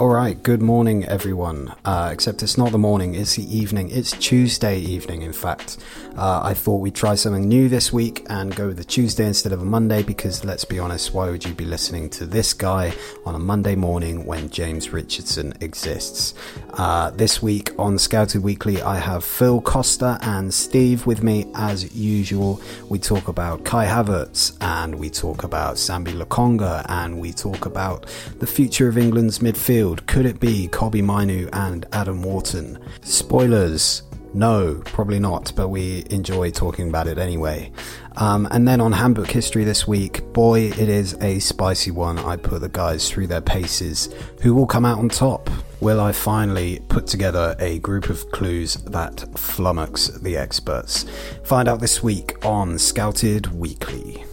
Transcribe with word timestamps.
All 0.00 0.08
right, 0.08 0.42
good 0.42 0.62
morning, 0.62 1.04
everyone. 1.04 1.74
Uh, 1.84 2.08
except 2.10 2.42
it's 2.42 2.56
not 2.56 2.72
the 2.72 2.78
morning, 2.78 3.14
it's 3.14 3.36
the 3.36 3.44
evening. 3.54 3.90
It's 3.90 4.12
Tuesday 4.12 4.78
evening, 4.78 5.20
in 5.20 5.34
fact. 5.34 5.76
Uh, 6.16 6.40
I 6.42 6.54
thought 6.54 6.78
we'd 6.78 6.94
try 6.94 7.16
something 7.16 7.46
new 7.46 7.68
this 7.68 7.92
week 7.92 8.24
and 8.30 8.56
go 8.56 8.68
with 8.68 8.80
a 8.80 8.84
Tuesday 8.84 9.26
instead 9.26 9.52
of 9.52 9.60
a 9.60 9.64
Monday 9.66 10.02
because, 10.02 10.42
let's 10.42 10.64
be 10.64 10.78
honest, 10.78 11.12
why 11.12 11.28
would 11.28 11.44
you 11.44 11.52
be 11.52 11.66
listening 11.66 12.08
to 12.10 12.24
this 12.24 12.54
guy 12.54 12.94
on 13.26 13.34
a 13.34 13.38
Monday 13.38 13.74
morning 13.74 14.24
when 14.24 14.48
James 14.48 14.90
Richardson 14.90 15.52
exists? 15.60 16.32
Uh, 16.72 17.10
this 17.10 17.42
week 17.42 17.70
on 17.78 17.98
Scouted 17.98 18.42
Weekly, 18.42 18.80
I 18.80 18.96
have 18.96 19.22
Phil 19.22 19.60
Costa 19.60 20.18
and 20.22 20.54
Steve 20.54 21.04
with 21.04 21.22
me 21.22 21.44
as 21.54 21.94
usual. 21.94 22.62
We 22.88 22.98
talk 22.98 23.28
about 23.28 23.66
Kai 23.66 23.84
Havertz 23.84 24.56
and 24.62 24.94
we 24.94 25.10
talk 25.10 25.44
about 25.44 25.76
Sambi 25.76 26.18
Lokonga 26.18 26.86
and 26.88 27.20
we 27.20 27.34
talk 27.34 27.66
about 27.66 28.06
the 28.38 28.46
future 28.46 28.88
of 28.88 28.96
England's 28.96 29.40
midfield 29.40 29.89
could 30.06 30.26
it 30.26 30.40
be 30.40 30.68
Kobbie 30.68 31.02
Mainoo 31.02 31.48
and 31.52 31.86
Adam 31.92 32.22
Wharton? 32.22 32.78
Spoilers. 33.02 34.02
No, 34.32 34.80
probably 34.84 35.18
not, 35.18 35.52
but 35.56 35.68
we 35.68 36.04
enjoy 36.10 36.50
talking 36.52 36.88
about 36.88 37.08
it 37.08 37.18
anyway. 37.18 37.72
Um, 38.16 38.46
and 38.52 38.66
then 38.66 38.80
on 38.80 38.92
Handbook 38.92 39.30
History 39.30 39.64
this 39.64 39.88
week, 39.88 40.32
boy, 40.32 40.68
it 40.68 40.88
is 40.88 41.14
a 41.20 41.40
spicy 41.40 41.90
one. 41.90 42.18
I 42.18 42.36
put 42.36 42.60
the 42.60 42.68
guys 42.68 43.10
through 43.10 43.26
their 43.26 43.40
paces. 43.40 44.08
Who 44.42 44.54
will 44.54 44.66
come 44.66 44.84
out 44.84 44.98
on 44.98 45.08
top? 45.08 45.50
Will 45.80 46.00
I 46.00 46.12
finally 46.12 46.80
put 46.88 47.06
together 47.06 47.56
a 47.58 47.80
group 47.80 48.08
of 48.08 48.30
clues 48.30 48.74
that 48.74 49.16
flummox 49.34 50.20
the 50.22 50.36
experts? 50.36 51.06
Find 51.42 51.68
out 51.68 51.80
this 51.80 52.02
week 52.02 52.44
on 52.44 52.78
Scouted 52.78 53.48
Weekly. 53.48 54.24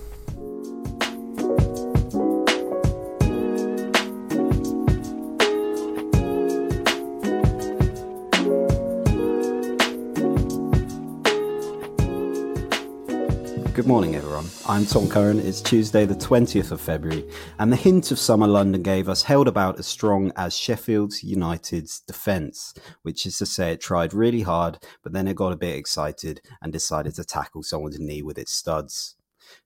Good 13.78 13.86
morning, 13.86 14.16
everyone. 14.16 14.48
I'm 14.68 14.88
Tom 14.88 15.08
Curran. 15.08 15.38
It's 15.38 15.62
Tuesday, 15.62 16.08
the 16.08 16.16
20th 16.16 16.72
of 16.72 16.82
February, 16.82 17.24
and 17.60 17.72
the 17.72 17.76
hint 17.76 18.10
of 18.10 18.18
summer 18.18 18.48
London 18.48 18.82
gave 18.82 19.08
us 19.08 19.22
held 19.22 19.48
about 19.48 19.78
as 19.78 19.86
strong 19.86 20.32
as 20.36 20.58
Sheffield 20.58 21.22
United's 21.22 22.00
defence, 22.00 22.74
which 23.04 23.28
is 23.28 23.38
to 23.38 23.46
say, 23.46 23.74
it 23.74 23.80
tried 23.80 24.16
really 24.16 24.42
hard, 24.42 24.80
but 25.04 25.14
then 25.14 25.28
it 25.28 25.36
got 25.36 25.54
a 25.54 25.58
bit 25.58 25.76
excited 25.76 26.42
and 26.60 26.74
decided 26.74 27.14
to 27.14 27.24
tackle 27.24 27.62
someone's 27.62 28.00
knee 28.00 28.24
with 28.24 28.40
its 28.40 28.52
studs. 28.52 29.16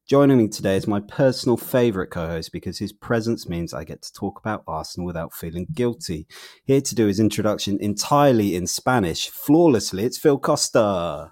Joining 0.06 0.40
me 0.40 0.50
today 0.50 0.76
is 0.76 0.88
my 0.88 1.00
personal 1.00 1.56
favourite 1.56 2.10
co 2.10 2.28
host 2.28 2.52
because 2.52 2.80
his 2.80 2.92
presence 2.92 3.48
means 3.48 3.74
I 3.74 3.86
get 3.86 4.02
to 4.02 4.12
talk 4.12 4.38
about 4.40 4.66
Arsenal 4.68 5.08
without 5.08 5.34
feeling 5.34 5.68
guilty. 5.74 6.28
Here 6.66 6.82
to 6.82 6.96
do 6.96 7.08
his 7.08 7.22
introduction 7.22 7.78
entirely 7.80 8.58
in 8.58 8.68
Spanish, 8.68 9.30
flawlessly, 9.30 10.04
it's 10.04 10.18
Phil 10.18 10.38
Costa. 10.38 11.32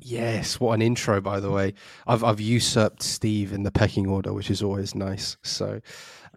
Yes, 0.00 0.60
what 0.60 0.74
an 0.74 0.82
intro, 0.82 1.20
by 1.20 1.40
the 1.40 1.50
way. 1.50 1.74
I've 2.06 2.24
I've 2.24 2.40
usurped 2.40 3.02
Steve 3.02 3.52
in 3.52 3.62
the 3.62 3.70
pecking 3.70 4.06
order, 4.06 4.32
which 4.32 4.50
is 4.50 4.62
always 4.62 4.94
nice. 4.94 5.36
So, 5.42 5.80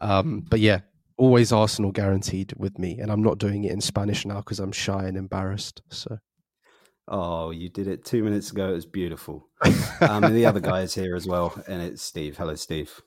um, 0.02 0.42
but 0.50 0.60
yeah, 0.60 0.82
always 1.18 1.52
Arsenal 1.52 1.92
guaranteed 1.92 2.54
with 2.58 2.78
me, 2.80 3.00
and 3.00 3.12
I'm 3.12 3.24
not 3.24 3.38
doing 3.38 3.64
it 3.64 3.72
in 3.72 3.82
Spanish 3.82 4.26
now 4.26 4.38
because 4.38 4.60
I'm 4.60 4.72
shy 4.72 5.06
and 5.06 5.18
embarrassed. 5.18 5.82
So, 5.90 6.20
oh, 7.08 7.52
you 7.52 7.70
did 7.70 7.88
it 7.88 8.06
two 8.06 8.24
minutes 8.24 8.52
ago. 8.52 8.70
It 8.70 8.74
was 8.74 8.86
beautiful. 8.86 9.48
um, 10.02 10.24
and 10.24 10.36
the 10.36 10.46
other 10.46 10.60
guy 10.60 10.82
is 10.82 10.94
here 10.94 11.16
as 11.16 11.28
well, 11.28 11.54
and 11.68 11.82
it's 11.82 12.02
Steve. 12.02 12.38
Hello, 12.38 12.56
Steve. 12.56 13.02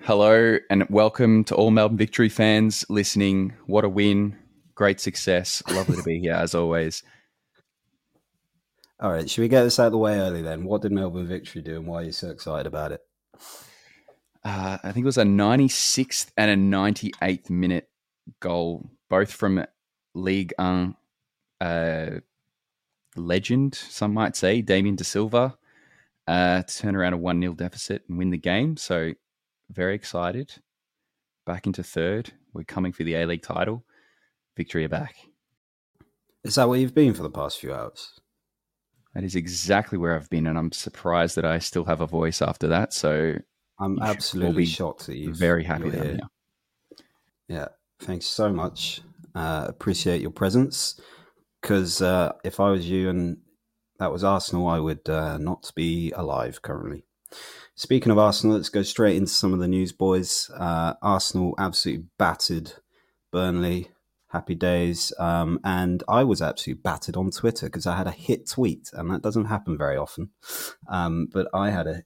Hello, 0.00 0.58
and 0.70 0.88
welcome 0.88 1.44
to 1.44 1.54
all 1.54 1.70
Melbourne 1.70 1.98
Victory 1.98 2.30
fans 2.30 2.84
listening. 2.88 3.54
What 3.66 3.84
a 3.84 3.88
win! 3.88 4.36
Great 4.74 4.98
success. 4.98 5.62
Lovely 5.70 5.96
to 5.96 6.02
be 6.02 6.20
here 6.20 6.32
as 6.32 6.54
always. 6.54 7.02
All 9.00 9.10
right, 9.10 9.30
should 9.30 9.40
we 9.40 9.48
get 9.48 9.62
this 9.62 9.78
out 9.78 9.86
of 9.86 9.92
the 9.92 9.98
way 9.98 10.18
early 10.18 10.42
then? 10.42 10.64
What 10.64 10.82
did 10.82 10.92
Melbourne 10.92 11.26
Victory 11.26 11.62
do 11.62 11.76
and 11.76 11.86
why 11.86 12.02
are 12.02 12.04
you 12.04 12.12
so 12.12 12.28
excited 12.28 12.66
about 12.66 12.92
it? 12.92 13.00
Uh, 14.44 14.76
I 14.82 14.92
think 14.92 15.04
it 15.04 15.06
was 15.06 15.16
a 15.16 15.24
96th 15.24 16.30
and 16.36 16.50
a 16.50 16.76
98th 16.78 17.48
minute 17.48 17.88
goal, 18.40 18.90
both 19.08 19.32
from 19.32 19.64
League 20.14 20.52
uh, 20.58 20.90
legend, 23.16 23.74
some 23.74 24.12
might 24.12 24.36
say, 24.36 24.60
Damien 24.60 24.96
Da 24.96 25.04
Silva, 25.04 25.56
uh, 26.26 26.62
to 26.62 26.78
turn 26.78 26.94
around 26.94 27.14
a 27.14 27.18
1 27.18 27.40
0 27.40 27.54
deficit 27.54 28.04
and 28.06 28.18
win 28.18 28.28
the 28.28 28.36
game. 28.36 28.76
So, 28.76 29.14
very 29.70 29.94
excited. 29.94 30.56
Back 31.46 31.66
into 31.66 31.82
third. 31.82 32.32
We're 32.52 32.64
coming 32.64 32.92
for 32.92 33.04
the 33.04 33.14
A 33.14 33.26
League 33.26 33.42
title. 33.42 33.84
Victory 34.58 34.84
are 34.84 34.90
back. 34.90 35.16
Is 36.44 36.56
that 36.56 36.68
where 36.68 36.78
you've 36.78 36.94
been 36.94 37.14
for 37.14 37.22
the 37.22 37.30
past 37.30 37.58
few 37.58 37.72
hours? 37.72 38.19
That 39.14 39.24
is 39.24 39.34
exactly 39.34 39.98
where 39.98 40.14
I've 40.14 40.30
been, 40.30 40.46
and 40.46 40.56
I'm 40.56 40.72
surprised 40.72 41.36
that 41.36 41.44
I 41.44 41.58
still 41.58 41.84
have 41.84 42.00
a 42.00 42.06
voice 42.06 42.40
after 42.40 42.68
that. 42.68 42.92
So 42.92 43.34
I'm 43.78 43.98
absolutely 44.00 44.66
shocked 44.66 45.06
that 45.06 45.16
you 45.16 45.34
very 45.34 45.64
happy 45.64 45.90
that 45.90 46.04
here. 46.04 46.18
Yeah, 47.48 47.68
thanks 48.00 48.26
so 48.26 48.52
much. 48.52 49.00
Uh, 49.34 49.66
appreciate 49.68 50.20
your 50.20 50.30
presence. 50.30 51.00
Because 51.60 52.00
uh, 52.00 52.32
if 52.44 52.60
I 52.60 52.70
was 52.70 52.88
you 52.88 53.10
and 53.10 53.38
that 53.98 54.12
was 54.12 54.24
Arsenal, 54.24 54.68
I 54.68 54.78
would 54.78 55.08
uh, 55.08 55.36
not 55.38 55.70
be 55.74 56.12
alive 56.12 56.62
currently. 56.62 57.04
Speaking 57.74 58.12
of 58.12 58.18
Arsenal, 58.18 58.56
let's 58.56 58.68
go 58.68 58.82
straight 58.82 59.16
into 59.16 59.30
some 59.30 59.52
of 59.52 59.58
the 59.58 59.68
news, 59.68 59.92
boys. 59.92 60.50
Uh, 60.54 60.94
Arsenal 61.02 61.54
absolutely 61.58 62.06
battered 62.18 62.72
Burnley 63.30 63.90
happy 64.30 64.54
days. 64.54 65.12
Um, 65.18 65.60
and 65.64 66.02
I 66.08 66.24
was 66.24 66.42
absolutely 66.42 66.82
battered 66.82 67.16
on 67.16 67.30
Twitter 67.30 67.66
because 67.66 67.86
I 67.86 67.96
had 67.96 68.06
a 68.06 68.12
hit 68.12 68.48
tweet, 68.48 68.90
and 68.92 69.10
that 69.10 69.22
doesn't 69.22 69.46
happen 69.46 69.76
very 69.76 69.96
often. 69.96 70.30
Um, 70.88 71.28
but 71.32 71.48
I 71.54 71.70
had 71.70 71.86
a 71.86 72.02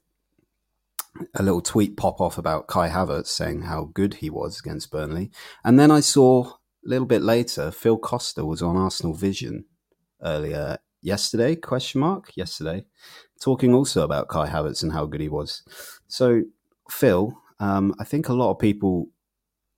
a 1.32 1.44
little 1.44 1.62
tweet 1.62 1.96
pop 1.96 2.20
off 2.20 2.38
about 2.38 2.66
Kai 2.66 2.88
Havertz 2.88 3.28
saying 3.28 3.62
how 3.62 3.84
good 3.94 4.14
he 4.14 4.30
was 4.30 4.58
against 4.58 4.90
Burnley, 4.90 5.30
and 5.64 5.78
then 5.78 5.90
I 5.90 6.00
saw 6.00 6.44
a 6.46 6.88
little 6.88 7.06
bit 7.06 7.22
later 7.22 7.70
Phil 7.70 7.98
Costa 7.98 8.44
was 8.44 8.62
on 8.62 8.76
Arsenal 8.76 9.14
Vision 9.14 9.66
earlier 10.22 10.78
yesterday 11.02 11.54
question 11.54 12.00
mark 12.00 12.34
yesterday 12.34 12.82
talking 13.40 13.74
also 13.74 14.02
about 14.02 14.28
Kai 14.28 14.48
Havertz 14.48 14.82
and 14.82 14.92
how 14.92 15.04
good 15.04 15.20
he 15.20 15.28
was. 15.28 15.62
So 16.06 16.42
Phil, 16.90 17.38
um, 17.60 17.94
I 17.98 18.04
think 18.04 18.28
a 18.28 18.32
lot 18.32 18.50
of 18.50 18.58
people 18.58 19.08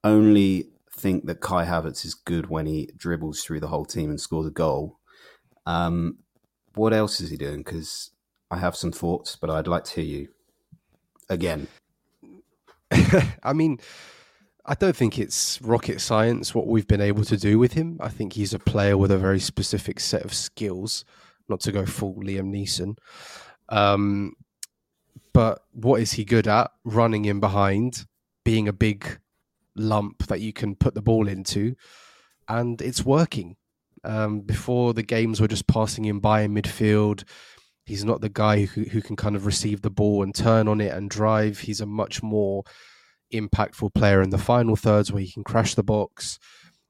only 0.04 0.68
think 0.96 1.26
that 1.26 1.40
Kai 1.40 1.64
Havertz 1.64 2.04
is 2.04 2.14
good 2.14 2.48
when 2.48 2.66
he 2.66 2.90
dribbles 2.96 3.42
through 3.42 3.60
the 3.60 3.68
whole 3.68 3.84
team 3.84 4.10
and 4.10 4.20
scores 4.20 4.46
a 4.46 4.50
goal. 4.50 4.98
Um, 5.66 6.18
what 6.74 6.92
else 6.92 7.20
is 7.20 7.30
he 7.30 7.36
doing? 7.36 7.58
Because 7.58 8.10
I 8.50 8.58
have 8.58 8.76
some 8.76 8.92
thoughts, 8.92 9.36
but 9.36 9.50
I'd 9.50 9.66
like 9.66 9.84
to 9.84 10.00
hear 10.00 10.18
you 10.20 10.28
again. 11.28 11.68
I 13.42 13.52
mean, 13.52 13.78
I 14.64 14.74
don't 14.74 14.96
think 14.96 15.18
it's 15.18 15.60
rocket 15.62 16.00
science 16.00 16.54
what 16.54 16.66
we've 16.66 16.86
been 16.86 17.00
able 17.00 17.24
to 17.24 17.36
do 17.36 17.58
with 17.58 17.74
him. 17.74 17.98
I 18.00 18.08
think 18.08 18.32
he's 18.32 18.54
a 18.54 18.58
player 18.58 18.96
with 18.96 19.10
a 19.10 19.18
very 19.18 19.40
specific 19.40 20.00
set 20.00 20.24
of 20.24 20.34
skills, 20.34 21.04
not 21.48 21.60
to 21.60 21.72
go 21.72 21.86
full 21.86 22.14
Liam 22.16 22.52
Neeson. 22.52 22.96
Um, 23.68 24.34
but 25.32 25.62
what 25.72 26.00
is 26.00 26.12
he 26.12 26.24
good 26.24 26.48
at? 26.48 26.70
Running 26.84 27.26
in 27.26 27.40
behind, 27.40 28.06
being 28.44 28.68
a 28.68 28.72
big 28.72 29.18
lump 29.76 30.26
that 30.26 30.40
you 30.40 30.52
can 30.52 30.74
put 30.74 30.94
the 30.94 31.02
ball 31.02 31.28
into, 31.28 31.76
and 32.48 32.80
it's 32.80 33.04
working. 33.04 33.56
Um, 34.04 34.40
before 34.40 34.94
the 34.94 35.02
games 35.02 35.40
were 35.40 35.48
just 35.48 35.66
passing 35.66 36.04
him 36.04 36.20
by 36.20 36.42
in 36.42 36.54
midfield. 36.54 37.24
He's 37.86 38.04
not 38.04 38.20
the 38.20 38.28
guy 38.28 38.64
who, 38.64 38.82
who 38.82 39.00
can 39.00 39.16
kind 39.16 39.34
of 39.34 39.46
receive 39.46 39.82
the 39.82 39.90
ball 39.90 40.22
and 40.22 40.34
turn 40.34 40.68
on 40.68 40.80
it 40.80 40.92
and 40.92 41.10
drive. 41.10 41.58
He's 41.58 41.80
a 41.80 41.86
much 41.86 42.22
more 42.22 42.62
impactful 43.32 43.94
player 43.94 44.22
in 44.22 44.30
the 44.30 44.38
final 44.38 44.76
thirds 44.76 45.10
where 45.10 45.22
he 45.22 45.32
can 45.32 45.42
crash 45.42 45.74
the 45.74 45.82
box, 45.82 46.38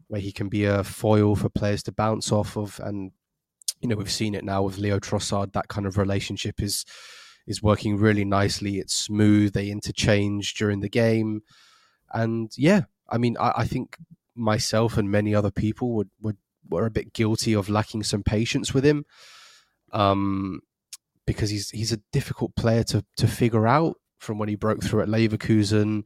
where 0.08 0.20
he 0.20 0.32
can 0.32 0.48
be 0.48 0.64
a 0.64 0.84
foil 0.84 1.36
for 1.36 1.48
players 1.48 1.82
to 1.84 1.92
bounce 1.92 2.32
off 2.32 2.56
of. 2.56 2.78
And, 2.82 3.12
you 3.80 3.88
know, 3.88 3.96
we've 3.96 4.10
seen 4.10 4.34
it 4.34 4.44
now 4.44 4.62
with 4.62 4.78
Leo 4.78 4.98
Trossard. 4.98 5.52
That 5.52 5.68
kind 5.68 5.86
of 5.86 5.96
relationship 5.96 6.62
is 6.62 6.84
is 7.46 7.62
working 7.62 7.96
really 7.96 8.24
nicely. 8.24 8.78
It's 8.78 8.94
smooth. 8.94 9.52
They 9.52 9.70
interchange 9.70 10.54
during 10.54 10.80
the 10.80 10.88
game 10.88 11.42
and 12.22 12.50
yeah, 12.56 12.82
I 13.08 13.18
mean, 13.18 13.36
I, 13.38 13.52
I 13.58 13.64
think 13.66 13.96
myself 14.34 14.96
and 14.96 15.10
many 15.10 15.34
other 15.34 15.50
people 15.50 15.92
would, 15.96 16.10
would 16.20 16.36
were 16.68 16.86
a 16.86 16.90
bit 16.90 17.12
guilty 17.12 17.54
of 17.54 17.68
lacking 17.68 18.02
some 18.02 18.22
patience 18.22 18.74
with 18.74 18.84
him, 18.84 19.04
um, 19.92 20.60
because 21.26 21.50
he's 21.50 21.70
he's 21.70 21.92
a 21.92 22.00
difficult 22.12 22.56
player 22.56 22.84
to 22.84 23.04
to 23.16 23.26
figure 23.26 23.66
out. 23.66 23.96
From 24.18 24.38
when 24.38 24.48
he 24.48 24.56
broke 24.56 24.82
through 24.82 25.02
at 25.02 25.08
Leverkusen 25.08 26.04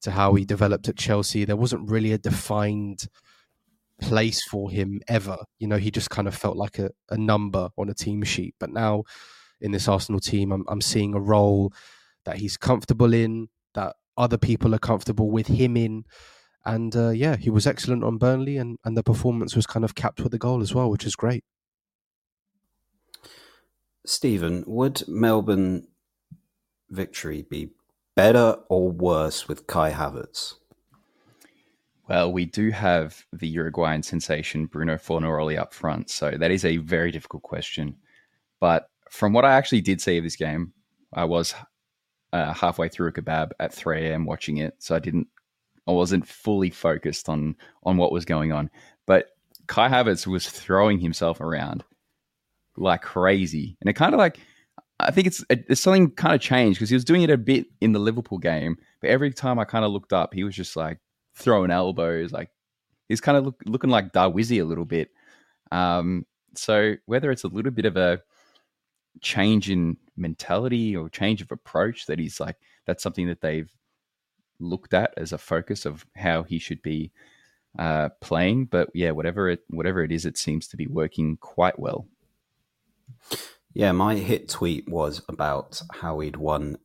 to 0.00 0.10
how 0.10 0.34
he 0.34 0.46
developed 0.46 0.88
at 0.88 0.96
Chelsea, 0.96 1.44
there 1.44 1.56
wasn't 1.56 1.90
really 1.90 2.12
a 2.12 2.18
defined 2.18 3.06
place 4.00 4.42
for 4.42 4.70
him 4.70 5.00
ever. 5.06 5.36
You 5.58 5.68
know, 5.68 5.76
he 5.76 5.90
just 5.90 6.08
kind 6.08 6.26
of 6.26 6.34
felt 6.34 6.56
like 6.56 6.78
a, 6.78 6.90
a 7.10 7.18
number 7.18 7.68
on 7.76 7.90
a 7.90 7.94
team 7.94 8.24
sheet. 8.24 8.54
But 8.58 8.70
now 8.70 9.04
in 9.60 9.72
this 9.72 9.88
Arsenal 9.88 10.20
team, 10.20 10.52
I'm, 10.52 10.64
I'm 10.68 10.80
seeing 10.80 11.14
a 11.14 11.20
role 11.20 11.72
that 12.24 12.38
he's 12.38 12.56
comfortable 12.56 13.12
in, 13.12 13.48
that 13.74 13.96
other 14.20 14.38
people 14.38 14.74
are 14.74 14.78
comfortable 14.78 15.30
with 15.30 15.46
him 15.46 15.76
in. 15.76 16.04
And 16.64 16.94
uh, 16.94 17.10
yeah, 17.10 17.36
he 17.36 17.48
was 17.48 17.66
excellent 17.66 18.04
on 18.04 18.18
Burnley, 18.18 18.58
and, 18.58 18.78
and 18.84 18.96
the 18.96 19.02
performance 19.02 19.56
was 19.56 19.66
kind 19.66 19.84
of 19.84 19.94
capped 19.94 20.20
with 20.20 20.30
the 20.30 20.38
goal 20.38 20.60
as 20.60 20.74
well, 20.74 20.90
which 20.90 21.06
is 21.06 21.16
great. 21.16 21.42
Stephen, 24.04 24.64
would 24.66 25.02
Melbourne 25.08 25.86
victory 26.90 27.46
be 27.48 27.70
better 28.14 28.56
or 28.68 28.90
worse 28.90 29.48
with 29.48 29.66
Kai 29.66 29.92
Havertz? 29.92 30.54
Well, 32.08 32.32
we 32.32 32.44
do 32.44 32.70
have 32.70 33.24
the 33.32 33.48
Uruguayan 33.48 34.02
sensation 34.02 34.66
Bruno 34.66 34.96
Fornaroli 34.96 35.58
up 35.58 35.72
front, 35.72 36.10
so 36.10 36.32
that 36.32 36.50
is 36.50 36.64
a 36.64 36.78
very 36.78 37.10
difficult 37.12 37.42
question. 37.42 37.96
But 38.58 38.90
from 39.08 39.32
what 39.32 39.44
I 39.44 39.52
actually 39.52 39.80
did 39.80 40.00
see 40.00 40.18
of 40.18 40.24
this 40.24 40.36
game, 40.36 40.72
I 41.12 41.24
was 41.24 41.54
uh, 42.32 42.52
halfway 42.52 42.88
through 42.88 43.08
a 43.08 43.12
kebab 43.12 43.50
at 43.60 43.74
3 43.74 44.06
a.m. 44.06 44.24
watching 44.24 44.58
it, 44.58 44.74
so 44.78 44.94
I 44.94 44.98
didn't, 44.98 45.26
I 45.86 45.92
wasn't 45.92 46.26
fully 46.26 46.70
focused 46.70 47.28
on 47.28 47.56
on 47.84 47.96
what 47.96 48.12
was 48.12 48.24
going 48.24 48.52
on. 48.52 48.70
But 49.06 49.30
Kai 49.66 49.88
Havertz 49.88 50.26
was 50.26 50.48
throwing 50.48 50.98
himself 50.98 51.40
around 51.40 51.84
like 52.76 53.02
crazy, 53.02 53.76
and 53.80 53.90
it 53.90 53.94
kind 53.94 54.14
of 54.14 54.18
like 54.18 54.38
I 55.00 55.10
think 55.10 55.26
it's 55.26 55.44
it's 55.48 55.80
something 55.80 56.10
kind 56.12 56.34
of 56.34 56.40
changed 56.40 56.78
because 56.78 56.90
he 56.90 56.96
was 56.96 57.04
doing 57.04 57.22
it 57.22 57.30
a 57.30 57.38
bit 57.38 57.66
in 57.80 57.92
the 57.92 57.98
Liverpool 57.98 58.38
game, 58.38 58.76
but 59.00 59.10
every 59.10 59.32
time 59.32 59.58
I 59.58 59.64
kind 59.64 59.84
of 59.84 59.92
looked 59.92 60.12
up, 60.12 60.34
he 60.34 60.44
was 60.44 60.54
just 60.54 60.76
like 60.76 60.98
throwing 61.34 61.70
elbows, 61.70 62.32
like 62.32 62.50
he's 63.08 63.20
kind 63.20 63.38
of 63.38 63.44
look, 63.44 63.62
looking 63.66 63.90
like 63.90 64.12
Darwizzy 64.12 64.60
a 64.60 64.64
little 64.64 64.84
bit. 64.84 65.10
Um, 65.72 66.26
so 66.54 66.94
whether 67.06 67.30
it's 67.30 67.44
a 67.44 67.48
little 67.48 67.72
bit 67.72 67.84
of 67.86 67.96
a 67.96 68.20
change 69.20 69.70
in 69.70 69.96
mentality 70.20 70.94
or 70.94 71.08
change 71.08 71.42
of 71.42 71.50
approach 71.50 72.06
that 72.06 72.18
he's 72.18 72.38
like 72.38 72.56
that's 72.86 73.02
something 73.02 73.26
that 73.26 73.40
they've 73.40 73.72
looked 74.58 74.94
at 74.94 75.14
as 75.16 75.32
a 75.32 75.38
focus 75.38 75.86
of 75.86 76.06
how 76.16 76.42
he 76.42 76.58
should 76.58 76.82
be 76.82 77.10
uh, 77.78 78.10
playing. 78.20 78.66
But 78.66 78.90
yeah, 78.94 79.10
whatever 79.10 79.48
it 79.48 79.60
whatever 79.68 80.02
it 80.02 80.12
is, 80.12 80.26
it 80.26 80.38
seems 80.38 80.68
to 80.68 80.76
be 80.76 80.86
working 80.86 81.36
quite 81.38 81.78
well. 81.78 82.06
Yeah, 83.72 83.92
my 83.92 84.16
hit 84.16 84.48
tweet 84.48 84.88
was 84.88 85.22
about 85.28 85.80
how 85.94 86.18
he'd 86.20 86.36
won 86.36 86.76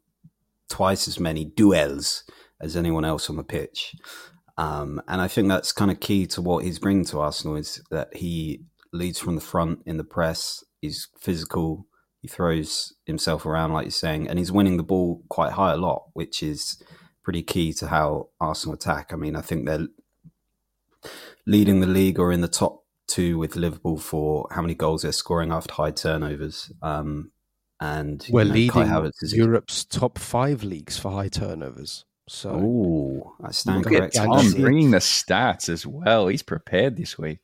twice 0.69 1.07
as 1.07 1.19
many 1.19 1.45
duels 1.45 2.23
as 2.61 2.75
anyone 2.75 3.05
else 3.05 3.29
on 3.29 3.37
the 3.37 3.43
pitch. 3.43 3.95
Um, 4.57 5.01
and 5.07 5.19
I 5.19 5.27
think 5.27 5.47
that's 5.47 5.71
kind 5.71 5.91
of 5.91 5.99
key 5.99 6.27
to 6.27 6.41
what 6.41 6.63
he's 6.63 6.79
bringing 6.79 7.05
to 7.05 7.19
Arsenal 7.19 7.57
is 7.57 7.81
that 7.91 8.15
he 8.15 8.61
leads 8.93 9.19
from 9.19 9.35
the 9.35 9.41
front 9.41 9.81
in 9.85 9.97
the 9.97 10.03
press. 10.03 10.63
He's 10.81 11.09
physical. 11.19 11.87
He 12.25 12.29
throws 12.29 12.95
himself 13.05 13.45
around, 13.45 13.71
like 13.71 13.85
you're 13.85 13.91
saying, 13.91 14.27
and 14.27 14.39
he's 14.39 14.51
winning 14.51 14.77
the 14.77 14.83
ball 14.83 15.21
quite 15.29 15.51
high 15.51 15.73
a 15.73 15.77
lot, 15.77 16.05
which 16.13 16.41
is 16.41 16.81
pretty 17.21 17.43
key 17.43 17.71
to 17.73 17.87
how 17.87 18.29
Arsenal 18.41 18.73
attack. 18.73 19.13
I 19.13 19.15
mean, 19.15 19.35
I 19.35 19.41
think 19.41 19.67
they're 19.67 19.85
leading 21.45 21.81
the 21.81 21.87
league 21.87 22.17
or 22.17 22.31
in 22.31 22.41
the 22.41 22.47
top 22.47 22.83
two 23.05 23.37
with 23.37 23.55
Liverpool 23.55 23.99
for 23.99 24.47
how 24.49 24.63
many 24.63 24.73
goals 24.73 25.03
they're 25.03 25.11
scoring 25.11 25.51
after 25.51 25.75
high 25.75 25.91
turnovers. 25.91 26.71
Um, 26.81 27.31
and 27.79 28.25
we're 28.31 28.41
you 28.41 28.47
know, 28.47 28.53
leading 28.55 29.11
Europe's 29.21 29.85
top 29.85 30.17
five 30.17 30.63
leagues 30.63 30.97
for 30.97 31.11
high 31.11 31.27
turnovers. 31.27 32.05
So, 32.27 32.49
oh, 32.49 33.35
I 33.43 33.51
stand 33.51 33.85
corrected. 33.85 34.23
Tom 34.23 34.51
bringing 34.53 34.89
the 34.89 34.97
stats 34.97 35.69
as 35.69 35.85
well. 35.85 36.25
He's 36.25 36.41
prepared 36.41 36.97
this 36.97 37.19
week. 37.19 37.37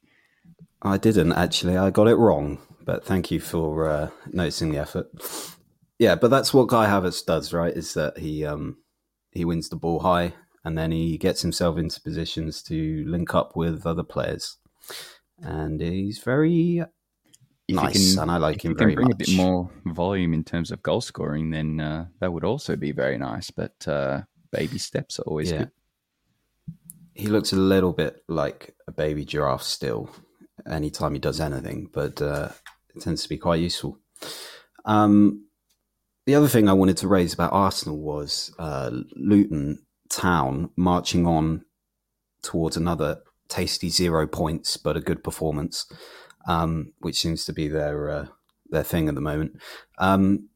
I 0.81 0.98
didn't 0.98 1.34
actually. 1.34 1.77
I 1.77 1.92
got 1.92 2.07
it 2.07 2.16
wrong, 2.16 2.57
but 2.86 3.06
thank 3.06 3.31
you 3.31 3.39
for 3.39 3.88
uh, 3.88 4.10
noticing 4.31 4.72
the 4.72 4.80
effort. 4.80 5.07
Yeah, 6.00 6.16
but 6.16 6.30
that's 6.30 6.54
what 6.54 6.69
Kai 6.69 6.88
Havertz 6.88 7.25
does, 7.25 7.54
right? 7.54 7.74
Is 7.74 7.94
that 7.94 8.18
he 8.18 8.45
um, 8.45 8.78
he 9.31 9.45
wins 9.45 9.69
the 9.69 9.75
ball 9.75 10.00
high 10.00 10.33
and 10.63 10.78
then 10.78 10.92
he 10.92 11.18
gets 11.18 11.42
himself 11.42 11.78
into 11.78 12.01
positions 12.01 12.62
to 12.63 13.04
link 13.07 13.33
up 13.33 13.56
with 13.56 13.86
other 13.86 14.04
players 14.04 14.57
and 15.42 15.81
he's 15.81 16.19
very 16.19 16.83
if 17.68 17.75
nice, 17.75 18.13
can, 18.13 18.24
and 18.24 18.31
I 18.31 18.38
like 18.38 18.63
him 18.63 18.75
very 18.78 18.95
bring 18.95 19.07
much. 19.07 19.13
a 19.13 19.18
bit 19.18 19.36
more 19.36 19.69
volume 19.86 20.34
in 20.34 20.44
terms 20.44 20.72
of 20.72 20.84
goal 20.84 21.01
scoring, 21.01 21.51
then 21.51 21.80
uh, 21.80 22.06
that 22.19 22.34
would 22.34 22.44
also 22.44 22.75
be 22.75 22.92
very 22.92 23.18
nice. 23.18 23.50
But 23.50 23.88
uh, 23.88 24.24
baby 24.51 24.77
steps 24.77 25.19
are 25.19 25.24
always 25.24 25.51
yeah. 25.51 25.60
good. 25.60 25.72
He 27.13 27.27
looks 27.27 27.54
a 27.54 27.57
little 27.57 27.94
bit 27.94 28.24
like 28.27 28.75
a 28.88 28.92
baby 28.92 29.25
giraffe 29.25 29.63
still, 29.63 30.10
anytime 30.69 31.13
he 31.13 31.19
does 31.19 31.39
anything, 31.39 31.89
but 31.92 32.22
uh, 32.22 32.50
it 32.95 33.01
tends 33.01 33.23
to 33.23 33.29
be 33.29 33.38
quite 33.38 33.61
useful. 33.61 33.99
Um, 34.85 35.45
the 36.25 36.35
other 36.35 36.47
thing 36.47 36.69
I 36.69 36.73
wanted 36.73 36.97
to 36.97 37.07
raise 37.07 37.33
about 37.33 37.53
Arsenal 37.53 37.99
was 37.99 38.53
uh, 38.59 38.91
Luton 39.15 39.85
Town 40.09 40.69
marching 40.75 41.25
on 41.25 41.65
towards 42.43 42.77
another 42.77 43.21
tasty 43.47 43.89
zero 43.89 44.27
points, 44.27 44.77
but 44.77 44.97
a 44.97 45.01
good 45.01 45.23
performance, 45.23 45.85
um, 46.47 46.93
which 46.99 47.19
seems 47.19 47.45
to 47.45 47.53
be 47.53 47.67
their 47.67 48.09
uh, 48.09 48.25
their 48.69 48.83
thing 48.83 49.07
at 49.09 49.15
the 49.15 49.21
moment. 49.21 49.59
Um, 49.97 50.49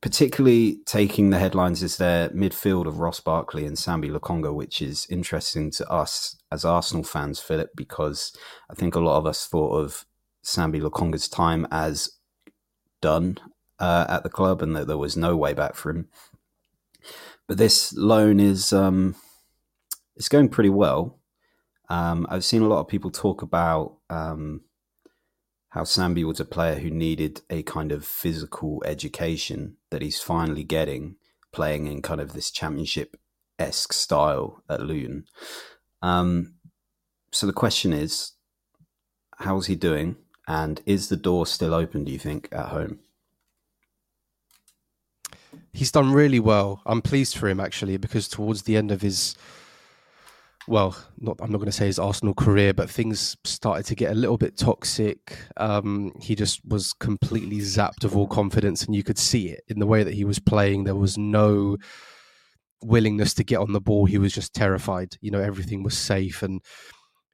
particularly 0.00 0.78
taking 0.86 1.30
the 1.30 1.38
headlines 1.38 1.82
is 1.82 1.96
their 1.96 2.28
midfield 2.30 2.86
of 2.86 2.98
Ross 2.98 3.20
Barkley 3.20 3.66
and 3.66 3.76
Sambi 3.76 4.10
Lokonga, 4.10 4.54
which 4.54 4.80
is 4.80 5.06
interesting 5.10 5.70
to 5.72 5.90
us 5.90 6.36
as 6.52 6.64
Arsenal 6.64 7.02
fans, 7.02 7.40
Philip, 7.40 7.70
because 7.74 8.32
I 8.70 8.74
think 8.74 8.94
a 8.94 9.00
lot 9.00 9.18
of 9.18 9.26
us 9.26 9.46
thought 9.46 9.76
of 9.76 10.06
Sambi 10.44 10.80
Lokonga's 10.80 11.28
time 11.28 11.66
as 11.70 12.10
done 13.00 13.38
uh, 13.78 14.06
at 14.08 14.22
the 14.22 14.28
club 14.28 14.62
and 14.62 14.74
that 14.76 14.86
there 14.86 14.98
was 14.98 15.16
no 15.16 15.36
way 15.36 15.54
back 15.54 15.74
for 15.74 15.90
him. 15.90 16.08
But 17.46 17.58
this 17.58 17.92
loan 17.94 18.40
is 18.40 18.72
um, 18.72 19.14
it's 20.16 20.28
going 20.28 20.48
pretty 20.48 20.70
well. 20.70 21.18
Um, 21.88 22.26
I've 22.28 22.44
seen 22.44 22.62
a 22.62 22.68
lot 22.68 22.80
of 22.80 22.88
people 22.88 23.10
talk 23.10 23.40
about 23.40 23.96
um, 24.10 24.62
how 25.70 25.82
Sambi 25.82 26.24
was 26.24 26.40
a 26.40 26.44
player 26.44 26.76
who 26.76 26.90
needed 26.90 27.40
a 27.48 27.62
kind 27.62 27.92
of 27.92 28.04
physical 28.04 28.82
education 28.84 29.76
that 29.90 30.02
he's 30.02 30.20
finally 30.20 30.64
getting, 30.64 31.16
playing 31.52 31.86
in 31.86 32.02
kind 32.02 32.20
of 32.20 32.32
this 32.32 32.50
championship 32.50 33.16
esque 33.58 33.92
style 33.92 34.62
at 34.68 34.80
Luton. 34.80 35.24
Um, 36.02 36.54
so 37.32 37.46
the 37.46 37.52
question 37.52 37.92
is, 37.92 38.32
how's 39.38 39.66
he 39.66 39.74
doing? 39.76 40.16
And 40.48 40.80
is 40.86 41.10
the 41.10 41.16
door 41.16 41.46
still 41.46 41.74
open, 41.74 42.04
do 42.04 42.10
you 42.10 42.18
think, 42.18 42.48
at 42.52 42.68
home? 42.68 43.00
He's 45.74 45.92
done 45.92 46.12
really 46.12 46.40
well. 46.40 46.80
I'm 46.86 47.02
pleased 47.02 47.36
for 47.36 47.48
him 47.48 47.60
actually 47.60 47.98
because 47.98 48.28
towards 48.28 48.62
the 48.62 48.76
end 48.76 48.90
of 48.90 49.02
his 49.02 49.36
well, 50.66 50.96
not 51.18 51.36
I'm 51.40 51.50
not 51.50 51.58
going 51.58 51.70
to 51.70 51.72
say 51.72 51.86
his 51.86 51.98
Arsenal 51.98 52.34
career, 52.34 52.74
but 52.74 52.90
things 52.90 53.36
started 53.44 53.86
to 53.86 53.94
get 53.94 54.10
a 54.10 54.14
little 54.14 54.36
bit 54.36 54.56
toxic. 54.56 55.38
Um, 55.56 56.12
he 56.20 56.34
just 56.34 56.60
was 56.66 56.92
completely 56.92 57.58
zapped 57.58 58.04
of 58.04 58.16
all 58.16 58.26
confidence, 58.26 58.84
and 58.84 58.94
you 58.94 59.02
could 59.02 59.18
see 59.18 59.48
it 59.48 59.64
in 59.68 59.78
the 59.78 59.86
way 59.86 60.02
that 60.02 60.14
he 60.14 60.24
was 60.24 60.38
playing. 60.38 60.84
There 60.84 60.94
was 60.94 61.16
no 61.16 61.76
willingness 62.82 63.34
to 63.34 63.44
get 63.44 63.58
on 63.58 63.72
the 63.72 63.80
ball. 63.80 64.04
He 64.04 64.18
was 64.18 64.32
just 64.34 64.54
terrified. 64.54 65.16
You 65.20 65.30
know, 65.30 65.40
everything 65.40 65.82
was 65.82 65.96
safe, 65.96 66.42
and 66.42 66.60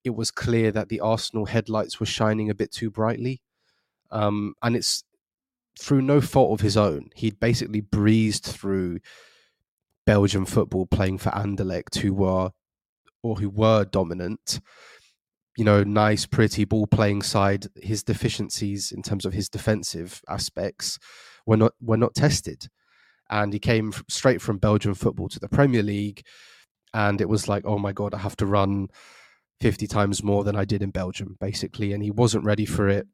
it 0.05 0.15
was 0.15 0.31
clear 0.31 0.71
that 0.71 0.89
the 0.91 1.01
Arsenal 1.01 1.47
headlights 1.47 1.99
were 1.99 2.07
shining 2.07 2.51
a 2.51 2.55
bit 2.55 2.71
too 2.71 2.91
brightly. 2.91 3.41
Um, 4.11 4.55
and 4.63 4.77
it's 4.77 5.03
through 5.81 6.03
no 6.03 6.21
fault 6.21 6.53
of 6.53 6.63
his 6.63 6.77
own. 6.77 7.11
He'd 7.17 7.41
basically 7.41 7.81
breezed 7.81 8.45
through 8.45 9.01
Belgian 10.07 10.45
football 10.45 10.87
playing 10.87 11.19
for 11.19 11.31
Anderlecht, 11.31 11.97
who 11.97 12.13
were 12.15 12.51
or 13.23 13.37
who 13.37 13.49
were 13.49 13.85
dominant, 13.85 14.61
you 15.57 15.65
know, 15.65 15.83
nice, 15.83 16.27
pretty 16.27 16.65
ball 16.65 16.87
playing 16.87 17.23
side, 17.23 17.67
his 17.81 18.03
deficiencies 18.03 18.93
in 18.93 19.03
terms 19.03 19.25
of 19.25 19.33
his 19.33 19.49
defensive 19.49 20.21
aspects 20.29 20.99
were 21.47 21.57
not 21.57 21.73
were 21.81 21.97
not 21.97 22.15
tested. 22.15 22.69
And 23.31 23.53
he 23.53 23.59
came 23.59 23.93
straight 24.09 24.43
from 24.43 24.59
Belgian 24.59 24.95
football 24.95 25.29
to 25.31 25.41
the 25.41 25.49
Premier 25.49 25.83
League, 25.83 26.23
and 26.93 27.21
it 27.21 27.29
was 27.29 27.49
like, 27.49 27.65
oh 27.65 27.79
my 27.79 27.93
god, 27.93 28.15
I 28.15 28.19
have 28.19 28.37
to 28.37 28.47
run 28.47 28.89
fifty 29.61 29.87
times 29.87 30.23
more 30.23 30.45
than 30.45 30.57
I 30.57 30.65
did 30.65 30.83
in 30.83 30.91
Belgium, 30.91 31.37
basically. 31.41 31.93
And 31.93 32.03
he 32.03 32.11
wasn't 32.11 32.45
ready 32.45 32.67
for 32.67 32.89
it. 32.89 33.07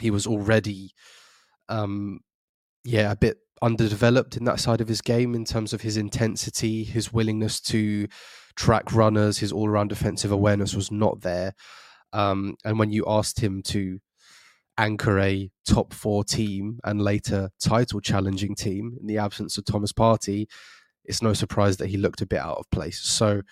He 0.00 0.10
was 0.10 0.26
already, 0.26 0.92
um, 1.68 2.20
yeah, 2.84 3.12
a 3.12 3.16
bit 3.16 3.38
underdeveloped 3.60 4.36
in 4.36 4.44
that 4.44 4.58
side 4.58 4.80
of 4.80 4.88
his 4.88 5.00
game 5.00 5.34
in 5.34 5.44
terms 5.44 5.72
of 5.72 5.82
his 5.82 5.96
intensity, 5.96 6.82
his 6.82 7.12
willingness 7.12 7.60
to 7.60 8.08
track 8.56 8.92
runners, 8.92 9.38
his 9.38 9.52
all 9.52 9.68
around 9.68 9.88
defensive 9.88 10.32
awareness 10.32 10.74
was 10.74 10.90
not 10.90 11.20
there. 11.20 11.54
Um, 12.12 12.56
and 12.64 12.78
when 12.78 12.90
you 12.90 13.04
asked 13.06 13.40
him 13.40 13.62
to 13.66 14.00
anchor 14.78 15.18
a 15.20 15.50
top 15.66 15.92
four 15.92 16.24
team 16.24 16.80
and 16.84 17.00
later 17.00 17.50
title 17.62 18.00
challenging 18.00 18.54
team 18.54 18.96
in 19.00 19.06
the 19.06 19.18
absence 19.18 19.56
of 19.56 19.64
Thomas 19.64 19.92
Partey, 19.92 20.46
it's 21.04 21.22
no 21.22 21.32
surprise 21.32 21.76
that 21.76 21.88
he 21.88 21.96
looked 21.96 22.20
a 22.20 22.26
bit 22.26 22.40
out 22.40 22.58
of 22.58 22.70
place. 22.70 23.00
So 23.00 23.42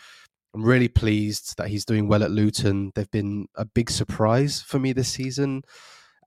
I'm 0.54 0.62
really 0.62 0.88
pleased 0.88 1.56
that 1.58 1.68
he's 1.68 1.84
doing 1.84 2.08
well 2.08 2.24
at 2.24 2.30
Luton. 2.30 2.92
They've 2.94 3.10
been 3.10 3.46
a 3.54 3.64
big 3.64 3.90
surprise 3.90 4.60
for 4.60 4.78
me 4.78 4.92
this 4.92 5.08
season. 5.08 5.62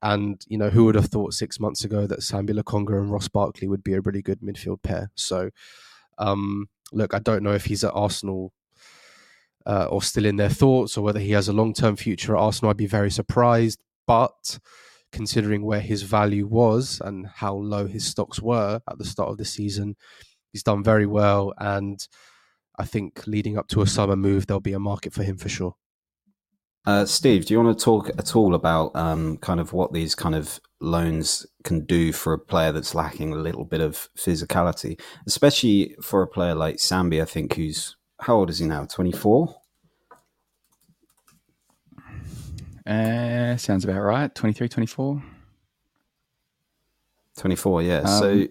And, 0.02 0.42
you 0.48 0.58
know, 0.58 0.70
who 0.70 0.84
would 0.84 0.94
have 0.94 1.06
thought 1.06 1.34
six 1.34 1.58
months 1.58 1.84
ago 1.84 2.06
that 2.06 2.20
Sambi 2.20 2.50
Lokonga 2.50 2.98
and 2.98 3.10
Ross 3.10 3.28
Barkley 3.28 3.68
would 3.68 3.82
be 3.82 3.94
a 3.94 4.00
really 4.00 4.22
good 4.22 4.40
midfield 4.40 4.82
pair? 4.82 5.10
So, 5.14 5.50
um, 6.18 6.68
look, 6.92 7.14
I 7.14 7.18
don't 7.18 7.42
know 7.42 7.54
if 7.54 7.66
he's 7.66 7.84
at 7.84 7.92
Arsenal 7.94 8.52
uh, 9.66 9.86
or 9.90 10.02
still 10.02 10.26
in 10.26 10.36
their 10.36 10.50
thoughts, 10.50 10.96
or 10.96 11.02
whether 11.02 11.20
he 11.20 11.32
has 11.32 11.48
a 11.48 11.52
long 11.52 11.72
term 11.72 11.96
future 11.96 12.36
at 12.36 12.40
Arsenal, 12.40 12.70
I'd 12.70 12.76
be 12.76 12.86
very 12.86 13.10
surprised. 13.10 13.80
But 14.06 14.58
considering 15.10 15.64
where 15.64 15.80
his 15.80 16.02
value 16.02 16.46
was 16.46 17.00
and 17.02 17.26
how 17.26 17.54
low 17.54 17.86
his 17.86 18.04
stocks 18.04 18.42
were 18.42 18.80
at 18.88 18.98
the 18.98 19.04
start 19.04 19.30
of 19.30 19.38
the 19.38 19.44
season, 19.44 19.96
he's 20.52 20.62
done 20.62 20.84
very 20.84 21.06
well. 21.06 21.54
And 21.58 22.06
I 22.78 22.84
think 22.84 23.26
leading 23.26 23.56
up 23.56 23.68
to 23.68 23.82
a 23.82 23.86
summer 23.86 24.16
move, 24.16 24.46
there'll 24.46 24.60
be 24.60 24.72
a 24.72 24.78
market 24.78 25.12
for 25.12 25.22
him 25.22 25.36
for 25.36 25.48
sure. 25.48 25.76
Uh, 26.86 27.06
Steve, 27.06 27.46
do 27.46 27.54
you 27.54 27.62
want 27.62 27.78
to 27.78 27.84
talk 27.84 28.10
at 28.10 28.36
all 28.36 28.54
about 28.54 28.94
um, 28.94 29.38
kind 29.38 29.58
of 29.58 29.72
what 29.72 29.92
these 29.92 30.14
kind 30.14 30.34
of 30.34 30.60
loans 30.80 31.46
can 31.62 31.86
do 31.86 32.12
for 32.12 32.34
a 32.34 32.38
player 32.38 32.72
that's 32.72 32.94
lacking 32.94 33.32
a 33.32 33.36
little 33.36 33.64
bit 33.64 33.80
of 33.80 34.10
physicality, 34.16 35.00
especially 35.26 35.96
for 36.02 36.22
a 36.22 36.26
player 36.26 36.54
like 36.54 36.76
Sambi? 36.76 37.22
I 37.22 37.24
think 37.24 37.54
who's 37.54 37.96
how 38.20 38.36
old 38.36 38.50
is 38.50 38.58
he 38.58 38.66
now? 38.66 38.84
Twenty 38.84 39.12
four. 39.12 39.56
Uh, 42.86 43.56
sounds 43.56 43.84
about 43.84 44.00
right. 44.00 44.34
23, 44.34 44.68
24. 44.68 45.22
24, 47.38 47.82
yeah. 47.82 47.98
Um, 48.00 48.06
so 48.06 48.46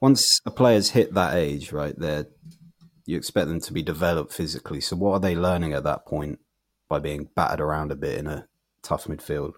once 0.00 0.40
a 0.44 0.50
player's 0.50 0.90
hit 0.90 1.14
that 1.14 1.34
age, 1.34 1.72
right, 1.72 1.98
there, 1.98 2.26
you 3.06 3.16
expect 3.16 3.48
them 3.48 3.60
to 3.60 3.72
be 3.72 3.82
developed 3.82 4.32
physically. 4.32 4.80
So 4.80 4.96
what 4.96 5.12
are 5.12 5.20
they 5.20 5.36
learning 5.36 5.72
at 5.72 5.84
that 5.84 6.06
point 6.06 6.38
by 6.88 6.98
being 6.98 7.28
battered 7.34 7.60
around 7.60 7.92
a 7.92 7.96
bit 7.96 8.18
in 8.18 8.26
a 8.26 8.46
tough 8.82 9.04
midfield? 9.04 9.54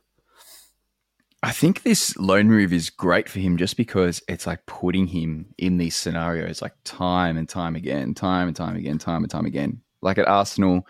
I 1.45 1.51
think 1.51 1.83
this 1.83 2.17
loan 2.17 2.49
move 2.49 2.73
is 2.73 2.89
great 2.89 3.29
for 3.29 3.41
him 3.41 3.57
just 3.57 3.77
because 3.77 4.23
it's 4.29 4.47
like 4.47 4.65
putting 4.67 5.09
him 5.09 5.47
in 5.59 5.77
these 5.77 5.97
scenarios 5.97 6.63
like 6.63 6.75
time 6.85 7.37
and 7.37 7.49
time 7.49 7.75
again, 7.75 8.15
time 8.15 8.47
and 8.47 8.57
time 8.57 8.77
again, 8.77 8.99
time 8.99 9.25
and 9.25 9.31
time 9.31 9.47
again. 9.47 9.81
Like 10.03 10.19
at 10.19 10.29
Arsenal, 10.29 10.87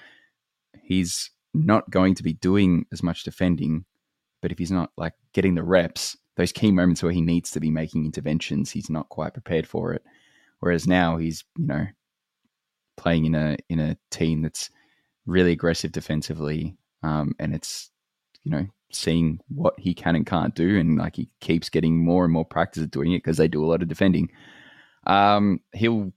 he's 0.83 1.31
not 1.55 1.89
going 1.89 2.15
to 2.17 2.23
be 2.23 2.35
doing 2.35 2.85
as 2.93 3.03
much 3.03 3.23
defending. 3.23 3.87
But 4.43 4.53
if 4.53 4.59
he's 4.59 4.71
not 4.71 4.91
like 4.99 5.15
getting 5.33 5.55
the 5.55 5.63
reps, 5.63 6.19
those 6.37 6.53
key 6.53 6.71
moments 6.71 7.03
where 7.03 7.13
he 7.13 7.23
needs 7.23 7.51
to 7.53 7.61
be 7.61 7.71
making 7.71 8.05
interventions, 8.05 8.71
he's 8.71 8.91
not 8.91 9.09
quite 9.09 9.33
prepared 9.33 9.67
for 9.67 9.95
it. 9.95 10.03
Whereas 10.61 10.87
now 10.87 11.17
he's, 11.17 11.45
you 11.57 11.67
know, 11.67 11.87
playing 12.97 13.27
in 13.27 13.35
a 13.35 13.57
in 13.69 13.81
a 13.81 13.97
team 14.11 14.43
that's 14.43 14.71
really 15.27 15.53
aggressive 15.53 15.93
defensively, 15.93 16.77
um, 17.03 17.35
and 17.39 17.55
it's 17.55 17.91
you 18.45 18.51
know 18.51 18.67
seeing 18.93 19.41
what 19.49 19.75
he 19.79 19.95
can 19.95 20.17
and 20.17 20.27
can't 20.27 20.55
do, 20.55 20.79
and 20.79 20.99
like 20.99 21.17
he 21.17 21.29
keeps 21.41 21.69
getting 21.69 22.05
more 22.05 22.25
and 22.25 22.33
more 22.33 22.45
practice 22.45 22.83
at 22.83 22.91
doing 22.91 23.13
it 23.13 23.19
because 23.19 23.37
they 23.37 23.49
do 23.49 23.65
a 23.65 23.67
lot 23.67 23.83
of 23.83 23.89
defending. 23.89 24.31
Um, 25.07 25.61
he'll 25.73 26.13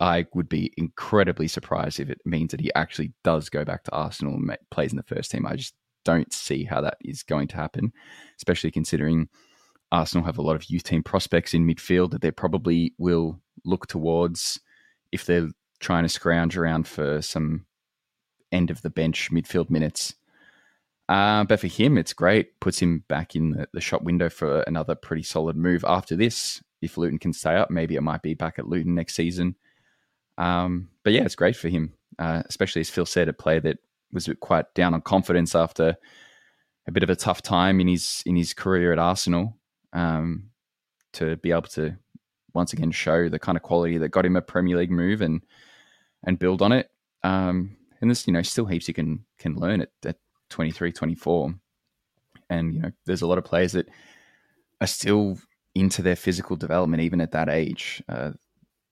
I 0.00 0.26
would 0.34 0.48
be 0.48 0.72
incredibly 0.76 1.48
surprised 1.48 1.98
if 1.98 2.08
it 2.10 2.20
means 2.24 2.52
that 2.52 2.60
he 2.60 2.72
actually 2.74 3.12
does 3.24 3.48
go 3.48 3.64
back 3.64 3.84
to 3.84 3.92
Arsenal 3.92 4.34
and 4.34 4.56
plays 4.70 4.92
in 4.92 4.96
the 4.96 5.02
first 5.02 5.30
team. 5.30 5.46
I 5.46 5.56
just 5.56 5.74
don't 6.04 6.32
see 6.32 6.64
how 6.64 6.80
that 6.80 6.96
is 7.02 7.22
going 7.22 7.48
to 7.48 7.56
happen, 7.56 7.92
especially 8.36 8.70
considering 8.70 9.28
Arsenal 9.92 10.24
have 10.24 10.38
a 10.38 10.42
lot 10.42 10.56
of 10.56 10.70
youth 10.70 10.84
team 10.84 11.02
prospects 11.02 11.54
in 11.54 11.66
midfield 11.66 12.12
that 12.12 12.22
they 12.22 12.30
probably 12.30 12.94
will 12.98 13.40
look 13.64 13.86
towards 13.88 14.60
if 15.12 15.26
they're 15.26 15.50
trying 15.80 16.04
to 16.04 16.08
scrounge 16.08 16.56
around 16.56 16.86
for 16.86 17.20
some 17.22 17.66
end 18.52 18.70
of 18.70 18.82
the 18.82 18.90
bench 18.90 19.30
midfield 19.30 19.70
minutes. 19.70 20.14
Uh, 21.08 21.44
but 21.44 21.58
for 21.58 21.66
him, 21.66 21.98
it's 21.98 22.12
great. 22.12 22.60
Puts 22.60 22.78
him 22.78 23.04
back 23.08 23.34
in 23.34 23.50
the, 23.50 23.68
the 23.72 23.80
shop 23.80 24.02
window 24.02 24.28
for 24.28 24.60
another 24.62 24.94
pretty 24.94 25.24
solid 25.24 25.56
move 25.56 25.84
after 25.86 26.14
this. 26.14 26.62
If 26.80 26.96
Luton 26.96 27.18
can 27.18 27.32
stay 27.32 27.56
up, 27.56 27.70
maybe 27.70 27.96
it 27.96 28.02
might 28.02 28.22
be 28.22 28.34
back 28.34 28.58
at 28.58 28.68
Luton 28.68 28.94
next 28.94 29.14
season. 29.14 29.56
Um, 30.38 30.88
but 31.02 31.12
yeah, 31.12 31.24
it's 31.24 31.34
great 31.34 31.56
for 31.56 31.68
him, 31.68 31.92
uh, 32.18 32.42
especially 32.46 32.80
as 32.80 32.90
Phil 32.90 33.06
said, 33.06 33.28
a 33.28 33.32
player 33.32 33.60
that 33.60 33.78
was 34.12 34.28
quite 34.40 34.72
down 34.74 34.94
on 34.94 35.02
confidence 35.02 35.54
after 35.54 35.96
a 36.86 36.92
bit 36.92 37.02
of 37.02 37.10
a 37.10 37.16
tough 37.16 37.42
time 37.42 37.80
in 37.80 37.88
his 37.88 38.22
in 38.24 38.36
his 38.36 38.54
career 38.54 38.92
at 38.92 38.98
Arsenal. 38.98 39.56
Um, 39.92 40.50
to 41.12 41.36
be 41.38 41.50
able 41.50 41.62
to 41.62 41.96
once 42.54 42.72
again 42.72 42.92
show 42.92 43.28
the 43.28 43.38
kind 43.38 43.56
of 43.56 43.62
quality 43.62 43.98
that 43.98 44.10
got 44.10 44.24
him 44.24 44.36
a 44.36 44.42
Premier 44.42 44.76
League 44.76 44.90
move 44.90 45.20
and 45.20 45.42
and 46.24 46.38
build 46.38 46.62
on 46.62 46.72
it. 46.72 46.90
Um, 47.22 47.76
and 48.00 48.10
there's 48.10 48.26
you 48.26 48.32
know 48.32 48.42
still 48.42 48.66
heaps 48.66 48.88
you 48.88 48.94
can 48.94 49.24
can 49.38 49.56
learn 49.56 49.82
at, 49.82 49.90
at 50.04 50.16
23, 50.50 50.92
24. 50.92 51.54
And 52.48 52.74
you 52.74 52.80
know 52.80 52.90
there's 53.06 53.22
a 53.22 53.26
lot 53.26 53.38
of 53.38 53.44
players 53.44 53.72
that 53.72 53.88
are 54.80 54.86
still 54.86 55.38
into 55.74 56.02
their 56.02 56.16
physical 56.16 56.56
development 56.56 57.02
even 57.02 57.20
at 57.20 57.32
that 57.32 57.48
age. 57.48 58.02
Uh, 58.08 58.32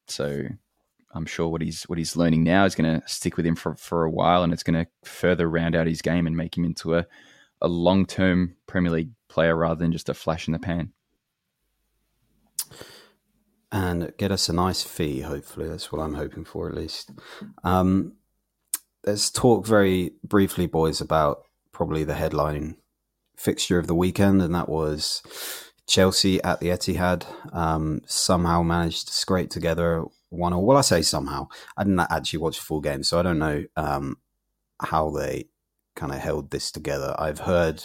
so 0.07 0.43
I'm 1.13 1.27
sure 1.27 1.49
what 1.49 1.63
he's 1.63 1.85
what 1.85 1.99
he's 1.99 2.17
learning 2.17 2.45
now 2.45 2.65
is 2.65 2.75
going 2.75 3.01
to 3.01 3.07
stick 3.09 3.37
with 3.37 3.47
him 3.47 3.57
for, 3.57 3.75
for 3.75 4.05
a 4.05 4.11
while, 4.11 4.43
and 4.43 4.53
it's 4.53 4.63
going 4.63 4.85
to 4.85 4.91
further 5.09 5.49
round 5.49 5.75
out 5.75 5.87
his 5.87 6.03
game 6.03 6.27
and 6.27 6.37
make 6.37 6.57
him 6.57 6.65
into 6.65 6.97
a, 6.97 7.07
a 7.63 7.69
long 7.69 8.07
term 8.07 8.57
Premier 8.67 8.93
League 8.93 9.11
player 9.29 9.57
rather 9.57 9.79
than 9.79 9.93
just 9.93 10.09
a 10.09 10.15
flash 10.15 10.47
in 10.47 10.53
the 10.53 10.59
pan. 10.59 10.93
And 13.71 14.13
get 14.17 14.33
us 14.33 14.49
a 14.49 14.55
nice 14.55 14.83
fee, 14.83 15.21
hopefully. 15.21 15.69
That's 15.69 15.93
what 15.93 16.01
I'm 16.01 16.15
hoping 16.15 16.45
for, 16.45 16.69
at 16.69 16.75
least. 16.75 17.11
Um, 17.65 18.15
let's 19.05 19.31
talk 19.31 19.67
very 19.67 20.13
briefly, 20.25 20.67
boys, 20.67 21.01
about 21.01 21.43
probably 21.73 22.05
the 22.05 22.15
headline 22.15 22.77
fixture 23.37 23.79
of 23.79 23.87
the 23.87 23.95
weekend, 23.95 24.41
and 24.43 24.55
that 24.55 24.69
was 24.69 25.23
Chelsea 25.87 26.43
at 26.43 26.61
the 26.61 26.69
Etihad. 26.69 27.27
Um, 27.55 28.01
somehow 28.07 28.63
managed 28.63 29.09
to 29.09 29.13
scrape 29.13 29.51
together 29.51 30.05
one 30.31 30.53
or 30.53 30.65
well, 30.65 30.77
I 30.77 30.83
say 30.83 31.03
somehow. 31.03 31.49
I 31.77 31.85
didn't 31.85 32.01
actually 32.01 32.41
watch 32.41 32.59
the 32.59 32.65
full 32.65 32.81
game, 32.81 33.03
so 33.03 33.19
I 33.19 33.23
don't 33.23 33.39
know 33.39 33.65
um, 33.77 34.19
how 34.81 35.11
they 35.11 35.49
kind 35.97 36.13
of 36.13 36.19
held 36.19 36.51
this 36.51 36.71
together. 36.71 37.15
I've 37.19 37.41
heard 37.41 37.85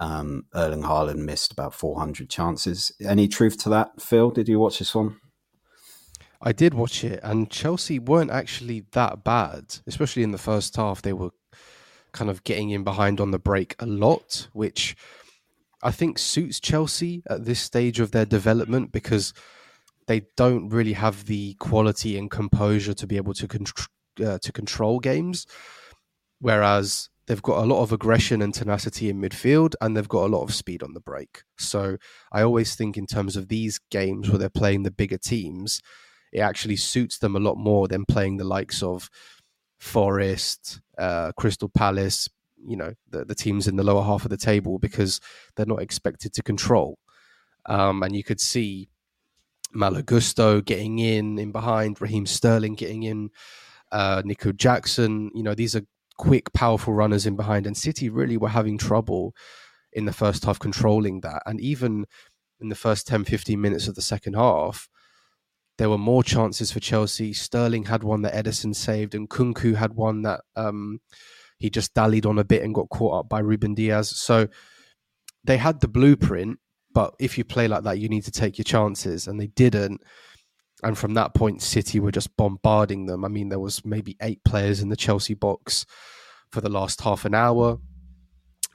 um, 0.00 0.44
Erling 0.54 0.82
Haaland 0.82 1.18
missed 1.18 1.52
about 1.52 1.74
400 1.74 2.30
chances. 2.30 2.92
Any 3.04 3.28
truth 3.28 3.58
to 3.58 3.68
that, 3.70 4.00
Phil? 4.00 4.30
Did 4.30 4.48
you 4.48 4.58
watch 4.58 4.78
this 4.78 4.94
one? 4.94 5.16
I 6.40 6.52
did 6.52 6.74
watch 6.74 7.02
it, 7.02 7.18
and 7.22 7.50
Chelsea 7.50 7.98
weren't 7.98 8.30
actually 8.30 8.84
that 8.92 9.24
bad, 9.24 9.78
especially 9.86 10.22
in 10.22 10.30
the 10.30 10.38
first 10.38 10.76
half. 10.76 11.02
They 11.02 11.12
were 11.12 11.30
kind 12.12 12.30
of 12.30 12.44
getting 12.44 12.70
in 12.70 12.84
behind 12.84 13.20
on 13.20 13.32
the 13.32 13.40
break 13.40 13.74
a 13.80 13.86
lot, 13.86 14.48
which 14.52 14.96
I 15.82 15.90
think 15.90 16.18
suits 16.18 16.60
Chelsea 16.60 17.22
at 17.28 17.44
this 17.44 17.60
stage 17.60 17.98
of 17.98 18.12
their 18.12 18.24
development 18.24 18.92
because 18.92 19.34
they 20.06 20.22
don't 20.36 20.68
really 20.68 20.94
have 20.94 21.26
the 21.26 21.54
quality 21.54 22.16
and 22.16 22.30
composure 22.30 22.94
to 22.94 23.06
be 23.06 23.16
able 23.16 23.34
to 23.34 23.48
uh, 24.24 24.38
to 24.38 24.52
control 24.52 25.00
games. 25.00 25.46
Whereas 26.40 27.08
they've 27.28 27.42
got 27.42 27.62
a 27.62 27.66
lot 27.66 27.82
of 27.82 27.92
aggression 27.92 28.40
and 28.40 28.54
tenacity 28.54 29.10
in 29.10 29.20
midfield, 29.20 29.74
and 29.80 29.94
they've 29.94 30.08
got 30.08 30.24
a 30.24 30.34
lot 30.34 30.42
of 30.42 30.54
speed 30.54 30.82
on 30.82 30.94
the 30.94 31.00
break. 31.00 31.42
So 31.58 31.98
I 32.32 32.42
always 32.42 32.74
think 32.74 32.96
in 32.96 33.06
terms 33.06 33.36
of 33.36 33.48
these 33.48 33.78
games 33.90 34.28
where 34.28 34.38
they're 34.38 34.48
playing 34.48 34.82
the 34.82 34.90
bigger 34.90 35.18
teams, 35.18 35.82
it 36.32 36.40
actually 36.40 36.76
suits 36.76 37.18
them 37.18 37.36
a 37.36 37.40
lot 37.40 37.56
more 37.56 37.86
than 37.86 38.06
playing 38.06 38.38
the 38.38 38.44
likes 38.44 38.82
of 38.82 39.10
Forest, 39.78 40.80
uh, 40.96 41.32
Crystal 41.36 41.68
Palace, 41.68 42.28
you 42.66 42.76
know, 42.76 42.94
the, 43.10 43.26
the 43.26 43.34
teams 43.34 43.68
in 43.68 43.76
the 43.76 43.84
lower 43.84 44.02
half 44.02 44.24
of 44.24 44.30
the 44.30 44.36
table 44.36 44.78
because 44.78 45.20
they're 45.54 45.66
not 45.66 45.82
expected 45.82 46.32
to 46.32 46.42
control. 46.42 46.98
Um, 47.66 48.02
and 48.02 48.16
you 48.16 48.24
could 48.24 48.40
see 48.40 48.88
Malo 49.72 50.00
Gusto 50.02 50.62
getting 50.62 50.98
in 50.98 51.38
in 51.38 51.52
behind, 51.52 52.00
Raheem 52.00 52.24
Sterling 52.24 52.74
getting 52.74 53.02
in, 53.02 53.30
uh, 53.92 54.22
Nico 54.24 54.50
Jackson. 54.50 55.30
You 55.34 55.42
know, 55.42 55.54
these 55.54 55.76
are 55.76 55.82
quick, 56.18 56.52
powerful 56.52 56.92
runners 56.92 57.26
in 57.26 57.36
behind, 57.36 57.66
and 57.66 57.76
City 57.76 58.10
really 58.10 58.36
were 58.36 58.50
having 58.50 58.76
trouble 58.76 59.34
in 59.92 60.04
the 60.04 60.12
first 60.12 60.44
half 60.44 60.58
controlling 60.58 61.20
that. 61.22 61.42
And 61.46 61.60
even 61.60 62.04
in 62.60 62.68
the 62.68 62.74
first 62.74 63.06
10, 63.06 63.24
15 63.24 63.60
minutes 63.60 63.88
of 63.88 63.94
the 63.94 64.02
second 64.02 64.34
half, 64.34 64.88
there 65.78 65.88
were 65.88 65.98
more 65.98 66.22
chances 66.22 66.72
for 66.72 66.80
Chelsea. 66.80 67.32
Sterling 67.32 67.84
had 67.84 68.02
one 68.02 68.22
that 68.22 68.34
Ederson 68.34 68.74
saved, 68.74 69.14
and 69.14 69.28
Nkunku 69.28 69.76
had 69.76 69.94
one 69.94 70.22
that 70.22 70.40
um, 70.56 71.00
he 71.58 71.70
just 71.70 71.94
dallied 71.94 72.26
on 72.26 72.38
a 72.38 72.44
bit 72.44 72.62
and 72.62 72.74
got 72.74 72.90
caught 72.90 73.20
up 73.20 73.28
by 73.28 73.38
Ruben 73.38 73.74
Dias. 73.74 74.10
So 74.10 74.48
they 75.44 75.56
had 75.56 75.80
the 75.80 75.88
blueprint 75.88 76.58
but 76.98 77.14
if 77.18 77.38
you 77.38 77.44
play 77.44 77.68
like 77.68 77.84
that, 77.84 77.98
you 77.98 78.08
need 78.08 78.24
to 78.24 78.30
take 78.30 78.58
your 78.58 78.64
chances, 78.64 79.28
and 79.28 79.40
they 79.40 79.48
didn't. 79.48 80.02
And 80.82 80.96
from 80.96 81.14
that 81.14 81.34
point, 81.34 81.62
City 81.62 81.98
were 82.00 82.12
just 82.12 82.36
bombarding 82.36 83.06
them. 83.06 83.24
I 83.24 83.28
mean, 83.28 83.48
there 83.48 83.58
was 83.58 83.84
maybe 83.84 84.16
eight 84.22 84.42
players 84.44 84.80
in 84.80 84.88
the 84.88 84.96
Chelsea 84.96 85.34
box 85.34 85.84
for 86.50 86.60
the 86.60 86.68
last 86.68 87.00
half 87.00 87.24
an 87.24 87.34
hour. 87.34 87.78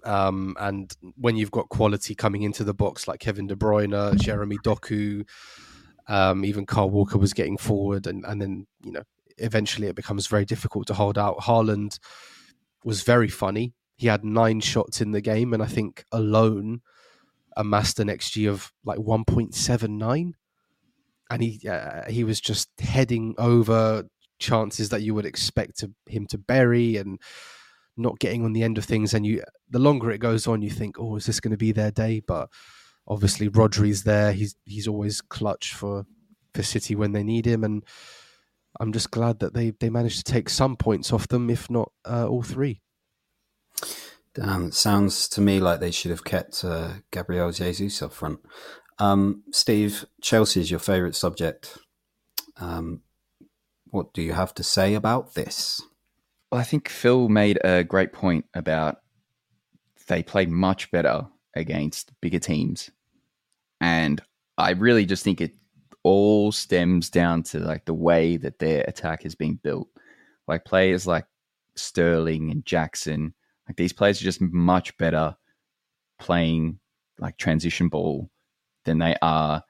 Um, 0.04 0.56
and 0.60 0.94
when 1.16 1.38
you've 1.38 1.52
got 1.52 1.70
quality 1.70 2.14
coming 2.14 2.44
into 2.44 2.64
the 2.64 2.74
box 2.74 3.08
like 3.08 3.22
Kevin 3.22 3.48
De 3.48 3.56
Bruyne, 3.56 4.20
Jeremy 4.20 4.58
Doku, 4.58 5.26
um, 6.08 6.44
even 6.44 6.66
Kyle 6.66 6.90
Walker 6.90 7.18
was 7.18 7.34
getting 7.34 7.58
forward, 7.58 8.08
and, 8.08 8.26
and 8.26 8.42
then 8.42 8.68
you 8.84 8.92
know 8.92 9.04
eventually 9.38 9.88
it 9.88 9.96
becomes 9.96 10.28
very 10.28 10.46
difficult 10.46 10.88
to 10.88 10.94
hold 10.94 11.18
out. 11.18 11.40
Haaland 11.40 12.00
was 12.84 13.04
very 13.04 13.30
funny. 13.30 13.74
He 13.96 14.08
had 14.08 14.26
nine 14.26 14.60
shots 14.60 15.00
in 15.00 15.12
the 15.12 15.22
game, 15.22 15.54
and 15.54 15.64
I 15.64 15.68
think 15.68 16.04
alone 16.12 16.82
amassed 17.56 18.00
an 18.00 18.08
XG 18.10 18.50
of 18.50 18.74
like 18.84 19.00
1.79, 19.00 20.34
and 21.34 21.42
he 21.42 21.68
uh, 21.68 22.04
he 22.08 22.24
was 22.24 22.40
just 22.40 22.70
heading 22.80 23.34
over, 23.40 24.04
chances 24.40 24.90
that 24.90 25.02
you 25.02 25.16
would 25.16 25.26
expect 25.26 25.80
to, 25.80 25.92
him 26.06 26.28
to 26.28 26.38
bury 26.38 26.96
and 26.96 27.20
not 27.98 28.20
getting 28.20 28.46
on 28.46 28.54
the 28.54 28.62
end 28.62 28.78
of 28.78 28.86
things. 28.86 29.16
And 29.16 29.26
you, 29.26 29.44
the 29.68 29.80
longer 29.80 30.12
it 30.12 30.20
goes 30.20 30.46
on, 30.46 30.62
you 30.62 30.70
think, 30.70 31.00
oh, 31.00 31.16
is 31.16 31.26
this 31.26 31.40
going 31.40 31.52
to 31.52 31.58
be 31.58 31.72
their 31.72 31.90
day? 31.90 32.22
But 32.26 32.50
obviously, 33.08 33.48
Rodri's 33.48 34.04
there. 34.04 34.32
He's 34.32 34.56
he's 34.64 34.88
always 34.88 35.22
clutch 35.22 35.74
for 35.74 36.06
for 36.54 36.62
City 36.62 36.96
when 36.96 37.14
they 37.14 37.24
need 37.24 37.48
him, 37.48 37.64
and 37.64 37.84
I'm 38.80 38.94
just 38.94 39.10
glad 39.10 39.40
that 39.40 39.56
they 39.56 39.72
they 39.72 39.90
managed 39.90 40.24
to 40.24 40.32
take 40.32 40.50
some 40.50 40.76
points 40.76 41.12
off 41.12 41.28
them, 41.28 41.50
if 41.50 41.68
not 41.68 41.92
uh, 42.06 42.28
all 42.28 42.44
three. 42.44 42.82
Damn, 44.36 44.68
it 44.68 44.74
sounds 44.76 45.28
to 45.30 45.42
me 45.42 45.60
like 45.60 45.80
they 45.80 45.92
should 45.92 46.10
have 46.12 46.24
kept 46.24 46.64
uh, 46.64 46.90
Gabriel 47.12 47.52
Jesus 47.52 48.02
up 48.04 48.14
front. 48.14 48.40
Um, 49.00 49.44
Steve, 49.52 50.06
Chelsea 50.22 50.62
is 50.62 50.72
your 50.72 50.80
favourite 50.80 51.16
subject. 51.16 51.78
Um, 52.58 53.02
what 53.90 54.14
do 54.14 54.22
you 54.22 54.34
have 54.34 54.54
to 54.56 54.64
say 54.64 54.94
about 54.96 55.34
this? 55.34 55.82
Well, 56.52 56.62
I 56.62 56.64
think 56.64 56.90
Phil 56.90 57.30
made 57.30 57.60
a 57.64 57.84
great 57.84 58.14
point 58.14 58.46
about 58.54 58.98
they 60.08 60.24
played 60.24 60.50
much 60.50 60.92
better 60.92 61.28
against 61.56 62.12
bigger 62.22 62.40
teams. 62.40 62.90
And 63.80 64.22
I 64.58 64.72
really 64.72 65.06
just 65.06 65.24
think 65.24 65.42
it 65.42 65.56
all 66.04 66.52
stems 66.52 67.10
down 67.10 67.44
to 67.44 67.60
like 67.60 67.86
the 67.86 67.94
way 67.94 68.38
that 68.38 68.60
their 68.60 68.84
attack 68.88 69.26
is 69.26 69.36
being 69.36 69.60
built. 69.64 69.88
Like 70.48 70.66
players 70.66 71.08
like 71.08 71.26
Sterling 71.76 72.52
and 72.52 72.66
Jackson, 72.66 73.34
like 73.68 73.78
these 73.78 73.94
players 73.94 74.22
are 74.22 74.26
just 74.26 74.42
much 74.42 74.98
better 74.98 75.36
playing 76.20 76.80
like 77.20 77.38
transition 77.38 77.88
ball 77.88 78.30
than 78.86 79.00
they 79.00 79.16
are 79.22 79.64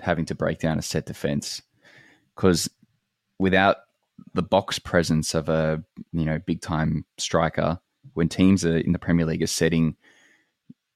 having 0.00 0.24
to 0.26 0.34
break 0.34 0.58
down 0.58 0.78
a 0.78 0.82
set 0.82 1.06
defense. 1.06 1.62
Because 2.34 2.70
without 3.38 3.78
the 4.34 4.42
box 4.42 4.78
presence 4.78 5.34
of 5.34 5.48
a 5.48 5.82
you 6.12 6.24
know 6.24 6.38
big 6.46 6.60
time 6.60 7.04
striker, 7.18 7.78
when 8.14 8.28
teams 8.28 8.64
are 8.64 8.78
in 8.78 8.92
the 8.92 8.98
Premier 8.98 9.26
League 9.26 9.42
are 9.42 9.46
setting 9.46 9.96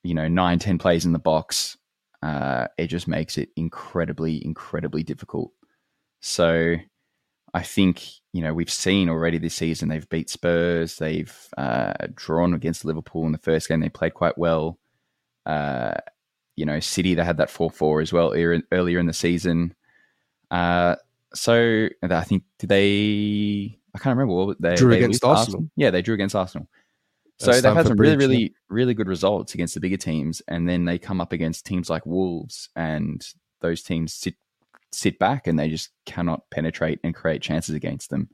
you 0.03 0.15
know 0.15 0.29
nine 0.29 0.59
ten 0.59 0.79
plays 0.79 1.05
in 1.05 1.13
the 1.13 1.19
box, 1.19 1.77
uh, 2.23 2.69
it 2.79 2.89
just 2.89 3.09
makes 3.09 3.39
it 3.39 3.51
incredibly 3.57 4.45
incredibly 4.45 5.03
difficult. 5.03 5.53
So 6.21 6.77
I 7.55 7.63
think 7.63 8.05
you 8.33 8.43
know 8.43 8.55
we've 8.55 8.71
seen 8.71 9.09
already 9.09 9.39
this 9.39 9.55
season 9.55 9.89
they've 9.89 10.09
beat 10.09 10.31
Spurs, 10.31 10.97
they've 10.97 11.37
uh, 11.57 11.95
drawn 12.15 12.55
against 12.55 12.85
Liverpool 12.85 13.27
in 13.27 13.33
the 13.33 13.39
first 13.39 13.69
game. 13.69 13.81
They 13.81 13.89
played 13.89 14.15
quite 14.15 14.39
well. 14.39 14.79
Uh, 15.45 15.95
you 16.57 16.65
know, 16.65 16.81
City 16.81 17.15
they 17.15 17.25
had 17.25 17.39
that 17.39 17.51
four 17.51 17.71
four 17.71 18.01
as 18.01 18.13
well 18.13 18.33
earlier 18.35 18.99
in 18.99 19.07
the 19.07 19.13
season. 19.13 19.75
Uh, 20.51 20.97
so 21.35 21.89
I 22.03 22.25
think 22.25 22.45
did 22.59 22.69
they? 22.69 23.79
I 23.95 23.99
can't 23.99 24.17
remember 24.17 24.35
what 24.35 24.61
they 24.61 24.75
drew 24.75 24.91
they 24.91 24.99
against 24.99 25.25
Arsenal. 25.25 25.39
Arsenal. 25.39 25.71
Yeah, 25.77 25.91
they 25.91 26.03
drew 26.03 26.15
against 26.15 26.35
Arsenal. 26.35 26.69
So 27.39 27.53
they've 27.53 27.75
had 27.75 27.89
some 27.89 27.97
really, 27.97 28.17
really, 28.17 28.55
really 28.69 28.95
good 28.95 29.09
results 29.09 29.55
against 29.55 29.75
the 29.75 29.81
bigger 29.81 29.97
teams, 29.97 30.43
and 30.47 30.69
then 30.69 30.85
they 30.85 30.99
come 30.99 31.21
up 31.21 31.33
against 31.33 31.67
teams 31.67 31.91
like 31.91 32.07
Wolves, 32.07 32.69
and 32.77 33.27
those 33.61 33.83
teams 33.83 34.15
sit 34.15 34.35
sit 34.93 35.19
back 35.19 35.47
and 35.47 35.59
they 35.59 35.69
just 35.69 35.91
cannot 36.05 36.49
penetrate 36.51 37.01
and 37.03 37.15
create 37.15 37.43
chances 37.43 37.75
against 37.75 38.11
them. 38.11 38.29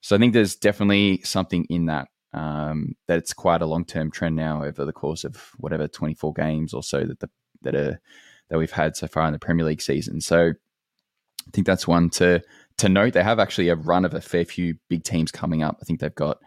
So 0.00 0.16
I 0.16 0.18
think 0.18 0.32
there's 0.32 0.56
definitely 0.56 1.20
something 1.22 1.64
in 1.66 1.86
that. 1.86 2.08
Um, 2.38 2.94
that 3.08 3.18
it's 3.18 3.32
quite 3.32 3.62
a 3.62 3.66
long 3.66 3.84
term 3.84 4.12
trend 4.12 4.36
now 4.36 4.62
over 4.62 4.84
the 4.84 4.92
course 4.92 5.24
of 5.24 5.50
whatever 5.56 5.88
24 5.88 6.32
games 6.34 6.72
or 6.72 6.84
so 6.84 7.04
that 7.04 7.18
the 7.18 7.28
that 7.62 7.74
are 7.74 8.00
that 8.48 8.58
we've 8.58 8.70
had 8.70 8.96
so 8.96 9.08
far 9.08 9.26
in 9.26 9.32
the 9.32 9.38
Premier 9.40 9.66
League 9.66 9.82
season. 9.82 10.20
So 10.20 10.50
I 10.50 11.50
think 11.52 11.66
that's 11.66 11.88
one 11.88 12.10
to 12.10 12.40
to 12.78 12.88
note. 12.88 13.14
They 13.14 13.24
have 13.24 13.40
actually 13.40 13.70
a 13.70 13.74
run 13.74 14.04
of 14.04 14.14
a 14.14 14.20
fair 14.20 14.44
few 14.44 14.76
big 14.88 15.02
teams 15.02 15.32
coming 15.32 15.62
up. 15.64 15.78
I 15.80 15.84
think 15.84 15.98
they've 15.98 16.14
got 16.14 16.38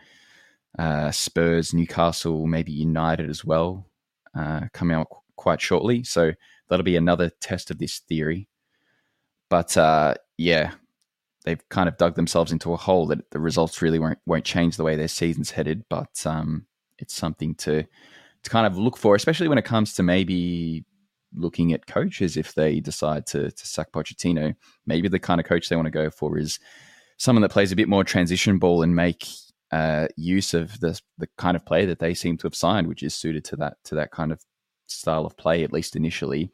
uh, 0.79 1.12
Spurs, 1.12 1.74
Newcastle, 1.74 2.48
maybe 2.48 2.71
United 2.71 3.29
as 3.29 3.43
well 3.43 3.88
uh, 4.33 4.62
coming 4.74 4.95
out 4.95 5.10
qu- 5.10 5.19
quite 5.36 5.59
shortly. 5.59 6.03
So 6.03 6.31
that'll 6.70 6.83
be 6.83 6.96
another 6.96 7.31
test 7.42 7.70
of 7.70 7.79
this 7.79 8.00
theory. 8.00 8.48
But 9.50 9.75
uh, 9.75 10.16
yeah, 10.37 10.72
they've 11.46 11.68
kind 11.70 11.90
of 11.90 11.98
dug 11.98 12.16
themselves 12.16 12.51
into 12.51 12.74
a 12.74 12.77
hole 12.77 13.08
that 13.08 13.32
the 13.32 13.40
results 13.40 13.82
really 13.82 14.00
won't 14.00 14.20
won't 14.25 14.46
change 14.46 14.77
the 14.77 14.84
way 14.84 14.96
their 14.96 15.08
season's 15.08 15.51
headed. 15.51 15.84
But 15.90 16.25
um, 16.25 16.66
it's 16.98 17.16
something 17.16 17.56
to 17.56 17.84
to 18.44 18.50
kind 18.50 18.68
of 18.68 18.77
look 18.77 18.98
for, 18.98 19.16
especially 19.16 19.48
when 19.48 19.58
it 19.58 19.66
comes 19.66 19.94
to 19.96 20.04
maybe 20.04 20.86
looking 21.34 21.74
at 21.74 21.88
coaches 21.88 22.36
if 22.36 22.54
they 22.56 22.80
decide 22.80 23.25
to, 23.25 23.51
to 23.51 23.68
sack 23.68 23.92
Pochettino. 23.92 24.56
Maybe 24.86 25.08
the 25.08 25.20
kind 25.20 25.40
of 25.40 25.46
coach 25.46 25.70
they 25.70 25.75
want 25.75 25.86
to 25.86 25.92
go 25.92 26.10
for 26.10 26.38
is 26.38 26.60
someone 27.18 27.42
that 27.42 27.51
plays 27.51 27.72
a 27.72 27.75
bit 27.75 27.88
more 27.88 28.04
transition 28.04 28.58
ball 28.58 28.82
and 28.82 28.96
make 28.96 29.27
uh, 29.72 30.08
use 30.18 30.54
of 30.54 30.80
the 30.80 31.00
the 31.18 31.27
kind 31.38 31.56
of 31.56 31.66
play 31.66 31.86
that 31.86 32.00
they 32.00 32.14
seem 32.14 32.38
to 32.38 32.48
have 32.48 32.56
signed, 32.56 32.88
which 32.88 33.04
is 33.04 33.14
suited 33.14 33.46
to 33.46 33.56
that 33.58 33.77
to 33.86 33.96
that 33.96 34.12
kind 34.12 34.32
of 34.32 34.42
style 34.88 35.25
of 35.25 35.38
play, 35.38 35.64
at 35.64 35.74
least 35.74 35.96
initially. 35.96 36.51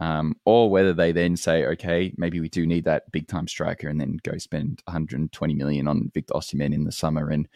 Um, 0.00 0.34
or 0.46 0.70
whether 0.70 0.94
they 0.94 1.12
then 1.12 1.36
say, 1.36 1.66
okay, 1.66 2.12
maybe 2.16 2.40
we 2.40 2.48
do 2.48 2.66
need 2.66 2.84
that 2.84 3.12
big 3.12 3.28
time 3.28 3.46
striker, 3.46 3.88
and 3.88 4.00
then 4.00 4.18
go 4.22 4.38
spend 4.38 4.80
120 4.84 5.54
million 5.54 5.86
on 5.86 6.10
Victor 6.14 6.34
Osimhen 6.34 6.74
in 6.74 6.84
the 6.84 6.92
summer 6.92 7.28
and 7.28 7.46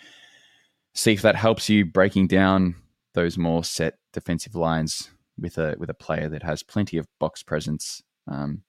see 0.93 1.13
if 1.13 1.23
that 1.23 1.37
helps 1.37 1.69
you 1.69 1.85
breaking 1.87 2.29
down 2.29 2.75
those 3.15 3.39
more 3.39 3.65
set 3.65 3.99
defensive 4.13 4.55
lines 4.55 5.11
with 5.39 5.59
a 5.59 5.75
with 5.79 5.91
a 5.91 5.95
player 5.95 6.29
that 6.29 6.43
has 6.43 6.63
plenty 6.63 6.99
of 6.99 7.09
box 7.19 7.43
presence. 7.43 8.03
Um, 8.29 8.63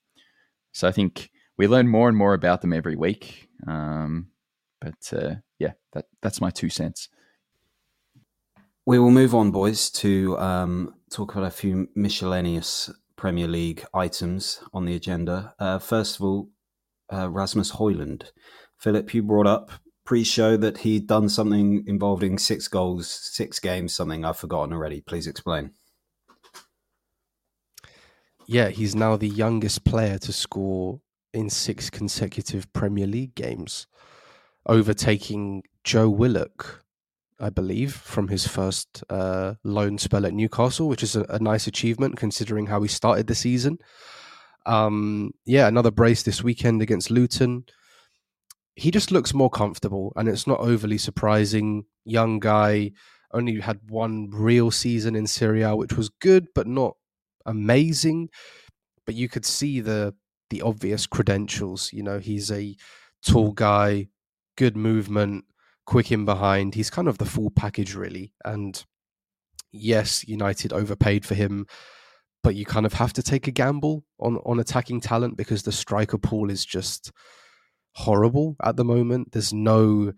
so 0.71 0.87
I 0.87 0.91
think 0.91 1.29
we 1.57 1.67
learn 1.67 1.87
more 1.87 2.07
and 2.07 2.17
more 2.17 2.33
about 2.33 2.61
them 2.61 2.73
every 2.73 2.95
week. 2.95 3.49
Um, 3.67 4.27
but 4.79 5.13
uh, 5.13 5.35
yeah, 5.59 5.73
that 5.93 6.05
that's 6.21 6.41
my 6.41 6.49
two 6.49 6.69
cents. 6.69 7.09
We 8.85 8.99
will 8.99 9.11
move 9.11 9.33
on, 9.33 9.51
boys, 9.51 9.89
to 9.91 10.37
um, 10.37 10.93
talk 11.09 11.33
about 11.33 11.47
a 11.47 11.51
few 11.51 11.89
miscellaneous 11.95 12.91
Premier 13.17 13.47
League 13.47 13.85
items 13.93 14.61
on 14.73 14.85
the 14.85 14.95
agenda. 14.95 15.53
Uh, 15.59 15.79
first 15.79 16.17
of 16.17 16.23
all, 16.23 16.49
uh, 17.11 17.29
Rasmus 17.29 17.71
Højlund. 17.73 18.31
Philip, 18.77 19.13
you 19.13 19.23
brought 19.23 19.47
up 19.47 19.71
pre-show 20.05 20.57
that 20.57 20.79
he'd 20.79 21.07
done 21.07 21.29
something 21.29 21.83
involving 21.87 22.37
six 22.37 22.67
goals, 22.67 23.09
six 23.09 23.59
games, 23.59 23.95
something 23.95 24.23
I've 24.23 24.37
forgotten 24.37 24.73
already. 24.73 25.01
Please 25.01 25.27
explain 25.27 25.71
yeah, 28.47 28.69
he's 28.69 28.95
now 28.95 29.15
the 29.15 29.27
youngest 29.27 29.83
player 29.85 30.17
to 30.19 30.31
score 30.31 31.01
in 31.33 31.49
six 31.49 31.89
consecutive 31.89 32.71
Premier 32.73 33.07
League 33.07 33.35
games, 33.35 33.87
overtaking 34.65 35.63
Joe 35.83 36.09
Willock, 36.09 36.84
I 37.39 37.49
believe, 37.49 37.93
from 37.93 38.29
his 38.29 38.47
first 38.47 39.03
uh, 39.09 39.55
loan 39.63 39.97
spell 39.97 40.25
at 40.25 40.33
Newcastle, 40.33 40.87
which 40.87 41.03
is 41.03 41.15
a, 41.15 41.23
a, 41.23 41.39
nice 41.39 41.67
achievement 41.67 42.17
considering 42.17 42.67
how 42.67 42.81
he 42.81 42.87
started 42.87 43.27
the 43.27 43.35
season. 43.35 43.77
Um, 44.65 45.31
yeah, 45.45 45.67
another 45.67 45.91
brace 45.91 46.23
this 46.23 46.43
weekend 46.43 46.81
against 46.81 47.11
Luton. 47.11 47.65
He 48.75 48.89
just 48.89 49.11
looks 49.11 49.33
more 49.33 49.49
comfortable, 49.49 50.13
and 50.15 50.29
it's 50.29 50.47
not 50.47 50.59
overly 50.59 50.97
surprising. 50.97 51.85
Young 52.05 52.39
guy, 52.39 52.91
only 53.35 53.59
had 53.59 53.79
one 53.89 54.29
real 54.31 54.71
season 54.71 55.15
in 55.15 55.27
Serie 55.27 55.61
A, 55.61 55.75
which 55.75 55.93
was 55.93 56.09
good, 56.09 56.47
but 56.55 56.67
not 56.67 56.95
amazing, 57.45 58.29
but 59.05 59.13
you 59.13 59.29
could 59.29 59.45
see 59.45 59.81
the 59.81 60.15
the 60.49 60.61
obvious 60.61 61.05
credentials. 61.05 61.91
You 61.91 62.03
know, 62.03 62.19
he's 62.19 62.51
a 62.51 62.75
tall 63.27 63.51
guy, 63.51 64.07
good 64.55 64.77
movement, 64.77 65.45
quick 65.85 66.11
in 66.11 66.25
behind. 66.25 66.75
He's 66.75 66.89
kind 66.89 67.07
of 67.07 67.17
the 67.17 67.25
full 67.25 67.51
package, 67.51 67.95
really. 67.95 68.33
And 68.43 68.83
yes, 69.71 70.27
United 70.27 70.73
overpaid 70.73 71.25
for 71.25 71.35
him, 71.35 71.67
but 72.43 72.55
you 72.55 72.65
kind 72.65 72.85
of 72.85 72.93
have 72.93 73.13
to 73.13 73.23
take 73.23 73.47
a 73.47 73.51
gamble 73.51 74.03
on 74.19 74.37
on 74.45 74.59
attacking 74.59 75.01
talent 75.01 75.37
because 75.37 75.63
the 75.63 75.71
striker 75.71 76.17
pool 76.17 76.49
is 76.49 76.65
just 76.65 77.11
horrible 77.93 78.55
at 78.63 78.75
the 78.75 78.85
moment. 78.85 79.31
There's 79.31 79.53
no 79.53 80.13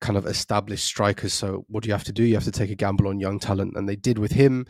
kind 0.00 0.16
of 0.18 0.26
established 0.26 0.84
strikers. 0.84 1.32
So 1.32 1.64
what 1.68 1.82
do 1.82 1.88
you 1.88 1.94
have 1.94 2.04
to 2.04 2.12
do? 2.12 2.24
You 2.24 2.34
have 2.34 2.44
to 2.44 2.52
take 2.52 2.70
a 2.70 2.76
gamble 2.76 3.08
on 3.08 3.20
young 3.20 3.38
talent, 3.38 3.76
and 3.76 3.88
they 3.88 3.96
did 3.96 4.18
with 4.18 4.32
him. 4.32 4.66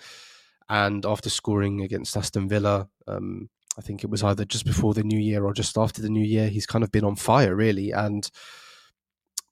And 0.68 1.06
after 1.06 1.30
scoring 1.30 1.82
against 1.82 2.16
Aston 2.16 2.48
Villa, 2.48 2.88
um, 3.06 3.48
I 3.78 3.82
think 3.82 4.02
it 4.02 4.10
was 4.10 4.22
either 4.22 4.44
just 4.44 4.64
before 4.64 4.94
the 4.94 5.04
new 5.04 5.18
year 5.18 5.44
or 5.44 5.52
just 5.52 5.76
after 5.78 6.02
the 6.02 6.08
new 6.08 6.24
year, 6.24 6.48
he's 6.48 6.66
kind 6.66 6.82
of 6.82 6.90
been 6.90 7.04
on 7.04 7.16
fire, 7.16 7.54
really. 7.54 7.90
And 7.92 8.28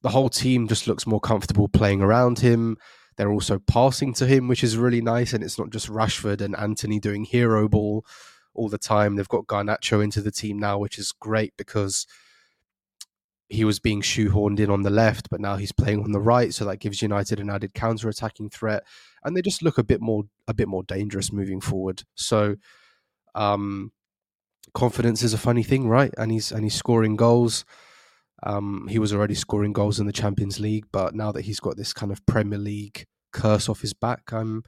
the 0.04 0.10
whole 0.10 0.28
team 0.28 0.68
just 0.68 0.86
looks 0.86 1.06
more 1.06 1.18
comfortable 1.18 1.66
playing 1.66 2.02
around 2.02 2.38
him. 2.38 2.76
They're 3.16 3.32
also 3.32 3.58
passing 3.58 4.12
to 4.14 4.26
him, 4.26 4.48
which 4.48 4.62
is 4.62 4.76
really 4.76 5.00
nice. 5.00 5.32
And 5.32 5.42
it's 5.42 5.58
not 5.58 5.70
just 5.70 5.88
Rashford 5.88 6.42
and 6.42 6.54
Antony 6.56 7.00
doing 7.00 7.24
hero 7.24 7.70
ball 7.70 8.04
all 8.52 8.68
the 8.68 8.76
time. 8.76 9.16
They've 9.16 9.26
got 9.26 9.46
Garnacho 9.46 10.04
into 10.04 10.20
the 10.20 10.30
team 10.30 10.58
now, 10.58 10.76
which 10.76 10.98
is 10.98 11.10
great 11.10 11.54
because 11.56 12.06
he 13.48 13.64
was 13.64 13.80
being 13.80 14.02
shoehorned 14.02 14.60
in 14.60 14.68
on 14.68 14.82
the 14.82 14.90
left, 14.90 15.30
but 15.30 15.40
now 15.40 15.56
he's 15.56 15.72
playing 15.72 16.04
on 16.04 16.12
the 16.12 16.20
right, 16.20 16.52
so 16.52 16.66
that 16.66 16.80
gives 16.80 17.00
United 17.00 17.40
an 17.40 17.48
added 17.48 17.72
counter-attacking 17.72 18.50
threat, 18.50 18.84
and 19.22 19.34
they 19.34 19.42
just 19.42 19.62
look 19.62 19.78
a 19.78 19.84
bit 19.84 20.00
more 20.00 20.24
a 20.48 20.54
bit 20.54 20.66
more 20.66 20.82
dangerous 20.82 21.32
moving 21.32 21.60
forward. 21.60 22.02
So, 22.14 22.56
um, 23.34 23.92
confidence 24.72 25.22
is 25.22 25.34
a 25.34 25.38
funny 25.38 25.62
thing, 25.62 25.88
right? 25.88 26.12
And 26.16 26.32
he's 26.32 26.52
and 26.52 26.64
he's 26.64 26.74
scoring 26.74 27.16
goals. 27.16 27.64
Um, 28.44 28.86
he 28.88 28.98
was 28.98 29.12
already 29.12 29.34
scoring 29.34 29.72
goals 29.72 29.98
in 29.98 30.06
the 30.06 30.12
Champions 30.12 30.60
League, 30.60 30.84
but 30.92 31.14
now 31.14 31.32
that 31.32 31.42
he's 31.42 31.60
got 31.60 31.76
this 31.76 31.92
kind 31.92 32.12
of 32.12 32.24
Premier 32.26 32.58
League 32.58 33.06
curse 33.32 33.68
off 33.68 33.80
his 33.80 33.94
back, 33.94 34.32
I'm 34.32 34.62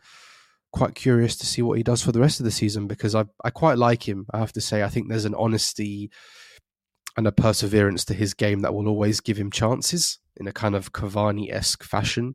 quite 0.73 0.95
curious 0.95 1.37
to 1.37 1.47
see 1.47 1.63
what 1.63 1.77
he 1.77 1.83
does 1.83 2.03
for 2.03 2.13
the 2.13 2.21
rest 2.21 2.41
of 2.41 2.45
the 2.45 2.51
season 2.51 2.87
because 2.87 3.15
I 3.15 3.25
I 3.45 3.51
quite 3.51 3.79
like 3.79 4.09
him. 4.09 4.27
I 4.33 4.39
have 4.39 4.53
to 4.53 4.61
say, 4.61 4.83
I 4.83 4.89
think 4.89 5.09
there's 5.09 5.25
an 5.25 5.35
honesty 5.35 6.11
and 7.17 7.27
a 7.27 7.33
perseverance 7.33 8.05
to 8.07 8.15
his 8.15 8.35
game 8.35 8.61
that 8.61 8.75
will 8.75 8.89
always 8.89 9.21
give 9.21 9.37
him 9.37 9.51
chances 9.51 10.19
in 10.37 10.47
a 10.47 10.53
kind 10.53 10.75
of 10.75 10.93
Cavani 10.93 11.53
esque 11.53 11.83
fashion. 11.83 12.35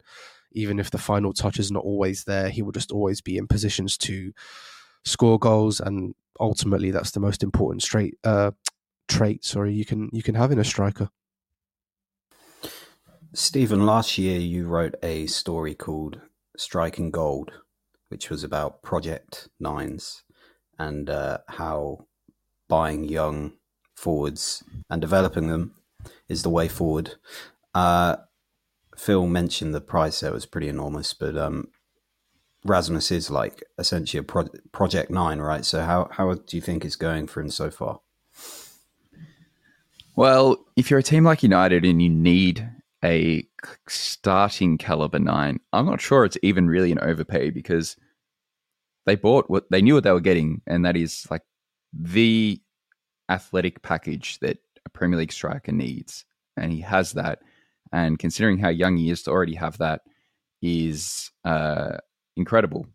Even 0.54 0.80
if 0.80 0.92
the 0.92 0.98
final 0.98 1.34
touch 1.34 1.60
is 1.60 1.72
not 1.72 1.84
always 1.84 2.26
there, 2.26 2.50
he 2.50 2.62
will 2.62 2.72
just 2.72 2.92
always 2.92 3.22
be 3.22 3.38
in 3.38 3.48
positions 3.48 3.98
to 4.00 4.34
score 5.06 5.40
goals, 5.40 5.80
and 5.80 6.14
ultimately, 6.40 6.92
that's 6.92 7.12
the 7.12 7.20
most 7.20 7.44
important 7.44 7.82
straight 7.82 8.16
uh, 8.24 8.52
trait. 9.08 9.46
Sorry, 9.46 9.74
you 9.74 9.86
can 9.86 10.10
you 10.12 10.24
can 10.24 10.36
have 10.36 10.52
in 10.52 10.60
a 10.60 10.64
striker. 10.64 11.10
Stephen, 13.34 13.86
last 13.86 14.18
year 14.18 14.38
you 14.38 14.68
wrote 14.68 14.96
a 15.02 15.26
story 15.26 15.74
called 15.74 16.20
"Striking 16.58 17.12
Gold," 17.12 17.54
which 18.10 18.30
was 18.30 18.44
about 18.44 18.82
Project 18.82 19.48
Nines 19.58 20.24
and 20.78 21.10
uh, 21.10 21.38
how 21.48 22.08
buying 22.68 23.06
young 23.06 23.54
forwards 23.96 24.64
and 24.90 25.00
developing 25.00 25.48
them 25.48 25.76
is 26.28 26.44
the 26.44 26.50
way 26.50 26.68
forward. 26.68 27.16
Uh, 27.74 28.18
Phil 28.98 29.28
mentioned 29.28 29.74
the 29.74 29.80
price 29.80 30.20
there 30.20 30.34
was 30.34 30.46
pretty 30.46 30.68
enormous, 30.68 31.14
but 31.14 31.38
um, 31.38 31.70
Rasmus 32.66 33.12
is 33.12 33.32
like 33.32 33.64
essentially 33.80 34.20
a 34.20 34.24
pro- 34.24 34.50
Project 34.74 35.10
Nine, 35.10 35.40
right? 35.40 35.64
So 35.64 35.84
how 35.84 36.10
how 36.12 36.34
do 36.34 36.58
you 36.58 36.62
think 36.62 36.84
it's 36.84 36.98
going 36.98 37.28
for 37.28 37.40
him 37.40 37.50
so 37.50 37.72
far? 37.72 38.02
Well, 40.18 40.66
if 40.76 40.90
you're 40.90 41.00
a 41.00 41.04
team 41.04 41.24
like 41.24 41.44
United 41.44 41.86
and 41.86 42.02
you 42.02 42.10
need 42.10 42.70
a 43.04 43.48
starting 43.88 44.78
caliber 44.78 45.20
nine, 45.20 45.60
I'm 45.74 45.86
not 45.86 46.02
sure 46.02 46.26
it's 46.26 46.38
even 46.44 46.68
really 46.68 46.92
an 46.92 47.00
overpay 47.00 47.50
because 47.50 47.96
they 49.06 49.16
bought 49.16 49.50
what 49.50 49.66
they 49.72 49.82
knew 49.82 49.96
what 49.96 50.04
they 50.04 50.12
were 50.12 50.20
getting, 50.20 50.62
and 50.68 50.86
that 50.86 50.96
is 50.96 51.26
like 51.32 51.42
the 51.94 52.62
athletic 53.30 53.82
package 53.82 54.40
that 54.40 54.58
a 54.86 54.90
Premier 54.90 55.18
League 55.18 55.32
striker 55.32 55.72
needs, 55.72 56.26
and 56.58 56.72
he 56.72 56.82
has 56.82 57.14
that. 57.14 57.40
And 57.92 58.20
considering 58.20 58.58
how 58.58 58.70
young 58.70 58.98
he 58.98 59.10
is 59.10 59.24
to 59.24 59.32
already 59.32 59.56
have 59.56 59.78
that 59.80 60.02
is 60.62 61.32
uh, 61.44 61.98
incredible. 62.38 62.88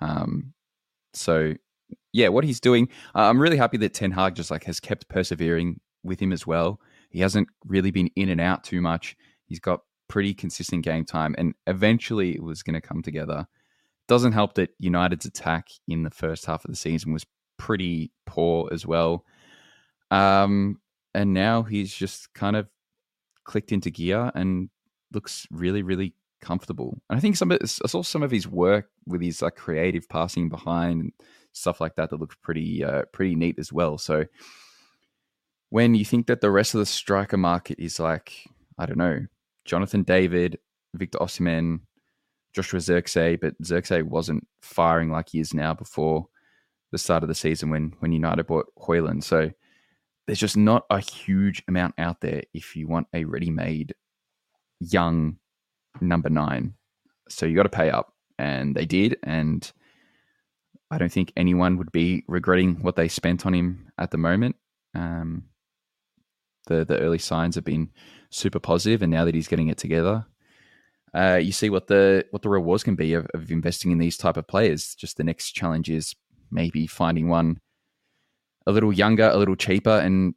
Um, 0.00 0.54
so 1.12 1.54
yeah, 2.12 2.28
what 2.28 2.44
he's 2.44 2.60
doing, 2.60 2.88
uh, 3.14 3.28
I'm 3.28 3.40
really 3.40 3.56
happy 3.56 3.76
that 3.78 3.94
Ten 3.94 4.10
Hag 4.10 4.34
just 4.34 4.50
like 4.50 4.64
has 4.64 4.80
kept 4.80 5.08
persevering 5.08 5.80
with 6.02 6.20
him 6.20 6.32
as 6.32 6.46
well. 6.46 6.80
He 7.10 7.20
hasn't 7.20 7.48
really 7.64 7.90
been 7.90 8.10
in 8.16 8.28
and 8.28 8.40
out 8.40 8.64
too 8.64 8.80
much. 8.80 9.16
He's 9.50 9.60
got 9.60 9.80
pretty 10.08 10.32
consistent 10.32 10.82
game 10.84 11.04
time, 11.04 11.34
and 11.36 11.54
eventually 11.66 12.34
it 12.34 12.42
was 12.42 12.62
going 12.62 12.74
to 12.74 12.80
come 12.80 13.02
together. 13.02 13.46
Doesn't 14.08 14.32
help 14.32 14.54
that 14.54 14.70
United's 14.78 15.26
attack 15.26 15.68
in 15.86 16.04
the 16.04 16.10
first 16.10 16.46
half 16.46 16.64
of 16.64 16.70
the 16.70 16.76
season 16.76 17.12
was 17.12 17.26
pretty 17.58 18.10
poor 18.24 18.70
as 18.72 18.86
well. 18.86 19.26
Um, 20.10 20.80
and 21.14 21.34
now 21.34 21.62
he's 21.62 21.94
just 21.94 22.32
kind 22.32 22.56
of 22.56 22.68
clicked 23.44 23.72
into 23.72 23.90
gear 23.90 24.30
and 24.34 24.70
looks 25.12 25.46
really, 25.50 25.82
really 25.82 26.14
comfortable. 26.40 27.02
And 27.10 27.16
I 27.16 27.20
think 27.20 27.36
some 27.36 27.52
of 27.52 27.58
I 27.62 27.66
saw 27.66 28.02
some 28.02 28.22
of 28.22 28.30
his 28.30 28.48
work 28.48 28.86
with 29.06 29.20
his 29.20 29.42
like 29.42 29.56
creative 29.56 30.08
passing 30.08 30.48
behind 30.48 31.00
and 31.00 31.12
stuff 31.52 31.80
like 31.80 31.96
that 31.96 32.10
that 32.10 32.20
looks 32.20 32.36
pretty 32.42 32.84
uh, 32.84 33.02
pretty 33.12 33.34
neat 33.34 33.58
as 33.58 33.72
well. 33.72 33.98
So 33.98 34.24
when 35.68 35.94
you 35.94 36.04
think 36.04 36.26
that 36.26 36.40
the 36.40 36.50
rest 36.50 36.74
of 36.74 36.80
the 36.80 36.86
striker 36.86 37.36
market 37.36 37.78
is 37.78 38.00
like 38.00 38.32
I 38.78 38.86
don't 38.86 38.98
know 38.98 39.26
Jonathan 39.70 40.02
David, 40.02 40.58
Victor 40.94 41.18
Osimhen, 41.18 41.82
Joshua 42.52 42.80
Zirkzee, 42.80 43.40
but 43.40 43.56
Zirkzee 43.62 44.02
wasn't 44.02 44.44
firing 44.60 45.12
like 45.12 45.28
he 45.28 45.38
is 45.38 45.54
now 45.54 45.72
before 45.72 46.26
the 46.90 46.98
start 46.98 47.22
of 47.22 47.28
the 47.28 47.36
season 47.36 47.70
when 47.70 47.94
when 48.00 48.10
United 48.10 48.48
bought 48.48 48.66
Højlund. 48.76 49.22
So 49.22 49.52
there's 50.26 50.40
just 50.40 50.56
not 50.56 50.86
a 50.90 50.98
huge 50.98 51.62
amount 51.68 51.94
out 51.98 52.20
there 52.20 52.42
if 52.52 52.74
you 52.74 52.88
want 52.88 53.06
a 53.14 53.24
ready-made 53.24 53.94
young 54.80 55.36
number 56.00 56.30
nine. 56.30 56.74
So 57.28 57.46
you 57.46 57.54
got 57.54 57.62
to 57.62 57.68
pay 57.68 57.90
up, 57.90 58.12
and 58.40 58.74
they 58.74 58.86
did. 58.86 59.18
And 59.22 59.70
I 60.90 60.98
don't 60.98 61.12
think 61.12 61.32
anyone 61.36 61.78
would 61.78 61.92
be 61.92 62.24
regretting 62.26 62.82
what 62.82 62.96
they 62.96 63.06
spent 63.06 63.46
on 63.46 63.54
him 63.54 63.92
at 63.98 64.10
the 64.10 64.18
moment. 64.18 64.56
Um, 64.96 65.44
the 66.66 66.84
the 66.84 66.98
early 66.98 67.18
signs 67.18 67.54
have 67.54 67.64
been 67.64 67.90
super 68.30 68.60
positive, 68.60 69.02
and 69.02 69.10
now 69.10 69.24
that 69.24 69.34
he's 69.34 69.48
getting 69.48 69.68
it 69.68 69.78
together, 69.78 70.26
uh, 71.14 71.40
you 71.42 71.52
see 71.52 71.70
what 71.70 71.88
the 71.88 72.24
what 72.30 72.42
the 72.42 72.48
rewards 72.48 72.84
can 72.84 72.94
be 72.94 73.14
of, 73.14 73.26
of 73.34 73.50
investing 73.50 73.90
in 73.90 73.98
these 73.98 74.16
type 74.16 74.36
of 74.36 74.46
players. 74.46 74.94
Just 74.94 75.16
the 75.16 75.24
next 75.24 75.52
challenge 75.52 75.90
is 75.90 76.14
maybe 76.50 76.86
finding 76.86 77.28
one 77.28 77.60
a 78.66 78.72
little 78.72 78.92
younger, 78.92 79.28
a 79.28 79.36
little 79.36 79.56
cheaper, 79.56 79.98
and 79.98 80.34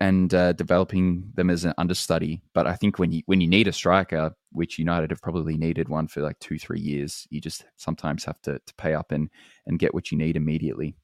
and 0.00 0.34
uh, 0.34 0.52
developing 0.54 1.30
them 1.34 1.50
as 1.50 1.64
an 1.64 1.74
understudy. 1.78 2.42
But 2.54 2.66
I 2.66 2.74
think 2.74 2.98
when 2.98 3.12
you 3.12 3.22
when 3.26 3.40
you 3.40 3.48
need 3.48 3.68
a 3.68 3.72
striker, 3.72 4.34
which 4.50 4.78
United 4.78 5.10
have 5.10 5.22
probably 5.22 5.56
needed 5.56 5.88
one 5.88 6.08
for 6.08 6.22
like 6.22 6.38
two 6.38 6.58
three 6.58 6.80
years, 6.80 7.26
you 7.30 7.40
just 7.40 7.64
sometimes 7.76 8.24
have 8.24 8.40
to 8.42 8.58
to 8.58 8.74
pay 8.74 8.94
up 8.94 9.12
and 9.12 9.28
and 9.66 9.78
get 9.78 9.94
what 9.94 10.10
you 10.10 10.18
need 10.18 10.36
immediately. 10.36 10.96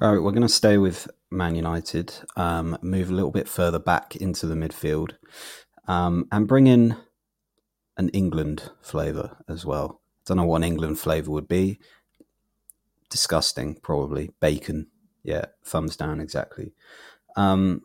All 0.00 0.12
right, 0.12 0.22
we're 0.22 0.30
going 0.30 0.42
to 0.42 0.48
stay 0.48 0.78
with 0.78 1.08
Man 1.36 1.54
United, 1.54 2.14
um, 2.36 2.78
move 2.82 3.10
a 3.10 3.14
little 3.14 3.30
bit 3.30 3.48
further 3.48 3.78
back 3.78 4.16
into 4.16 4.46
the 4.46 4.54
midfield, 4.54 5.12
um, 5.86 6.26
and 6.32 6.48
bring 6.48 6.66
in 6.66 6.96
an 7.96 8.08
England 8.10 8.70
flavour 8.80 9.36
as 9.48 9.64
well. 9.64 10.00
Don't 10.24 10.38
know 10.38 10.44
what 10.44 10.56
an 10.56 10.64
England 10.64 10.98
flavour 10.98 11.30
would 11.30 11.48
be 11.48 11.78
disgusting, 13.08 13.76
probably. 13.76 14.30
Bacon. 14.40 14.88
Yeah, 15.22 15.46
thumbs 15.64 15.96
down, 15.96 16.20
exactly. 16.20 16.72
Um, 17.36 17.82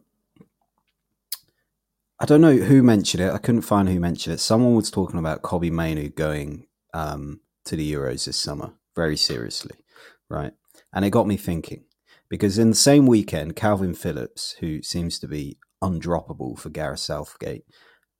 I 2.19 2.25
don't 2.25 2.41
know 2.41 2.55
who 2.55 2.83
mentioned 2.83 3.23
it. 3.23 3.31
I 3.31 3.37
couldn't 3.37 3.61
find 3.61 3.89
who 3.89 3.99
mentioned 3.99 4.35
it. 4.35 4.39
Someone 4.39 4.75
was 4.75 4.91
talking 4.91 5.19
about 5.19 5.41
Kobbie 5.41 5.71
Mainoo 5.71 6.09
going 6.09 6.67
um, 6.93 7.41
to 7.65 7.75
the 7.75 7.93
Euros 7.93 8.25
this 8.25 8.37
summer, 8.37 8.73
very 8.95 9.17
seriously, 9.17 9.77
right? 10.29 10.53
And 10.93 11.03
it 11.03 11.09
got 11.09 11.27
me 11.27 11.37
thinking 11.37 11.83
because 12.31 12.57
in 12.57 12.69
the 12.69 12.75
same 12.75 13.07
weekend, 13.07 13.57
Kalvin 13.57 13.95
Phillips, 13.95 14.55
who 14.61 14.81
seems 14.81 15.19
to 15.19 15.27
be 15.27 15.57
undroppable 15.83 16.57
for 16.57 16.69
Gareth 16.69 17.01
Southgate, 17.01 17.65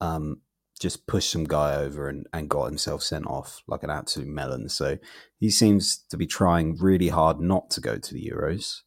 um, 0.02 0.42
just 0.82 1.08
pushed 1.08 1.32
some 1.32 1.46
guy 1.46 1.76
over 1.76 2.10
and, 2.10 2.28
and 2.34 2.50
got 2.50 2.66
himself 2.66 3.02
sent 3.04 3.26
off 3.26 3.64
like 3.70 3.84
an 3.84 3.90
absolute 3.90 4.28
melon. 4.28 4.68
So 4.68 4.98
he 5.40 5.50
seems 5.50 6.04
to 6.10 6.18
be 6.18 6.28
trying 6.28 6.76
really 6.76 7.08
hard 7.08 7.40
not 7.40 7.70
to 7.72 7.80
go 7.80 7.98
to 7.98 8.14
the 8.14 8.30
Euros. 8.30 8.82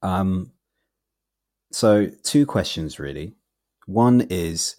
Um, 0.00 0.52
so 1.72 2.06
two 2.22 2.46
questions 2.46 3.00
really. 3.00 3.34
One 3.86 4.20
is, 4.30 4.76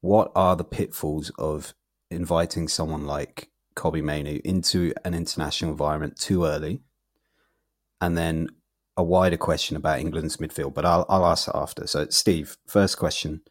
what 0.00 0.32
are 0.34 0.56
the 0.56 0.64
pitfalls 0.64 1.30
of 1.38 1.72
inviting 2.10 2.66
someone 2.66 3.06
like 3.06 3.50
Kobbie 3.76 4.02
Mainoo 4.02 4.40
into 4.44 4.92
an 5.04 5.14
international 5.14 5.70
environment 5.70 6.18
too 6.18 6.46
early? 6.46 6.80
And 8.00 8.16
then 8.16 8.48
a 8.96 9.02
wider 9.02 9.36
question 9.36 9.76
about 9.76 10.00
England's 10.00 10.38
midfield, 10.38 10.74
but 10.74 10.84
I'll, 10.84 11.06
I'll 11.08 11.26
ask 11.26 11.46
that 11.46 11.56
after. 11.56 11.86
So, 11.86 12.06
Steve, 12.08 12.56
first 12.66 12.98
question 12.98 13.42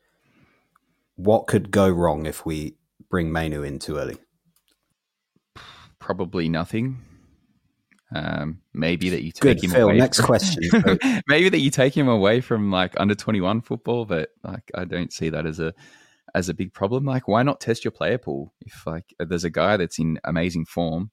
what 1.19 1.47
could 1.47 1.69
go 1.69 1.89
wrong 1.89 2.25
if 2.25 2.45
we 2.45 2.77
bring 3.09 3.29
Mainoo 3.29 3.61
in 3.61 3.77
too 3.77 3.97
early? 3.97 4.17
Probably 5.99 6.47
nothing. 6.47 6.99
Um, 8.15 8.61
maybe 8.73 9.09
that 9.09 9.21
you 9.21 9.33
take 9.33 9.41
Good, 9.41 9.63
him 9.63 9.71
Phil, 9.71 9.89
away. 9.89 9.97
Next 9.97 10.17
from, 10.17 10.25
question. 10.27 10.63
maybe 11.27 11.49
that 11.49 11.59
you 11.59 11.69
take 11.69 11.95
him 11.95 12.07
away 12.07 12.39
from 12.39 12.71
like 12.71 12.93
under 12.97 13.15
twenty 13.15 13.41
one 13.41 13.61
football, 13.61 14.05
but 14.05 14.29
like 14.43 14.71
I 14.73 14.85
don't 14.85 15.11
see 15.11 15.29
that 15.29 15.45
as 15.45 15.59
a 15.59 15.73
as 16.33 16.47
a 16.47 16.53
big 16.53 16.73
problem. 16.73 17.05
Like, 17.05 17.27
why 17.27 17.43
not 17.43 17.59
test 17.59 17.83
your 17.83 17.91
player 17.91 18.17
pool? 18.17 18.53
If 18.61 18.87
like 18.87 19.13
there's 19.19 19.43
a 19.43 19.49
guy 19.49 19.77
that's 19.77 19.99
in 19.99 20.19
amazing 20.23 20.65
form, 20.65 21.11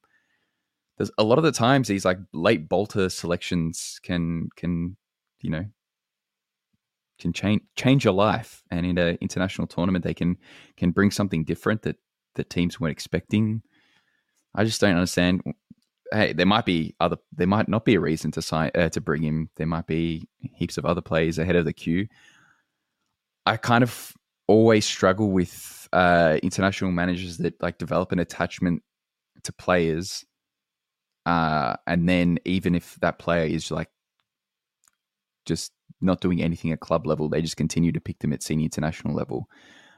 there's 0.97 1.11
a 1.17 1.23
lot 1.23 1.37
of 1.37 1.43
the 1.43 1.51
times 1.51 1.87
these 1.87 2.05
like 2.05 2.19
late 2.33 2.67
bolter 2.67 3.09
selections 3.09 3.99
can 4.03 4.49
can 4.55 4.97
you 5.41 5.49
know 5.49 5.65
can 7.19 7.33
change 7.33 7.61
change 7.75 8.03
your 8.03 8.13
life. 8.13 8.63
And 8.71 8.85
in 8.85 8.97
an 8.97 9.17
international 9.21 9.67
tournament, 9.67 10.03
they 10.03 10.13
can 10.13 10.37
can 10.75 10.91
bring 10.91 11.11
something 11.11 11.43
different 11.43 11.83
that 11.83 11.97
that 12.35 12.49
teams 12.49 12.79
weren't 12.79 12.91
expecting. 12.91 13.61
I 14.55 14.63
just 14.63 14.81
don't 14.81 14.95
understand. 14.95 15.41
Hey, 16.11 16.33
there 16.33 16.45
might 16.45 16.65
be 16.65 16.95
other. 16.99 17.17
There 17.33 17.47
might 17.47 17.67
not 17.67 17.85
be 17.85 17.95
a 17.95 17.99
reason 17.99 18.31
to 18.31 18.41
sign 18.41 18.71
uh, 18.75 18.89
to 18.89 19.01
bring 19.01 19.23
him. 19.23 19.49
There 19.55 19.67
might 19.67 19.87
be 19.87 20.27
heaps 20.39 20.77
of 20.77 20.85
other 20.85 21.01
players 21.01 21.37
ahead 21.37 21.55
of 21.55 21.65
the 21.65 21.73
queue. 21.73 22.07
I 23.45 23.57
kind 23.57 23.83
of 23.83 24.13
always 24.47 24.85
struggle 24.85 25.31
with 25.31 25.87
uh, 25.91 26.37
international 26.43 26.91
managers 26.91 27.37
that 27.37 27.61
like 27.61 27.77
develop 27.77 28.11
an 28.11 28.19
attachment 28.19 28.83
to 29.43 29.53
players, 29.53 30.25
uh, 31.27 31.75
and 31.85 32.07
then 32.07 32.39
even 32.45 32.73
if 32.73 32.95
that 33.01 33.19
player 33.19 33.45
is 33.45 33.69
like 33.69 33.89
just 35.45 35.73
not 35.99 36.21
doing 36.21 36.41
anything 36.41 36.71
at 36.71 36.79
club 36.79 37.05
level. 37.05 37.27
They 37.27 37.41
just 37.41 37.57
continue 37.57 37.91
to 37.91 37.99
pick 37.99 38.19
them 38.19 38.31
at 38.31 38.43
senior 38.43 38.63
international 38.63 39.13
level. 39.13 39.49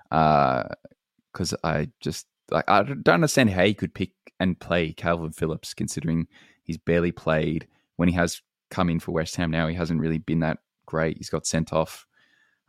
Because 0.10 1.54
uh, 1.54 1.58
I 1.63 1.89
just 2.00 2.26
like 2.50 2.65
I 2.68 2.82
don't 2.82 3.08
understand 3.08 3.52
how 3.52 3.63
he 3.63 3.76
could 3.76 3.94
pick 3.94 4.12
and 4.39 4.60
play 4.60 4.94
Kalvin 4.94 5.36
Phillips, 5.36 5.74
considering 5.76 6.28
he's 6.63 6.78
barely 6.78 7.12
played. 7.12 7.68
When 7.98 8.10
he 8.10 8.15
has 8.15 8.42
come 8.72 8.89
in 8.89 9.00
for 9.00 9.12
West 9.12 9.36
Ham 9.36 9.52
now, 9.52 9.68
he 9.68 9.76
hasn't 9.76 10.00
really 10.00 10.18
been 10.18 10.39
that 10.39 10.60
great. 10.88 11.18
He's 11.18 11.30
got 11.30 11.46
sent 11.46 11.74
off. 11.74 12.08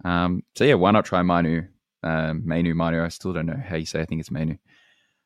Um, 0.05 0.43
so 0.55 0.65
yeah, 0.65 0.75
why 0.75 0.91
not 0.91 1.07
try 1.07 1.23
Manu? 1.23 1.63
Um, 2.03 2.43
Manu, 2.45 2.75
Manu. 2.75 3.03
I 3.03 3.09
still 3.09 3.33
don't 3.33 3.47
know 3.47 3.63
how 3.65 3.77
you 3.77 3.87
say. 3.87 4.01
I 4.01 4.05
think 4.05 4.21
it's 4.21 4.31
Manu. 4.31 4.57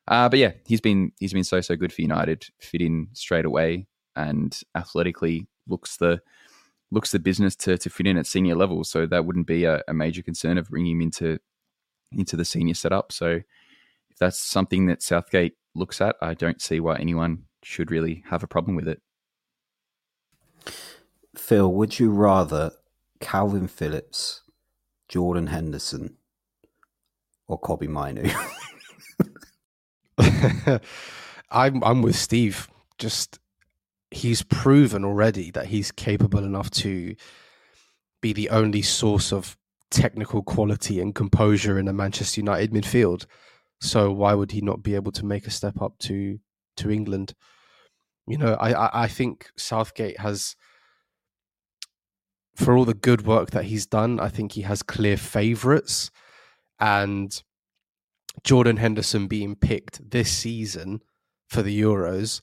Uh, 0.07 0.29
but 0.29 0.39
yeah, 0.39 0.51
he's 0.65 0.81
been 0.81 1.11
he's 1.19 1.33
been 1.33 1.43
so 1.43 1.61
so 1.61 1.75
good 1.75 1.91
for 1.91 2.01
United. 2.01 2.45
Fit 2.59 2.81
in 2.81 3.07
straight 3.13 3.45
away, 3.45 3.87
and 4.15 4.59
athletically 4.75 5.47
looks 5.67 5.97
the 5.97 6.21
looks 6.91 7.11
the 7.11 7.19
business 7.19 7.55
to 7.55 7.77
to 7.77 7.89
fit 7.89 8.07
in 8.07 8.17
at 8.17 8.27
senior 8.27 8.55
level. 8.55 8.83
So 8.83 9.05
that 9.07 9.25
wouldn't 9.25 9.47
be 9.47 9.65
a, 9.65 9.81
a 9.87 9.93
major 9.93 10.21
concern 10.21 10.57
of 10.57 10.69
bringing 10.69 10.97
him 10.97 11.01
into 11.01 11.39
into 12.11 12.35
the 12.35 12.45
senior 12.45 12.75
setup. 12.75 13.11
So 13.11 13.41
if 14.09 14.17
that's 14.19 14.39
something 14.39 14.85
that 14.87 15.01
Southgate 15.01 15.53
looks 15.73 15.99
at, 16.01 16.15
I 16.21 16.35
don't 16.35 16.61
see 16.61 16.79
why 16.79 16.97
anyone 16.97 17.45
should 17.63 17.91
really 17.91 18.23
have 18.29 18.43
a 18.43 18.47
problem 18.47 18.75
with 18.75 18.87
it. 18.87 19.01
Phil, 21.35 21.71
would 21.73 21.99
you 21.99 22.11
rather 22.11 22.71
Kalvin 23.19 23.69
Phillips, 23.69 24.43
Jordan 25.09 25.47
Henderson, 25.47 26.17
or 27.47 27.59
Kobbie 27.59 27.87
Mainoo? 27.87 28.29
I'm 31.51 31.83
I'm 31.83 32.01
with 32.01 32.15
Steve. 32.15 32.69
Just 32.97 33.39
he's 34.11 34.43
proven 34.43 35.03
already 35.03 35.51
that 35.51 35.67
he's 35.67 35.91
capable 35.91 36.43
enough 36.43 36.69
to 36.71 37.15
be 38.21 38.33
the 38.33 38.49
only 38.49 38.81
source 38.81 39.33
of 39.33 39.57
technical 39.91 40.41
quality 40.41 40.99
and 40.99 41.13
composure 41.13 41.77
in 41.77 41.87
a 41.87 41.93
Manchester 41.93 42.41
United 42.41 42.71
midfield. 42.71 43.25
So 43.81 44.11
why 44.11 44.33
would 44.33 44.51
he 44.51 44.61
not 44.61 44.81
be 44.83 44.95
able 44.95 45.11
to 45.13 45.25
make 45.25 45.47
a 45.47 45.51
step 45.51 45.81
up 45.81 45.97
to 45.99 46.39
to 46.77 46.91
England? 46.91 47.33
You 48.27 48.37
know, 48.37 48.55
I 48.55 49.03
I 49.03 49.07
think 49.07 49.49
Southgate 49.57 50.19
has, 50.19 50.55
for 52.55 52.75
all 52.75 52.85
the 52.85 52.93
good 52.93 53.25
work 53.25 53.51
that 53.51 53.65
he's 53.65 53.85
done, 53.85 54.19
I 54.19 54.29
think 54.29 54.53
he 54.53 54.61
has 54.63 54.81
clear 54.81 55.17
favourites, 55.17 56.09
and 56.79 57.43
Jordan 58.43 58.77
Henderson 58.77 59.27
being 59.27 59.55
picked 59.55 60.09
this 60.09 60.31
season 60.31 61.01
for 61.47 61.61
the 61.61 61.81
Euros 61.81 62.41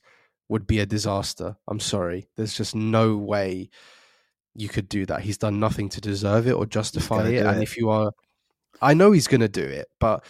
would 0.49 0.67
be 0.67 0.79
a 0.79 0.85
disaster. 0.85 1.55
I'm 1.67 1.79
sorry. 1.79 2.27
There's 2.35 2.55
just 2.55 2.75
no 2.75 3.17
way 3.17 3.69
you 4.55 4.69
could 4.69 4.89
do 4.89 5.05
that. 5.05 5.21
He's 5.21 5.37
done 5.37 5.59
nothing 5.59 5.89
to 5.89 6.01
deserve 6.01 6.47
it 6.47 6.53
or 6.53 6.65
justify 6.65 7.27
it. 7.27 7.45
And 7.45 7.59
it. 7.59 7.63
if 7.63 7.77
you 7.77 7.89
are, 7.89 8.11
I 8.81 8.93
know 8.93 9.11
he's 9.11 9.27
going 9.27 9.41
to 9.41 9.47
do 9.49 9.63
it, 9.63 9.87
but, 9.99 10.25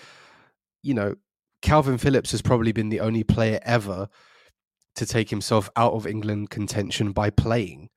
you 0.82 0.93
know, 0.93 1.15
Kalvin 1.62 1.99
Phillips 1.99 2.32
has 2.32 2.41
probably 2.41 2.71
been 2.71 2.89
the 2.89 2.99
only 2.99 3.23
player 3.23 3.60
ever 3.63 4.08
to 4.95 5.06
take 5.06 5.30
himself 5.30 5.69
out 5.76 5.93
of 5.93 6.06
England 6.06 6.49
contention 6.49 7.12
by 7.12 7.30
playing. 7.30 7.89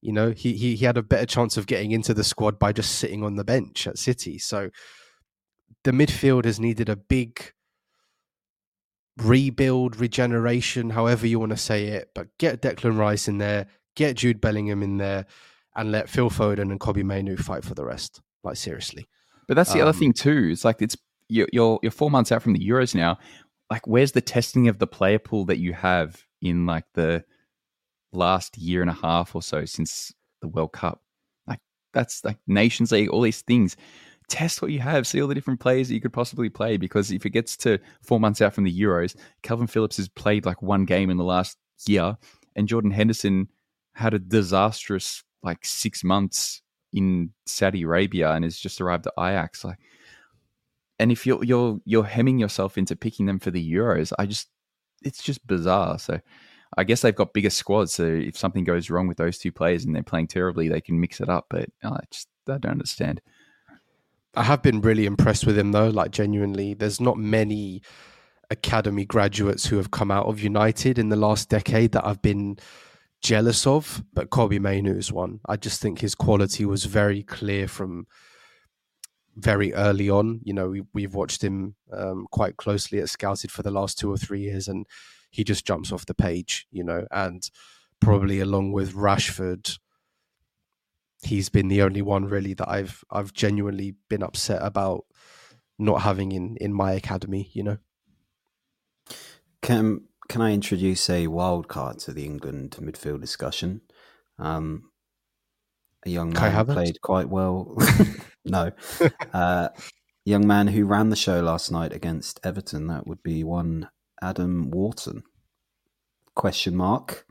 You 0.00 0.12
know, 0.12 0.30
he, 0.30 0.52
he, 0.52 0.76
he 0.76 0.84
had 0.84 0.96
a 0.96 1.02
better 1.02 1.26
chance 1.26 1.56
of 1.56 1.66
getting 1.66 1.90
into 1.90 2.14
the 2.14 2.24
squad 2.24 2.58
by 2.58 2.72
just 2.72 2.96
sitting 2.96 3.24
on 3.24 3.36
the 3.36 3.44
bench 3.44 3.86
at 3.86 3.98
City. 3.98 4.38
So, 4.38 4.70
the 5.86 5.92
midfield 5.92 6.44
has 6.44 6.58
needed 6.58 6.88
a 6.88 6.96
big 6.96 7.52
rebuild, 9.18 9.96
regeneration, 9.96 10.90
however 10.90 11.28
you 11.28 11.38
want 11.38 11.50
to 11.50 11.56
say 11.56 11.86
it. 11.86 12.10
But 12.12 12.26
get 12.38 12.60
Declan 12.60 12.98
Rice 12.98 13.28
in 13.28 13.38
there, 13.38 13.68
get 13.94 14.16
Jude 14.16 14.40
Bellingham 14.40 14.82
in 14.82 14.98
there, 14.98 15.26
and 15.76 15.92
let 15.92 16.08
Phil 16.08 16.28
Foden 16.28 16.72
and 16.72 16.80
Kobbie 16.80 17.04
Mainoo 17.04 17.36
fight 17.36 17.64
for 17.64 17.74
the 17.74 17.84
rest. 17.84 18.20
Like 18.42 18.56
seriously. 18.56 19.06
But 19.46 19.54
that's 19.54 19.72
the 19.72 19.80
um, 19.80 19.88
other 19.88 19.96
thing 19.96 20.12
too. 20.12 20.48
It's 20.50 20.64
like 20.64 20.82
it's 20.82 20.96
you're, 21.28 21.46
you're 21.52 21.78
you're 21.82 21.92
four 21.92 22.10
months 22.10 22.32
out 22.32 22.42
from 22.42 22.54
the 22.54 22.68
Euros 22.68 22.92
now. 22.92 23.18
Like, 23.70 23.86
where's 23.86 24.12
the 24.12 24.20
testing 24.20 24.66
of 24.66 24.80
the 24.80 24.86
player 24.88 25.20
pool 25.20 25.44
that 25.44 25.58
you 25.58 25.72
have 25.72 26.24
in 26.42 26.66
like 26.66 26.84
the 26.94 27.24
last 28.12 28.58
year 28.58 28.80
and 28.80 28.90
a 28.90 28.94
half 28.94 29.36
or 29.36 29.42
so 29.42 29.64
since 29.64 30.12
the 30.42 30.48
World 30.48 30.72
Cup? 30.72 31.00
Like, 31.46 31.60
that's 31.92 32.24
like 32.24 32.38
Nations 32.48 32.90
League, 32.90 33.08
all 33.08 33.22
these 33.22 33.42
things 33.42 33.76
test 34.28 34.60
what 34.60 34.70
you 34.70 34.80
have, 34.80 35.06
see 35.06 35.20
all 35.20 35.28
the 35.28 35.34
different 35.34 35.60
players 35.60 35.88
that 35.88 35.94
you 35.94 36.00
could 36.00 36.12
possibly 36.12 36.48
play. 36.48 36.76
Because 36.76 37.10
if 37.10 37.26
it 37.26 37.30
gets 37.30 37.56
to 37.58 37.78
four 38.02 38.20
months 38.20 38.40
out 38.42 38.54
from 38.54 38.64
the 38.64 38.80
Euros, 38.80 39.16
Kalvin 39.42 39.70
Phillips 39.70 39.96
has 39.96 40.08
played 40.08 40.46
like 40.46 40.62
one 40.62 40.84
game 40.84 41.10
in 41.10 41.16
the 41.16 41.24
last 41.24 41.56
year, 41.86 42.16
and 42.54 42.68
Jordan 42.68 42.90
Henderson 42.90 43.48
had 43.94 44.14
a 44.14 44.18
disastrous 44.18 45.22
like 45.42 45.64
six 45.64 46.02
months 46.02 46.62
in 46.92 47.30
Saudi 47.46 47.82
Arabia 47.82 48.32
and 48.32 48.44
has 48.44 48.58
just 48.58 48.80
arrived 48.80 49.06
at 49.06 49.12
Ajax. 49.18 49.64
Like, 49.64 49.78
and 50.98 51.12
if 51.12 51.26
you're 51.26 51.44
you're 51.44 51.78
you're 51.84 52.04
hemming 52.04 52.38
yourself 52.38 52.78
into 52.78 52.96
picking 52.96 53.26
them 53.26 53.38
for 53.38 53.50
the 53.50 53.72
Euros, 53.72 54.12
I 54.18 54.26
just 54.26 54.48
it's 55.02 55.22
just 55.22 55.46
bizarre. 55.46 55.98
So. 55.98 56.20
I 56.76 56.82
guess 56.82 57.00
they've 57.00 57.14
got 57.14 57.32
bigger 57.32 57.48
squads, 57.48 57.94
so 57.94 58.04
if 58.04 58.36
something 58.36 58.64
goes 58.64 58.90
wrong 58.90 59.06
with 59.06 59.16
those 59.18 59.38
two 59.38 59.52
players 59.52 59.84
and 59.84 59.94
they're 59.94 60.02
playing 60.02 60.26
terribly, 60.26 60.68
they 60.68 60.80
can 60.80 61.00
mix 61.00 61.20
it 61.20 61.28
up. 61.28 61.46
But 61.48 61.70
oh, 61.84 61.90
I 61.90 62.00
just 62.10 62.28
I 62.48 62.58
don't 62.58 62.72
understand. 62.72 63.22
I 64.36 64.42
have 64.42 64.62
been 64.62 64.82
really 64.82 65.06
impressed 65.06 65.46
with 65.46 65.58
him 65.58 65.72
though. 65.72 65.88
Like 65.88 66.10
genuinely, 66.10 66.74
there's 66.74 67.00
not 67.00 67.16
many 67.16 67.82
academy 68.50 69.04
graduates 69.04 69.66
who 69.66 69.76
have 69.76 69.90
come 69.90 70.10
out 70.10 70.26
of 70.26 70.40
United 70.40 70.98
in 70.98 71.08
the 71.08 71.16
last 71.16 71.48
decade 71.48 71.92
that 71.92 72.06
I've 72.06 72.22
been 72.22 72.58
jealous 73.22 73.66
of. 73.66 74.04
But 74.12 74.30
Kobbie 74.30 74.58
Mainoo 74.58 74.96
is 74.96 75.10
one. 75.10 75.40
I 75.46 75.56
just 75.56 75.80
think 75.80 76.00
his 76.00 76.14
quality 76.14 76.64
was 76.64 76.84
very 76.84 77.22
clear 77.22 77.66
from 77.66 78.06
very 79.36 79.72
early 79.74 80.10
on. 80.10 80.40
You 80.44 80.52
know, 80.52 80.68
we, 80.68 80.82
we've 80.92 81.14
watched 81.14 81.42
him 81.42 81.74
um, 81.92 82.26
quite 82.30 82.56
closely 82.56 83.00
at 83.00 83.08
Scouted 83.08 83.50
for 83.50 83.62
the 83.62 83.70
last 83.70 83.98
two 83.98 84.10
or 84.10 84.16
three 84.16 84.40
years, 84.42 84.68
and 84.68 84.86
he 85.30 85.44
just 85.44 85.66
jumps 85.66 85.92
off 85.92 86.06
the 86.06 86.14
page. 86.14 86.66
You 86.70 86.84
know, 86.84 87.06
and 87.10 87.48
probably 88.00 88.40
along 88.40 88.72
with 88.72 88.94
Rashford 88.94 89.78
he's 91.22 91.48
been 91.48 91.68
the 91.68 91.82
only 91.82 92.02
one 92.02 92.24
really 92.26 92.54
that 92.54 92.68
I've 92.68 93.04
I've 93.10 93.32
genuinely 93.32 93.96
been 94.08 94.22
upset 94.22 94.60
about 94.62 95.04
not 95.78 96.02
having 96.02 96.32
in 96.32 96.56
in 96.60 96.72
my 96.72 96.92
academy. 96.92 97.50
You 97.52 97.62
know. 97.62 97.78
Can 99.62 100.02
can 100.28 100.42
I 100.42 100.52
introduce 100.52 101.08
a 101.08 101.26
wild 101.28 101.68
card 101.68 101.98
to 102.00 102.12
the 102.12 102.24
England 102.24 102.76
midfield 102.80 103.20
discussion? 103.20 103.82
Um, 104.38 104.90
a 106.04 106.10
young 106.10 106.32
man 106.32 106.66
who 106.66 106.72
played 106.72 107.00
quite 107.00 107.28
well. 107.28 107.76
no, 108.44 108.70
uh, 109.32 109.68
young 110.24 110.46
man 110.46 110.68
who 110.68 110.84
ran 110.84 111.10
the 111.10 111.16
show 111.16 111.40
last 111.40 111.70
night 111.72 111.92
against 111.92 112.38
Everton. 112.44 112.86
That 112.86 113.06
would 113.06 113.22
be 113.22 113.42
one 113.42 113.88
Adam 114.22 114.70
Wharton. 114.70 115.22
Question 116.34 116.76
mark 116.76 117.26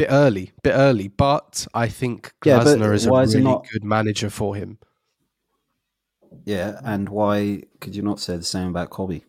bit 0.00 0.08
early, 0.10 0.52
bit 0.62 0.72
early, 0.72 1.08
but 1.08 1.66
I 1.74 1.88
think 1.88 2.32
Glasner 2.40 2.80
yeah, 2.80 2.92
is 2.92 3.06
a 3.06 3.10
really 3.10 3.42
not... 3.42 3.66
good 3.70 3.84
manager 3.84 4.30
for 4.30 4.54
him. 4.54 4.78
Yeah, 6.44 6.80
and 6.82 7.08
why 7.08 7.64
could 7.80 7.94
you 7.94 8.02
not 8.02 8.18
say 8.18 8.36
the 8.36 8.44
same 8.44 8.68
about 8.68 8.90
Kobbie? 8.90 9.24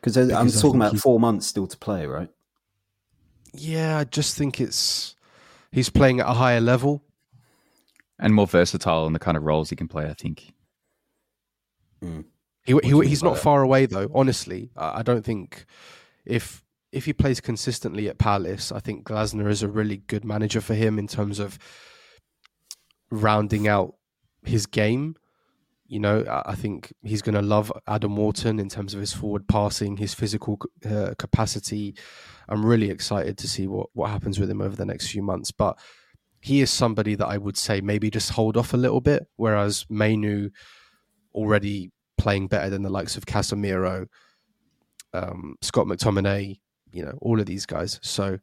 Because 0.00 0.16
I'm 0.16 0.50
talking 0.50 0.80
about 0.80 0.92
he's... 0.92 1.00
four 1.00 1.20
months 1.20 1.46
still 1.46 1.66
to 1.66 1.76
play, 1.76 2.06
right? 2.06 2.28
Yeah, 3.54 3.98
I 3.98 4.04
just 4.04 4.36
think 4.36 4.60
it's 4.60 5.14
he's 5.70 5.90
playing 5.90 6.20
at 6.20 6.26
a 6.26 6.32
higher 6.32 6.60
level 6.60 7.04
and 8.18 8.34
more 8.34 8.46
versatile 8.46 9.06
in 9.06 9.12
the 9.12 9.18
kind 9.18 9.36
of 9.36 9.44
roles 9.44 9.70
he 9.70 9.76
can 9.76 9.88
play. 9.88 10.08
I 10.08 10.14
think. 10.14 10.54
Mm. 12.02 12.24
He, 12.64 12.78
he 12.82 13.06
he's 13.06 13.22
not 13.22 13.38
far 13.38 13.62
away 13.62 13.86
though. 13.86 14.10
Honestly, 14.12 14.70
I 14.76 15.02
don't 15.02 15.24
think 15.24 15.66
if 16.24 16.64
if 16.92 17.06
he 17.06 17.12
plays 17.12 17.40
consistently 17.40 18.08
at 18.08 18.18
Palace, 18.18 18.70
I 18.70 18.78
think 18.78 19.04
Glasner 19.04 19.48
is 19.48 19.62
a 19.62 19.68
really 19.68 19.96
good 19.96 20.24
manager 20.24 20.60
for 20.60 20.74
him 20.74 20.98
in 20.98 21.08
terms 21.08 21.38
of 21.38 21.58
rounding 23.10 23.66
out 23.66 23.94
his 24.44 24.66
game. 24.66 25.16
You 25.86 26.00
know, 26.00 26.24
I 26.46 26.54
think 26.54 26.92
he's 27.02 27.22
going 27.22 27.34
to 27.34 27.42
love 27.42 27.72
Adam 27.86 28.16
Wharton 28.16 28.58
in 28.58 28.68
terms 28.68 28.94
of 28.94 29.00
his 29.00 29.12
forward 29.12 29.48
passing, 29.48 29.96
his 29.96 30.14
physical 30.14 30.58
uh, 30.88 31.14
capacity. 31.18 31.94
I'm 32.48 32.64
really 32.64 32.90
excited 32.90 33.36
to 33.38 33.48
see 33.48 33.66
what, 33.66 33.88
what 33.92 34.10
happens 34.10 34.38
with 34.38 34.50
him 34.50 34.60
over 34.60 34.76
the 34.76 34.86
next 34.86 35.08
few 35.08 35.22
months. 35.22 35.50
But 35.50 35.78
he 36.40 36.60
is 36.60 36.70
somebody 36.70 37.14
that 37.14 37.26
I 37.26 37.38
would 37.38 37.56
say 37.56 37.80
maybe 37.80 38.10
just 38.10 38.30
hold 38.30 38.56
off 38.56 38.74
a 38.74 38.78
little 38.78 39.00
bit, 39.00 39.26
whereas 39.36 39.86
Mainoo 39.88 40.50
already 41.34 41.90
playing 42.18 42.48
better 42.48 42.70
than 42.70 42.82
the 42.82 42.90
likes 42.90 43.16
of 43.16 43.26
Casemiro, 43.26 44.06
um, 45.12 45.56
Scott 45.60 45.86
McTominay, 45.86 46.58
you 46.92 47.04
know, 47.04 47.18
all 47.20 47.40
of 47.40 47.46
these 47.46 47.66
guys. 47.66 47.98
So 48.02 48.38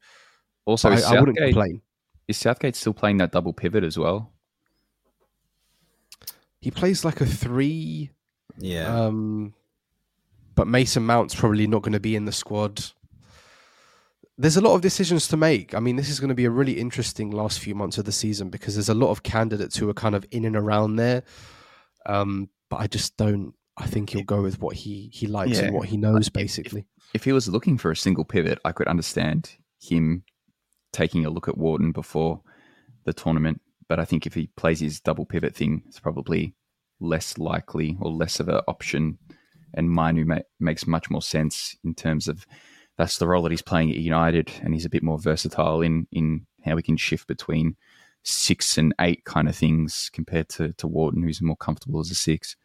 also, 0.66 0.90
I, 0.90 1.00
I 1.02 1.20
wouldn't 1.20 1.38
complain. 1.38 1.82
Is 2.28 2.38
Southgate 2.38 2.76
still 2.76 2.94
playing 2.94 3.18
that 3.18 3.32
double 3.32 3.54
pivot 3.54 3.84
as 3.84 3.98
well? 3.98 4.32
He 6.62 6.72
plays 6.72 7.06
like 7.06 7.22
a 7.22 7.26
three. 7.26 8.12
Yeah. 8.58 8.94
Um, 9.06 9.54
but 10.56 10.68
Mason 10.68 11.06
Mount's 11.06 11.34
probably 11.36 11.68
not 11.68 11.82
going 11.82 11.94
to 11.94 12.00
be 12.00 12.16
in 12.16 12.26
the 12.26 12.32
squad. 12.34 12.84
there's 14.38 14.58
a 14.58 14.62
lot 14.62 14.76
of 14.76 14.82
decisions 14.82 15.28
to 15.30 15.38
make. 15.38 15.74
I 15.74 15.80
mean, 15.80 15.96
this 15.96 16.10
is 16.10 16.20
going 16.20 16.30
to 16.30 16.36
be 16.36 16.46
a 16.46 16.50
really 16.50 16.80
interesting 16.80 17.32
last 17.32 17.60
few 17.60 17.76
months 17.76 17.98
of 17.98 18.06
the 18.06 18.12
season 18.12 18.50
because 18.50 18.76
there's 18.76 18.90
a 18.90 18.94
lot 18.94 19.10
of 19.10 19.24
candidates 19.24 19.78
who 19.78 19.90
are 19.90 19.94
kind 19.94 20.16
of 20.16 20.26
in 20.32 20.46
and 20.46 20.56
around 20.56 20.98
there. 20.98 21.24
Um, 22.06 22.50
but 22.70 22.78
I 22.78 22.88
just 22.88 23.16
don't. 23.18 23.54
I 23.78 23.86
think 23.88 24.10
he'll 24.10 24.24
go 24.24 24.42
with 24.42 24.60
what 24.60 24.76
he 24.76 25.10
he 25.14 25.28
likes 25.28 25.58
Yeah. 25.58 25.66
and 25.68 25.74
what 25.74 25.88
he 25.88 25.96
knows, 25.98 26.28
basically. 26.30 26.86
If 27.14 27.24
he 27.24 27.32
was 27.32 27.48
looking 27.48 27.78
for 27.78 27.92
a 27.92 27.96
single 27.96 28.26
pivot, 28.26 28.60
I 28.64 28.72
could 28.72 28.88
understand 28.88 29.52
him 29.82 30.24
taking 30.94 31.26
a 31.26 31.30
look 31.30 31.48
at 31.48 31.58
Wharton 31.58 31.92
before 31.92 32.42
the 33.06 33.14
tournament. 33.14 33.62
But 33.88 34.00
I 34.00 34.06
think 34.06 34.28
if 34.28 34.34
he 34.36 34.48
plays 34.56 34.80
his 34.80 35.00
double 35.00 35.26
pivot 35.26 35.56
thing, 35.56 35.84
it's 35.88 36.00
probably 36.00 36.54
less 37.00 37.38
likely 37.38 37.98
or 38.00 38.12
less 38.12 38.40
of 38.40 38.50
an 38.50 38.62
option. 38.68 39.18
And 39.74 39.90
Mainoo 39.90 40.26
ma- 40.26 40.40
makes 40.60 40.86
much 40.86 41.10
more 41.10 41.22
sense 41.22 41.76
in 41.84 41.96
terms 41.96 42.28
of 42.28 42.46
that's 42.98 43.18
the 43.18 43.28
role 43.28 43.44
that 43.44 43.52
he's 43.52 43.62
playing 43.62 43.92
at 43.92 43.98
United, 43.98 44.52
and 44.62 44.74
he's 44.74 44.86
a 44.86 44.90
bit 44.90 45.04
more 45.04 45.18
versatile 45.18 45.82
in 45.82 46.06
in 46.12 46.46
how 46.66 46.76
he 46.76 46.84
can 46.84 46.98
shift 46.98 47.28
between 47.28 47.78
six 48.24 48.78
and 48.78 48.94
eight 49.00 49.24
kind 49.24 49.48
of 49.48 49.56
things 49.56 50.10
compared 50.12 50.50
to 50.50 50.74
to 50.74 50.88
Wharton, 50.88 51.24
who's 51.24 51.42
more 51.42 51.56
comfortable 51.56 52.02
as 52.02 52.12
a 52.12 52.16
six. 52.16 52.56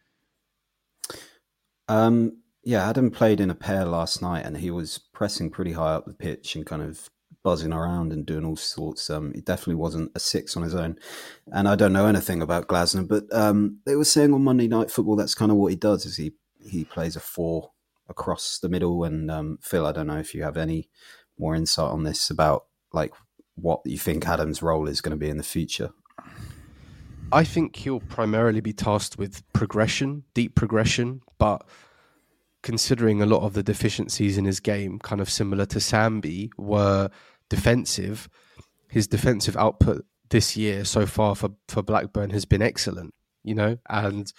Um, 1.87 2.41
yeah, 2.65 2.89
Adam 2.89 3.11
played 3.11 3.39
in 3.39 3.51
a 3.51 3.55
pair 3.55 3.85
last 3.85 4.23
night, 4.23 4.43
and 4.43 4.57
he 4.57 4.71
was 4.71 4.97
pressing 5.13 5.51
pretty 5.51 5.73
high 5.73 5.93
up 5.93 6.05
the 6.05 6.13
pitch 6.13 6.55
and 6.55 6.65
kind 6.65 6.81
of 6.81 7.09
buzzing 7.43 7.71
around 7.71 8.11
and 8.11 8.25
doing 8.25 8.43
all 8.43 8.55
sorts. 8.55 9.07
Um, 9.07 9.31
he 9.35 9.41
definitely 9.41 9.75
wasn't 9.75 10.11
a 10.15 10.19
six 10.19 10.57
on 10.57 10.63
his 10.63 10.73
own. 10.73 10.97
And 11.53 11.67
I 11.67 11.75
don't 11.75 11.93
know 11.93 12.07
anything 12.07 12.41
about 12.41 12.67
Glasner, 12.67 13.07
but 13.07 13.25
um, 13.31 13.81
they 13.85 13.95
were 13.95 14.03
saying 14.03 14.33
on 14.33 14.43
Monday 14.43 14.67
Night 14.67 14.89
Football 14.89 15.15
that's 15.15 15.35
kind 15.35 15.51
of 15.51 15.57
what 15.57 15.67
he 15.67 15.75
does. 15.75 16.07
Is 16.07 16.17
he 16.17 16.33
he 16.67 16.83
plays 16.83 17.15
a 17.15 17.19
four 17.19 17.69
across 18.09 18.57
the 18.57 18.67
middle? 18.67 19.03
And 19.03 19.29
um, 19.29 19.59
Phil, 19.61 19.85
I 19.85 19.91
don't 19.91 20.07
know 20.07 20.17
if 20.17 20.33
you 20.33 20.41
have 20.41 20.57
any 20.57 20.89
more 21.37 21.53
insight 21.53 21.91
on 21.91 22.01
this 22.01 22.31
about 22.31 22.65
like 22.91 23.13
what 23.53 23.81
you 23.85 23.99
think 23.99 24.27
Adam's 24.27 24.63
role 24.63 24.87
is 24.87 25.01
going 25.01 25.11
to 25.11 25.23
be 25.23 25.29
in 25.29 25.37
the 25.37 25.43
future. 25.43 25.91
I 27.31 27.43
think 27.43 27.75
he'll 27.75 27.99
primarily 27.99 28.59
be 28.59 28.73
tasked 28.73 29.19
with 29.19 29.43
progression, 29.53 30.23
deep 30.33 30.55
progression, 30.55 31.21
but 31.37 31.63
considering 32.65 33.21
a 33.21 33.27
lot 33.27 33.43
of 33.43 33.53
the 33.53 33.61
deficiencies 33.61 34.39
in 34.39 34.45
his 34.45 34.59
game, 34.59 34.97
kind 34.97 35.21
of 35.21 35.29
similar 35.29 35.67
to 35.67 35.77
Sambi, 35.77 36.49
were 36.57 37.11
defensive, 37.47 38.27
his 38.89 39.07
defensive 39.07 39.55
output 39.55 40.03
this 40.31 40.57
year 40.57 40.83
so 40.83 41.05
far 41.05 41.35
for, 41.35 41.49
for 41.67 41.83
Blackburn 41.83 42.31
has 42.31 42.43
been 42.43 42.63
excellent, 42.63 43.13
you 43.43 43.53
know, 43.53 43.77
and 43.87 44.33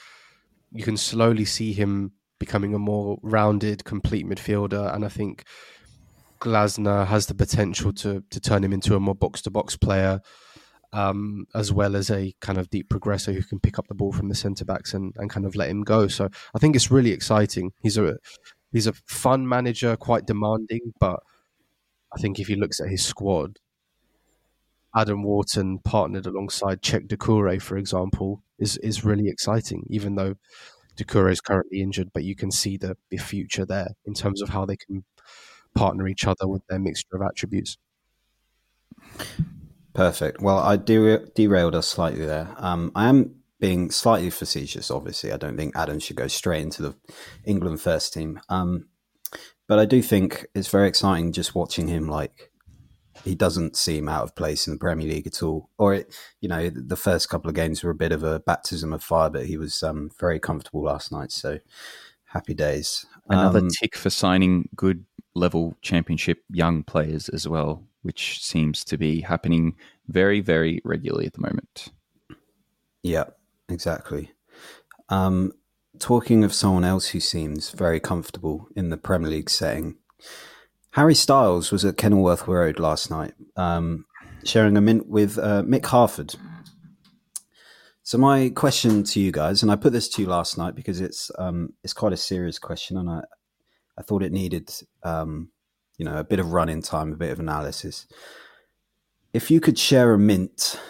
you 0.72 0.82
can 0.82 0.96
slowly 0.96 1.44
see 1.44 1.72
him 1.72 2.12
becoming 2.40 2.74
a 2.74 2.80
more 2.80 3.16
rounded, 3.22 3.84
complete 3.84 4.26
midfielder. 4.26 4.92
And 4.92 5.04
I 5.04 5.08
think 5.08 5.44
Glasner 6.40 7.06
has 7.06 7.26
the 7.26 7.34
potential 7.34 7.92
to 7.92 8.24
to 8.28 8.40
turn 8.40 8.64
him 8.64 8.72
into 8.72 8.96
a 8.96 9.00
more 9.00 9.14
box 9.14 9.40
to 9.42 9.50
box 9.50 9.76
player 9.76 10.20
um, 10.96 11.46
as 11.54 11.70
well 11.70 11.94
as 11.94 12.10
a 12.10 12.34
kind 12.40 12.58
of 12.58 12.70
deep 12.70 12.88
progressor 12.88 13.34
who 13.34 13.42
can 13.42 13.60
pick 13.60 13.78
up 13.78 13.86
the 13.86 13.94
ball 13.94 14.12
from 14.12 14.30
the 14.30 14.34
centre 14.34 14.64
backs 14.64 14.94
and, 14.94 15.12
and 15.18 15.28
kind 15.28 15.44
of 15.44 15.54
let 15.54 15.68
him 15.68 15.82
go. 15.82 16.08
So 16.08 16.30
I 16.54 16.58
think 16.58 16.74
it's 16.74 16.90
really 16.90 17.10
exciting. 17.10 17.72
He's 17.82 17.98
a 17.98 18.16
he's 18.72 18.86
a 18.86 18.94
fun 19.04 19.46
manager, 19.46 19.94
quite 19.96 20.26
demanding, 20.26 20.94
but 20.98 21.20
I 22.16 22.18
think 22.18 22.40
if 22.40 22.48
he 22.48 22.56
looks 22.56 22.80
at 22.80 22.88
his 22.88 23.04
squad, 23.04 23.58
Adam 24.96 25.22
Wharton 25.22 25.80
partnered 25.80 26.24
alongside 26.24 26.80
Cheick 26.80 27.08
Doucouré, 27.08 27.60
for 27.60 27.76
example, 27.76 28.42
is 28.58 28.78
is 28.78 29.04
really 29.04 29.28
exciting. 29.28 29.84
Even 29.90 30.14
though 30.14 30.36
Doucouré 30.96 31.30
is 31.30 31.42
currently 31.42 31.82
injured, 31.82 32.08
but 32.14 32.24
you 32.24 32.34
can 32.34 32.50
see 32.50 32.78
the, 32.78 32.96
the 33.10 33.18
future 33.18 33.66
there 33.66 33.90
in 34.06 34.14
terms 34.14 34.40
of 34.40 34.48
how 34.48 34.64
they 34.64 34.76
can 34.76 35.04
partner 35.74 36.08
each 36.08 36.26
other 36.26 36.48
with 36.48 36.66
their 36.68 36.78
mixture 36.78 37.16
of 37.16 37.20
attributes. 37.20 37.76
Perfect. 39.96 40.42
Well, 40.42 40.58
I 40.58 40.76
de- 40.76 41.26
derailed 41.34 41.74
us 41.74 41.86
slightly 41.86 42.24
there. 42.24 42.54
Um, 42.58 42.92
I 42.94 43.08
am 43.08 43.36
being 43.58 43.90
slightly 43.90 44.28
facetious. 44.28 44.90
Obviously, 44.90 45.32
I 45.32 45.38
don't 45.38 45.56
think 45.56 45.74
Adam 45.74 45.98
should 45.98 46.16
go 46.16 46.26
straight 46.26 46.62
into 46.62 46.82
the 46.82 46.94
England 47.46 47.80
first 47.80 48.12
team. 48.12 48.38
Um, 48.50 48.88
but 49.66 49.78
I 49.78 49.86
do 49.86 50.02
think 50.02 50.46
it's 50.54 50.68
very 50.68 50.86
exciting 50.86 51.32
just 51.32 51.54
watching 51.54 51.88
him. 51.88 52.08
Like 52.08 52.52
he 53.24 53.34
doesn't 53.34 53.76
seem 53.76 54.08
out 54.08 54.24
of 54.24 54.36
place 54.36 54.66
in 54.66 54.74
the 54.74 54.78
Premier 54.78 55.08
League 55.08 55.26
at 55.26 55.42
all. 55.42 55.70
Or 55.78 55.94
it, 55.94 56.14
you 56.42 56.48
know, 56.48 56.68
the 56.68 56.96
first 56.96 57.30
couple 57.30 57.48
of 57.48 57.56
games 57.56 57.82
were 57.82 57.90
a 57.90 57.94
bit 57.94 58.12
of 58.12 58.22
a 58.22 58.40
baptism 58.40 58.92
of 58.92 59.02
fire, 59.02 59.30
but 59.30 59.46
he 59.46 59.56
was 59.56 59.82
um, 59.82 60.10
very 60.20 60.38
comfortable 60.38 60.84
last 60.84 61.10
night. 61.10 61.32
So 61.32 61.58
happy 62.26 62.52
days. 62.52 63.06
Another 63.30 63.60
Um, 63.60 63.68
tick 63.70 63.96
for 63.96 64.10
signing 64.10 64.68
good 64.76 65.06
level 65.34 65.74
championship 65.80 66.44
young 66.50 66.82
players 66.82 67.28
as 67.30 67.48
well, 67.48 67.84
which 68.06 68.40
seems 68.40 68.84
to 68.84 68.96
be 68.96 69.20
happening 69.22 69.74
very, 70.06 70.40
very 70.40 70.80
regularly 70.84 71.26
at 71.26 71.32
the 71.32 71.40
moment. 71.40 71.88
Yeah, 73.02 73.24
exactly. 73.68 74.30
Um, 75.08 75.52
talking 75.98 76.44
of 76.44 76.54
someone 76.54 76.84
else 76.84 77.08
who 77.08 77.18
seems 77.18 77.70
very 77.70 77.98
comfortable 77.98 78.68
in 78.76 78.90
the 78.90 78.96
Premier 78.96 79.28
League 79.28 79.50
setting, 79.50 79.96
Harry 80.90 81.16
Styles 81.16 81.72
was 81.72 81.84
at 81.84 81.96
Kenilworth 81.96 82.46
Road 82.46 82.78
last 82.78 83.10
night, 83.10 83.34
um, 83.56 84.06
sharing 84.44 84.76
a 84.76 84.80
mint 84.80 85.08
with 85.08 85.36
uh, 85.36 85.62
Mick 85.64 85.86
Harford. 85.86 86.36
So 88.04 88.18
my 88.18 88.50
question 88.50 89.02
to 89.02 89.20
you 89.20 89.32
guys, 89.32 89.64
and 89.64 89.72
I 89.72 89.74
put 89.74 89.92
this 89.92 90.08
to 90.10 90.22
you 90.22 90.28
last 90.28 90.56
night 90.56 90.76
because 90.76 91.00
it's 91.00 91.32
um, 91.40 91.74
it's 91.82 91.92
quite 91.92 92.12
a 92.12 92.16
serious 92.16 92.60
question, 92.60 92.96
and 92.96 93.10
I 93.10 93.24
I 93.98 94.02
thought 94.02 94.22
it 94.22 94.30
needed 94.30 94.70
um, 95.02 95.50
you 95.96 96.04
know 96.04 96.16
a 96.16 96.24
bit 96.24 96.38
of 96.38 96.52
running 96.52 96.82
time, 96.82 97.12
a 97.12 97.16
bit 97.16 97.32
of 97.32 97.40
analysis. 97.40 98.06
If 99.32 99.50
you 99.50 99.60
could 99.60 99.78
share 99.78 100.14
a 100.14 100.18
mint 100.18 100.80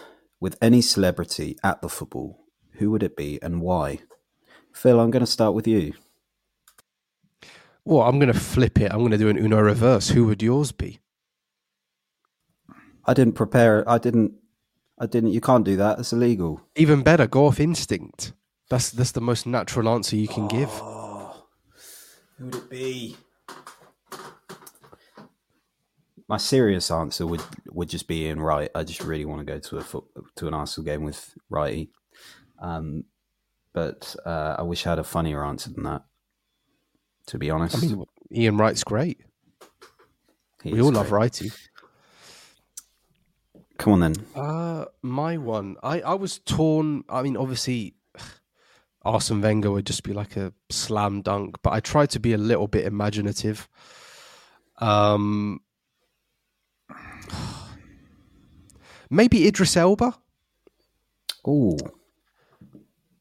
with 0.40 0.57
any 0.61 0.81
celebrity 0.81 1.59
at 1.64 1.83
the 1.83 1.88
football, 1.88 2.45
who 2.73 2.90
would 2.90 3.03
it 3.03 3.16
be 3.16 3.40
and 3.42 3.61
why? 3.61 4.01
Phil, 4.73 5.01
I'm 5.01 5.11
going 5.11 5.25
to 5.25 5.31
start 5.31 5.55
with 5.55 5.66
you. 5.66 5.95
Well, 7.85 8.03
I'm 8.03 8.19
going 8.19 8.33
to 8.33 8.38
flip 8.38 8.81
it. 8.81 8.92
I'm 8.92 8.99
going 8.99 9.12
to 9.12 9.19
do 9.19 9.29
an 9.29 9.38
Uno 9.38 9.61
reverse. 9.61 10.11
Who 10.11 10.27
would 10.27 10.42
yours 10.42 10.73
be? 10.73 11.01
I 13.07 13.14
didn't 13.14 13.35
prepare. 13.35 13.88
I 13.88 13.99
didn't. 13.99 14.33
I 14.99 15.07
didn't. 15.07 15.31
You 15.31 15.40
can't 15.40 15.64
do 15.64 15.77
that. 15.77 15.99
It's 15.99 16.12
illegal. 16.12 16.61
Even 16.75 17.03
better, 17.03 17.27
go 17.27 17.47
off 17.47 17.61
instinct. 17.61 18.33
That's 18.69 18.90
that's 18.90 19.12
the 19.12 19.21
most 19.21 19.47
natural 19.47 19.88
answer 19.88 20.16
you 20.16 20.27
can 20.27 20.49
give. 20.49 20.71
Oh, 20.73 21.47
who 22.38 22.47
would 22.47 22.55
it 22.57 22.71
be? 22.71 23.16
My 26.29 26.39
serious 26.39 26.91
answer 26.91 27.27
would 27.27 27.43
would 27.69 27.89
just 27.89 28.09
be 28.09 28.25
Ian 28.25 28.41
Wright. 28.41 28.71
I 28.75 28.83
just 28.83 29.03
really 29.03 29.25
want 29.25 29.41
to 29.41 29.53
go 29.53 29.59
to 29.59 29.77
a 29.79 29.81
foot, 29.81 30.05
to 30.37 30.49
an 30.49 30.55
Arsenal 30.55 30.85
game 30.85 31.05
with 31.05 31.35
Wrighty. 31.51 31.89
Um, 32.61 33.05
but 33.73 34.17
uh, 34.25 34.57
I 34.59 34.62
wish 34.62 34.87
I 34.87 34.91
had 34.91 34.99
a 34.99 35.05
funnier 35.05 35.45
answer 35.45 35.71
than 35.71 35.85
that. 35.85 36.03
To 37.29 37.39
be 37.39 37.51
honest, 37.51 37.77
I 37.77 37.81
mean, 37.81 38.05
Ian 38.33 38.57
Wright's 38.57 38.85
great. 38.85 39.21
He 40.62 40.73
we 40.73 40.81
all 40.81 40.93
love 40.93 41.11
great. 41.11 41.33
Wrighty. 41.33 41.57
Come 43.79 43.93
on 43.93 44.01
then. 44.01 44.15
Uh, 44.35 44.87
my 45.03 45.37
one. 45.37 45.77
I, 45.83 46.01
I 46.01 46.15
was 46.15 46.39
torn. 46.39 47.05
I 47.09 47.23
mean, 47.23 47.37
obviously, 47.37 47.95
Arsene 49.05 49.41
Wenger 49.41 49.71
would 49.71 49.87
just 49.87 50.03
be 50.03 50.12
like 50.12 50.37
a 50.37 50.53
slam 50.71 51.23
dunk, 51.23 51.57
but 51.62 51.73
I 51.73 51.81
tried 51.81 52.11
to 52.11 52.21
be 52.21 52.33
a 52.33 52.39
little 52.39 52.67
bit 52.67 52.87
imaginative. 52.87 53.69
Um, 54.79 55.61
maybe 59.11 59.47
Idris 59.47 59.77
Elba, 59.77 60.15
Oh, 61.47 61.77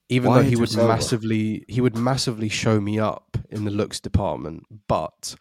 even 0.09 0.29
Why 0.29 0.41
though 0.41 0.49
he 0.49 0.55
would 0.55 0.75
massively 0.75 1.63
he 1.67 1.79
would 1.79 1.95
massively 1.95 2.49
show 2.49 2.81
me 2.81 2.99
up 2.99 3.37
in 3.49 3.65
the 3.65 3.71
looks 3.71 3.99
department, 3.99 4.63
but 4.87 5.35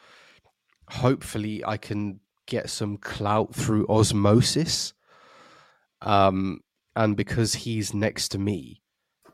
hopefully 0.90 1.64
I 1.64 1.78
can 1.78 2.20
get 2.46 2.68
some 2.68 2.98
clout 2.98 3.54
through 3.54 3.86
osmosis. 3.88 4.92
Um, 6.02 6.60
and 6.94 7.16
because 7.16 7.54
he's 7.54 7.94
next 7.94 8.28
to 8.28 8.38
me, 8.38 8.82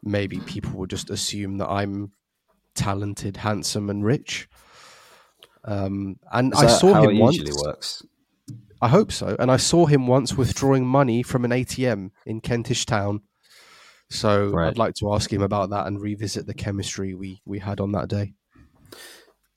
maybe 0.02 0.38
people 0.38 0.78
will 0.78 0.86
just 0.86 1.10
assume 1.10 1.58
that 1.58 1.68
I'm 1.68 2.12
talented, 2.76 3.36
handsome, 3.36 3.90
and 3.90 4.04
rich. 4.04 4.48
Um, 5.64 6.16
and 6.32 6.54
I 6.54 6.66
saw 6.68 6.94
how 6.94 7.02
him 7.02 7.16
it 7.16 7.20
once. 7.20 7.36
usually 7.36 7.66
works? 7.66 8.04
I 8.80 8.88
hope 8.88 9.12
so. 9.12 9.36
And 9.38 9.50
I 9.50 9.56
saw 9.56 9.86
him 9.86 10.06
once 10.06 10.36
withdrawing 10.36 10.86
money 10.86 11.22
from 11.22 11.44
an 11.44 11.50
ATM 11.50 12.10
in 12.24 12.40
Kentish 12.40 12.86
Town. 12.86 13.22
So 14.08 14.48
Right. 14.48 14.68
I'd 14.68 14.78
like 14.78 14.94
to 14.96 15.12
ask 15.12 15.32
him 15.32 15.42
about 15.42 15.70
that 15.70 15.86
and 15.86 16.00
revisit 16.00 16.46
the 16.46 16.54
chemistry 16.54 17.14
we 17.14 17.42
we 17.44 17.58
had 17.58 17.80
on 17.80 17.92
that 17.92 18.08
day. 18.08 18.34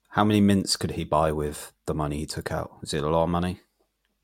How 0.09 0.24
many 0.24 0.41
mints 0.41 0.76
could 0.76 0.91
he 0.91 1.05
buy 1.05 1.32
with 1.32 1.74
the 1.88 1.95
money 1.95 2.19
he 2.19 2.26
took 2.28 2.51
out? 2.51 2.71
Is 2.84 2.93
it 2.93 3.03
a 3.03 3.09
lot 3.09 3.24
of 3.24 3.30
money? 3.30 3.61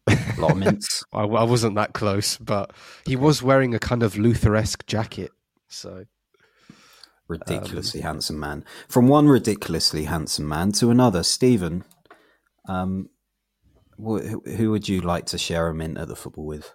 A 0.07 0.35
lot 0.37 0.51
of 0.51 0.57
mints. 0.57 1.03
I, 1.13 1.21
I 1.21 1.43
wasn't 1.43 1.75
that 1.75 1.93
close, 1.93 2.37
but 2.37 2.71
he 3.05 3.15
was 3.15 3.41
wearing 3.41 3.73
a 3.73 3.79
kind 3.79 4.03
of 4.03 4.17
Luther-esque 4.17 4.85
jacket. 4.85 5.31
So 5.67 6.05
Ridiculously 7.27 8.01
handsome 8.01 8.39
man. 8.39 8.65
From 8.87 9.07
one 9.07 9.27
ridiculously 9.27 10.05
handsome 10.05 10.47
man 10.47 10.71
to 10.73 10.89
another, 10.89 11.21
Stephen. 11.21 11.83
Um, 12.67 13.09
who, 13.99 14.41
who 14.41 14.71
would 14.71 14.87
you 14.87 15.01
like 15.01 15.25
to 15.27 15.37
share 15.37 15.67
a 15.67 15.73
mint 15.73 15.97
at 15.97 16.07
the 16.07 16.15
football 16.15 16.45
with? 16.45 16.73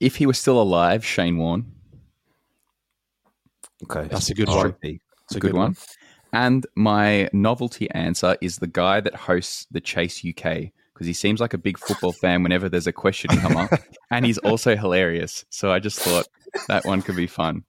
If 0.00 0.16
he 0.16 0.26
was 0.26 0.38
still 0.38 0.60
alive, 0.60 1.04
Shane 1.04 1.38
Warne. 1.38 1.72
Okay, 3.84 4.08
That's 4.08 4.30
a 4.30 4.34
good 4.34 4.48
one. 4.48 4.74
It's 4.82 5.36
a 5.36 5.40
good 5.40 5.54
one. 5.54 5.76
And 6.32 6.66
my 6.74 7.28
novelty 7.32 7.90
answer 7.92 8.36
is 8.40 8.58
the 8.58 8.66
guy 8.66 9.00
that 9.00 9.14
hosts 9.14 9.66
the 9.70 9.80
Chase 9.80 10.24
UK 10.24 10.72
because 10.92 11.06
he 11.06 11.12
seems 11.12 11.40
like 11.40 11.54
a 11.54 11.58
big 11.58 11.78
football 11.78 12.12
fan 12.12 12.42
whenever 12.42 12.68
there's 12.68 12.86
a 12.86 12.92
question 12.92 13.30
come 13.40 13.56
up, 13.56 13.70
and 14.10 14.24
he's 14.24 14.38
also 14.38 14.76
hilarious. 14.76 15.44
So 15.50 15.72
I 15.72 15.80
just 15.80 15.98
thought 15.98 16.26
that 16.68 16.84
one 16.84 17.02
could 17.02 17.16
be 17.16 17.26
fun. 17.26 17.64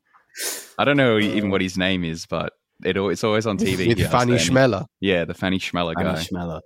I 0.77 0.85
don't 0.85 0.97
know 0.97 1.17
even 1.17 1.49
what 1.49 1.61
his 1.61 1.77
name 1.77 2.03
is, 2.03 2.25
but 2.25 2.53
it, 2.83 2.97
it's 2.97 3.23
always 3.23 3.47
on 3.47 3.57
TV. 3.57 3.87
With 3.87 4.11
Fanny 4.11 4.33
that. 4.33 4.41
Chmelar. 4.41 4.85
Yeah, 4.99 5.25
the 5.25 5.33
Fanny 5.33 5.59
Chmelar 5.59 5.93
Annie 5.97 6.09
guy. 6.09 6.23
Chmelar. 6.23 6.61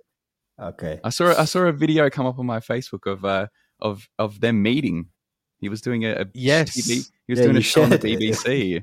Okay. 0.60 1.00
I 1.02 1.08
saw 1.10 1.34
I 1.38 1.44
saw 1.46 1.60
a 1.60 1.72
video 1.72 2.10
come 2.10 2.26
up 2.26 2.38
on 2.38 2.46
my 2.46 2.60
Facebook 2.60 3.10
of 3.10 3.24
uh, 3.24 3.46
of 3.80 4.08
of 4.18 4.40
them 4.40 4.62
meeting. 4.62 5.06
He 5.58 5.68
was 5.68 5.80
doing 5.80 6.04
a, 6.04 6.12
a 6.12 6.26
Yes. 6.34 6.70
TV, 6.70 7.04
he 7.26 7.32
was 7.32 7.38
Yeah, 7.38 7.44
doing 7.46 7.56
a 7.56 7.60
show 7.62 7.82
on 7.82 7.90
the. 7.90 7.98
BBC, 7.98 8.82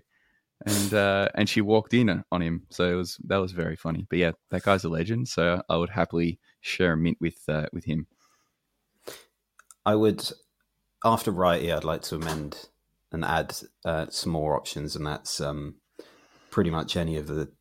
and 0.65 0.93
uh, 0.93 1.29
and 1.35 1.47
she 1.47 1.61
walked 1.61 1.93
in 1.93 2.23
on 2.31 2.41
him. 2.41 2.63
So 2.69 2.89
it 2.89 2.95
was 2.95 3.17
that 3.25 3.37
was 3.37 3.51
very 3.51 3.75
funny. 3.75 4.07
But 4.09 4.19
yeah, 4.19 4.31
that 4.49 4.63
guy's 4.63 4.83
a 4.83 4.89
legend. 4.89 5.27
So 5.27 5.61
I 5.69 5.77
would 5.77 5.89
happily 5.89 6.39
share 6.61 6.93
a 6.93 6.97
mint 6.97 7.17
with 7.21 7.37
uh, 7.47 7.67
with 7.73 7.85
him. 7.85 8.07
I 9.85 9.95
would, 9.95 10.29
after 11.05 11.31
Wrighty, 11.31 11.73
I'd 11.73 11.85
like 11.85 12.01
to 12.03 12.15
amend 12.15 12.67
and 13.11 13.23
add 13.23 13.55
uh, 13.85 14.07
some 14.09 14.33
more 14.33 14.57
options, 14.57 14.95
and 14.95 15.05
that's 15.05 15.39
um, 15.39 15.75
pretty 16.49 16.69
much 16.69 16.97
any 16.97 17.15
of 17.17 17.27
the 17.27 17.51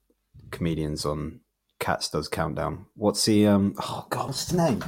comedians 0.50 1.04
on 1.04 1.40
Cats 1.78 2.08
Does 2.08 2.28
Countdown. 2.28 2.86
What's 2.94 3.24
the 3.24 3.46
um? 3.46 3.74
Oh 3.80 4.06
God, 4.10 4.26
what's 4.26 4.46
the 4.46 4.56
name? 4.56 4.84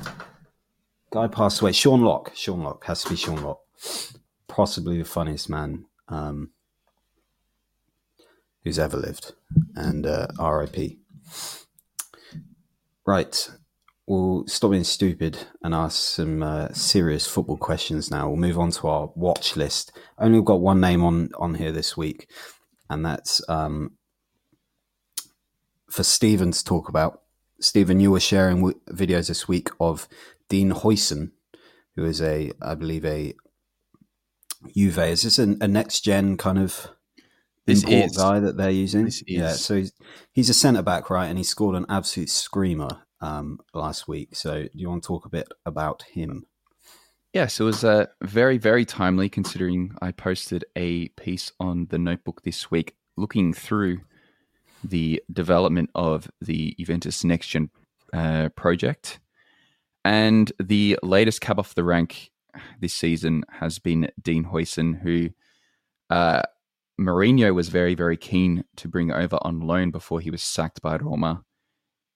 Guy 1.11 1.28
passed 1.28 1.61
away. 1.61 1.72
Sean 1.72 2.03
Lock. 2.03 2.32
Sean 2.34 2.62
Lock 2.62 2.84
has 2.86 3.03
to 3.05 3.11
be 3.11 3.16
Sean 3.16 3.43
Lock. 3.43 3.61
Possibly 4.47 4.99
the 4.99 5.05
funniest 5.05 5.49
man 5.49 5.86
um, 6.09 6.51
who's 8.64 8.78
ever 8.78 8.97
lived, 8.97 9.32
and 9.74 10.07
uh, 10.07 10.28
R.I.P. 10.39 10.99
Right, 13.07 13.51
we'll 14.07 14.47
stop 14.47 14.72
being 14.72 14.84
stupid 14.84 15.39
and 15.62 15.74
ask 15.74 15.97
some 16.16 16.43
uh, 16.43 16.72
serious 16.72 17.26
football 17.26 17.57
questions 17.57 18.11
now. 18.11 18.28
We'll 18.28 18.36
move 18.36 18.59
on 18.59 18.70
to 18.72 18.89
our 18.89 19.11
watch 19.14 19.57
list. 19.57 19.97
Only 20.18 20.43
got 20.43 20.61
one 20.61 20.80
name 20.80 21.05
on 21.05 21.30
on 21.39 21.55
here 21.55 21.72
this 21.72 21.97
week, 21.97 22.28
and 22.91 23.05
that's 23.05 23.41
um, 23.49 23.93
for 25.91 26.03
Stephen 26.03 26.53
to 26.53 26.64
talk 26.64 26.89
about. 26.89 27.22
Stephen, 27.61 28.01
you 28.01 28.11
were 28.11 28.20
sharing 28.20 28.59
w- 28.59 28.80
videos 28.91 29.28
this 29.28 29.49
week 29.49 29.68
of 29.80 30.09
Dean 30.49 30.70
Huijsen, 30.70 31.32
who 31.97 32.05
is 32.05 32.22
a, 32.22 32.53
I 32.62 32.74
believe, 32.74 33.05
a 33.05 33.34
Juve. 34.74 34.99
Is 34.99 35.22
this 35.22 35.39
a, 35.39 35.57
a 35.61 35.68
next 35.68 36.01
gen 36.01 36.36
kind 36.36 36.59
of 36.59 36.89
This 37.66 37.82
import 37.82 38.11
is. 38.11 38.16
guy 38.16 38.41
that 38.41 38.57
they're 38.57 38.70
using? 38.70 39.07
This 39.07 39.22
Yeah, 39.26 39.53
so 39.53 39.76
he's, 39.76 39.93
he's 40.32 40.51
a 40.51 40.55
centre 40.55 40.82
back, 40.82 41.11
right? 41.11 41.26
And 41.26 41.39
he 41.39 41.45
scored 41.45 41.76
an 41.76 41.86
absolute 41.89 42.30
screamer 42.30 43.03
um, 43.20 43.59
last 43.74 44.07
week. 44.09 44.36
So 44.36 44.62
do 44.62 44.70
you 44.74 44.89
want 44.89 45.03
to 45.03 45.07
talk 45.07 45.26
a 45.26 45.30
bit 45.30 45.49
about 45.66 46.03
him? 46.03 46.47
Yes, 47.32 47.61
it 47.61 47.64
was 47.64 47.84
uh, 47.84 48.07
very, 48.22 48.57
very 48.59 48.84
timely 48.84 49.28
considering 49.28 49.95
I 50.01 50.12
posted 50.12 50.64
a 50.76 51.09
piece 51.09 51.53
on 51.61 51.86
the 51.91 51.99
notebook 51.99 52.43
this 52.43 52.70
week 52.70 52.97
looking 53.16 53.53
through 53.53 54.01
the 54.84 55.22
development 55.32 55.90
of 55.94 56.30
the 56.40 56.74
Juventus 56.78 57.24
Next 57.24 57.48
Gen 57.48 57.70
uh, 58.12 58.48
project. 58.50 59.20
And 60.04 60.50
the 60.58 60.98
latest 61.02 61.40
cab 61.40 61.58
off 61.58 61.74
the 61.74 61.84
rank 61.84 62.30
this 62.80 62.94
season 62.94 63.44
has 63.50 63.78
been 63.78 64.10
Dean 64.22 64.44
Huijsen, 64.44 65.00
who 65.00 65.30
uh, 66.10 66.42
Mourinho 67.00 67.54
was 67.54 67.68
very, 67.68 67.94
very 67.94 68.16
keen 68.16 68.64
to 68.76 68.88
bring 68.88 69.12
over 69.12 69.38
on 69.42 69.60
loan 69.60 69.90
before 69.90 70.20
he 70.20 70.30
was 70.30 70.42
sacked 70.42 70.82
by 70.82 70.96
Roma. 70.96 71.44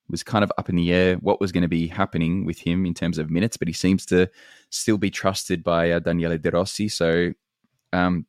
It 0.09 0.11
was 0.11 0.23
kind 0.23 0.43
of 0.43 0.53
up 0.59 0.69
in 0.69 0.77
the 0.77 0.93
air 0.93 1.17
what 1.17 1.41
was 1.41 1.53
going 1.53 1.63
to 1.63 1.69
be 1.69 1.87
happening 1.87 2.45
with 2.45 2.59
him 2.59 2.85
in 2.87 2.95
terms 2.95 3.19
of 3.19 3.31
minutes, 3.31 3.57
but 3.57 3.69
he 3.69 3.75
seems 3.75 4.05
to 4.07 4.29
still 4.71 4.99
be 4.99 5.11
trusted 5.11 5.63
by 5.63 5.91
uh, 5.91 6.01
Daniele 6.01 6.39
De 6.39 6.51
Rossi. 6.51 6.89
So, 6.89 7.33
um, 7.93 8.27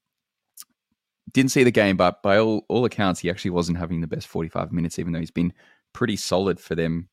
didn't 1.31 1.51
see 1.51 1.63
the 1.63 1.71
game, 1.71 1.95
but 1.97 2.21
by 2.21 2.37
all, 2.37 2.65
all 2.67 2.85
accounts, 2.85 3.21
he 3.21 3.29
actually 3.29 3.51
wasn't 3.51 3.77
having 3.77 4.01
the 4.01 4.07
best 4.07 4.27
45 4.27 4.71
minutes, 4.71 4.99
even 4.99 5.13
though 5.13 5.19
he's 5.19 5.31
been 5.31 5.53
pretty 5.93 6.15
solid 6.15 6.59
for 6.59 6.75
them 6.75 7.09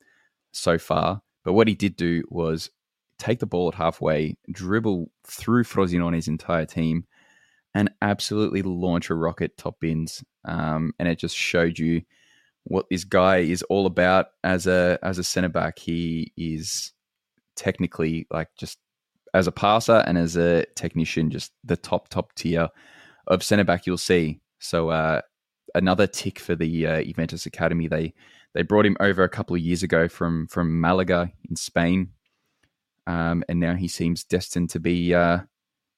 so 0.52 0.78
far. 0.78 1.22
But 1.44 1.52
what 1.52 1.68
he 1.68 1.74
did 1.74 1.96
do 1.96 2.24
was 2.28 2.70
take 3.18 3.38
the 3.38 3.46
ball 3.46 3.68
at 3.68 3.74
halfway, 3.74 4.36
dribble 4.50 5.10
through 5.26 5.64
Frosinone's 5.64 6.28
entire 6.28 6.66
team, 6.66 7.06
and 7.74 7.90
absolutely 8.02 8.62
launch 8.62 9.10
a 9.10 9.14
rocket 9.14 9.56
top 9.56 9.78
bins. 9.80 10.24
Um, 10.44 10.92
and 10.98 11.06
it 11.06 11.18
just 11.18 11.36
showed 11.36 11.78
you 11.78 12.02
what 12.64 12.86
this 12.90 13.04
guy 13.04 13.38
is 13.38 13.62
all 13.64 13.86
about 13.86 14.26
as 14.42 14.66
a 14.66 14.98
as 15.02 15.18
a 15.18 15.24
centre 15.24 15.48
back. 15.48 15.78
He 15.78 16.32
is 16.36 16.92
technically 17.56 18.26
like 18.30 18.48
just 18.58 18.78
as 19.32 19.46
a 19.46 19.52
passer 19.52 20.02
and 20.06 20.18
as 20.18 20.36
a 20.36 20.66
technician, 20.74 21.30
just 21.30 21.52
the 21.62 21.76
top 21.76 22.08
top 22.08 22.34
tier 22.34 22.68
of 23.26 23.42
centre 23.42 23.64
back 23.64 23.86
you'll 23.86 23.98
see. 23.98 24.40
So 24.58 24.90
uh, 24.90 25.20
another 25.74 26.06
tick 26.06 26.38
for 26.38 26.54
the 26.54 26.86
uh, 26.86 27.02
Juventus 27.02 27.46
academy. 27.46 27.88
They 27.88 28.14
they 28.54 28.62
brought 28.62 28.86
him 28.86 28.96
over 29.00 29.22
a 29.22 29.28
couple 29.28 29.56
of 29.56 29.62
years 29.62 29.82
ago 29.82 30.08
from 30.08 30.46
from 30.48 30.80
Malaga 30.80 31.30
in 31.48 31.56
Spain, 31.56 32.10
um, 33.06 33.44
and 33.48 33.60
now 33.60 33.74
he 33.74 33.88
seems 33.88 34.24
destined 34.24 34.70
to 34.70 34.80
be 34.80 35.14
uh, 35.14 35.40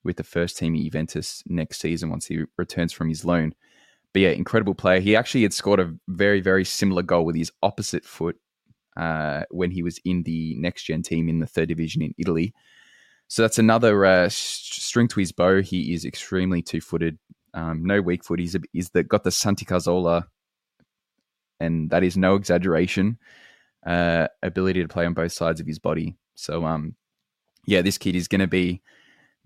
with 0.04 0.16
the 0.16 0.24
first 0.24 0.58
team 0.58 0.74
at 0.74 0.82
Juventus 0.82 1.42
next 1.46 1.80
season 1.80 2.10
once 2.10 2.26
he 2.26 2.44
returns 2.56 2.92
from 2.92 3.08
his 3.08 3.24
loan. 3.24 3.54
But 4.12 4.22
yeah, 4.22 4.30
incredible 4.30 4.74
player. 4.74 5.00
He 5.00 5.16
actually 5.16 5.42
had 5.42 5.54
scored 5.54 5.80
a 5.80 5.94
very 6.08 6.40
very 6.40 6.64
similar 6.64 7.02
goal 7.02 7.24
with 7.24 7.36
his 7.36 7.52
opposite 7.62 8.04
foot 8.04 8.36
uh, 8.96 9.44
when 9.50 9.70
he 9.70 9.82
was 9.82 9.98
in 10.04 10.22
the 10.24 10.54
next 10.58 10.84
gen 10.84 11.02
team 11.02 11.28
in 11.28 11.38
the 11.38 11.46
third 11.46 11.68
division 11.68 12.02
in 12.02 12.14
Italy. 12.18 12.52
So 13.33 13.41
that's 13.41 13.59
another 13.59 14.05
uh, 14.05 14.28
string 14.28 15.09
to 15.09 15.18
his 15.18 15.33
bow. 15.33 15.62
He 15.62 15.95
is 15.95 16.05
extremely 16.05 16.61
two 16.61 16.83
footed, 16.83 17.18
um, 17.55 17.83
no 17.83 18.03
weak 18.03 18.24
foot. 18.24 18.39
He's, 18.39 18.55
a, 18.55 18.61
he's 18.74 18.91
the, 18.91 19.05
got 19.05 19.24
the 19.24 19.30
Santi 19.30 19.64
Cazorla, 19.64 20.26
and 21.59 21.89
that 21.89 22.05
is 22.05 22.14
no 22.14 22.35
exaggeration, 22.35 23.16
uh, 23.87 24.28
ability 24.43 24.83
to 24.83 24.89
play 24.89 25.07
on 25.07 25.14
both 25.14 25.33
sides 25.33 25.61
of 25.61 25.66
his 25.66 25.78
body. 25.78 26.14
So, 26.35 26.66
um, 26.66 26.95
yeah, 27.66 27.80
this 27.80 27.97
kid 27.97 28.16
is 28.16 28.28
going 28.28 28.43
to 28.43 28.47
be 28.47 28.83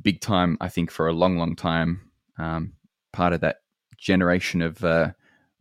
big 0.02 0.20
time, 0.20 0.56
I 0.60 0.68
think, 0.68 0.90
for 0.90 1.06
a 1.06 1.12
long, 1.12 1.38
long 1.38 1.54
time. 1.54 2.10
Um, 2.40 2.72
part 3.12 3.34
of 3.34 3.40
that 3.42 3.58
generation 3.96 4.62
of 4.62 4.82
uh, 4.82 5.12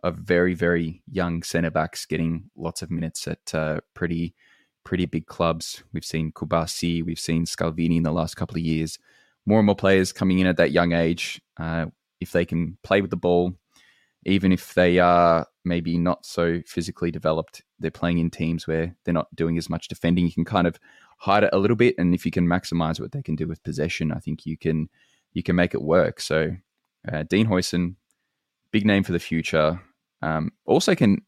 of 0.02 0.16
very, 0.16 0.56
very 0.56 1.04
young 1.12 1.44
centre 1.44 1.70
backs 1.70 2.08
getting 2.08 2.50
lots 2.56 2.82
of 2.82 2.90
minutes 2.90 3.28
at 3.28 3.54
uh, 3.54 3.82
pretty 3.94 4.34
pretty 4.86 5.06
big 5.06 5.26
clubs. 5.26 5.84
We've 5.92 6.06
seen 6.06 6.32
Cubarsí, 6.32 7.04
we've 7.04 7.20
seen 7.20 7.46
Scalvini 7.46 7.98
in 7.98 8.04
the 8.04 8.14
last 8.14 8.36
couple 8.36 8.56
of 8.56 8.64
years. 8.64 8.98
More 9.46 9.60
and 9.60 9.66
more 9.66 9.76
players 9.76 10.14
coming 10.14 10.40
in 10.40 10.48
at 10.48 10.58
that 10.58 10.72
young 10.72 10.94
age. 10.94 11.42
Uh, 11.58 11.88
if 12.22 12.32
they 12.32 12.46
can 12.46 12.78
play 12.84 13.02
with 13.02 13.12
the 13.12 13.18
ball, 13.18 13.54
even 14.26 14.52
if 14.52 14.74
they 14.74 15.00
are 15.00 15.46
maybe 15.64 15.98
not 15.98 16.26
so 16.26 16.62
physically 16.66 17.12
developed, 17.12 17.64
they're 17.80 17.92
playing 17.92 18.20
in 18.20 18.30
teams 18.30 18.66
where 18.66 18.96
they're 19.04 19.14
not 19.14 19.34
doing 19.36 19.58
as 19.58 19.70
much 19.70 19.88
defending. 19.88 20.26
You 20.26 20.32
can 20.32 20.46
kind 20.46 20.66
of 20.66 20.80
hide 21.20 21.44
it 21.44 21.52
a 21.54 21.60
little 21.60 21.76
bit, 21.76 21.96
and 21.98 22.16
if 22.16 22.26
you 22.26 22.32
can 22.32 22.48
maximize 22.48 23.00
what 23.00 23.12
they 23.12 23.22
can 23.22 23.36
do 23.36 23.48
with 23.48 23.64
possession, 23.64 24.12
I 24.12 24.20
think 24.20 24.46
you 24.46 24.58
can 24.58 24.90
you 25.34 25.44
can 25.44 25.56
make 25.56 25.74
it 25.74 25.82
work. 25.82 26.22
So, 26.22 26.56
uh, 27.12 27.24
Dean 27.24 27.48
Huijsen, 27.48 27.96
big 28.72 28.86
name 28.86 29.04
for 29.04 29.12
the 29.12 29.20
future. 29.20 29.82
Um, 30.22 30.52
also 30.66 30.96
can 30.96 31.22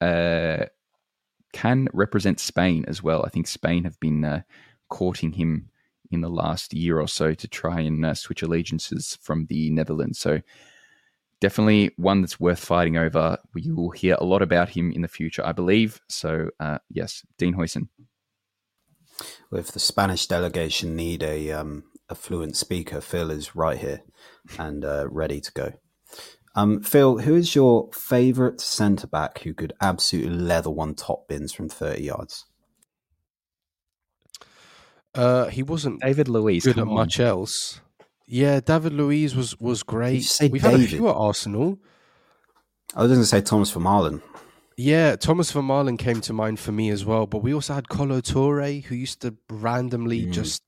uh, 0.00 0.66
can 1.54 1.88
represent 1.94 2.40
Spain 2.40 2.84
as 2.88 3.02
well. 3.02 3.24
I 3.24 3.30
think 3.30 3.46
Spain 3.46 3.84
have 3.84 3.98
been 4.00 4.24
uh, 4.24 4.42
courting 4.90 5.32
him 5.32 5.70
in 6.10 6.20
the 6.20 6.28
last 6.28 6.74
year 6.74 7.00
or 7.00 7.08
so 7.08 7.32
to 7.32 7.48
try 7.48 7.80
and 7.80 8.04
uh, 8.04 8.14
switch 8.14 8.42
allegiances 8.42 9.18
from 9.22 9.46
the 9.46 9.70
Netherlands. 9.70 10.18
So 10.18 10.42
definitely 11.40 11.92
one 11.96 12.20
that's 12.20 12.40
worth 12.40 12.58
fighting 12.58 12.96
over. 12.96 13.38
We 13.54 13.70
will 13.70 13.90
hear 13.90 14.16
a 14.18 14.24
lot 14.24 14.42
about 14.42 14.70
him 14.70 14.90
in 14.90 15.02
the 15.02 15.08
future, 15.08 15.46
I 15.46 15.52
believe. 15.52 16.00
So 16.08 16.50
uh, 16.58 16.78
yes, 16.90 17.24
Dean 17.38 17.54
Huijsen. 17.54 17.88
If 19.52 19.70
the 19.70 19.80
Spanish 19.80 20.26
delegation 20.26 20.96
need 20.96 21.22
a 21.22 21.52
um, 21.52 21.84
a 22.08 22.16
fluent 22.16 22.56
speaker, 22.56 23.00
Phil 23.00 23.30
is 23.30 23.54
right 23.54 23.78
here 23.78 24.02
and 24.58 24.84
uh, 24.84 25.06
ready 25.08 25.40
to 25.40 25.52
go. 25.52 25.72
Um, 26.56 26.80
Phil, 26.82 27.18
who 27.18 27.34
is 27.34 27.54
your 27.54 27.90
favourite 27.92 28.60
centre 28.60 29.06
back 29.08 29.40
who 29.40 29.54
could 29.54 29.72
absolutely 29.80 30.36
leather 30.38 30.70
one 30.70 30.94
top 30.94 31.26
bins 31.28 31.52
from 31.52 31.68
thirty 31.68 32.04
yards? 32.04 32.44
Uh, 35.14 35.46
he 35.48 35.62
wasn't 35.62 36.00
David 36.00 36.28
Luiz. 36.28 36.64
good 36.64 36.74
come 36.76 36.88
at 36.88 36.90
on. 36.90 36.94
much 36.96 37.20
else. 37.20 37.80
Yeah, 38.26 38.60
David 38.60 38.92
Luiz 38.92 39.34
was 39.36 39.58
was 39.60 39.82
great. 39.82 40.22
say 40.24 40.48
We've 40.48 40.62
had 40.62 40.74
a 40.74 40.76
David? 40.78 40.90
few 40.90 41.08
at 41.08 41.14
Arsenal. 41.16 41.78
I 42.94 43.02
was 43.02 43.10
going 43.10 43.20
to 43.22 43.26
say 43.26 43.40
Thomas 43.40 43.72
Vermaelen. 43.72 44.22
Yeah, 44.76 45.14
Thomas 45.16 45.52
Vermaelen 45.52 45.98
came 45.98 46.20
to 46.22 46.32
mind 46.32 46.58
for 46.58 46.72
me 46.72 46.90
as 46.90 47.04
well. 47.04 47.26
But 47.26 47.42
we 47.42 47.54
also 47.54 47.74
had 47.74 47.88
Kolo 47.88 48.20
Toure, 48.20 48.82
who 48.84 48.94
used 48.94 49.20
to 49.22 49.36
randomly 49.50 50.26
Mm. 50.26 50.32
just 50.32 50.62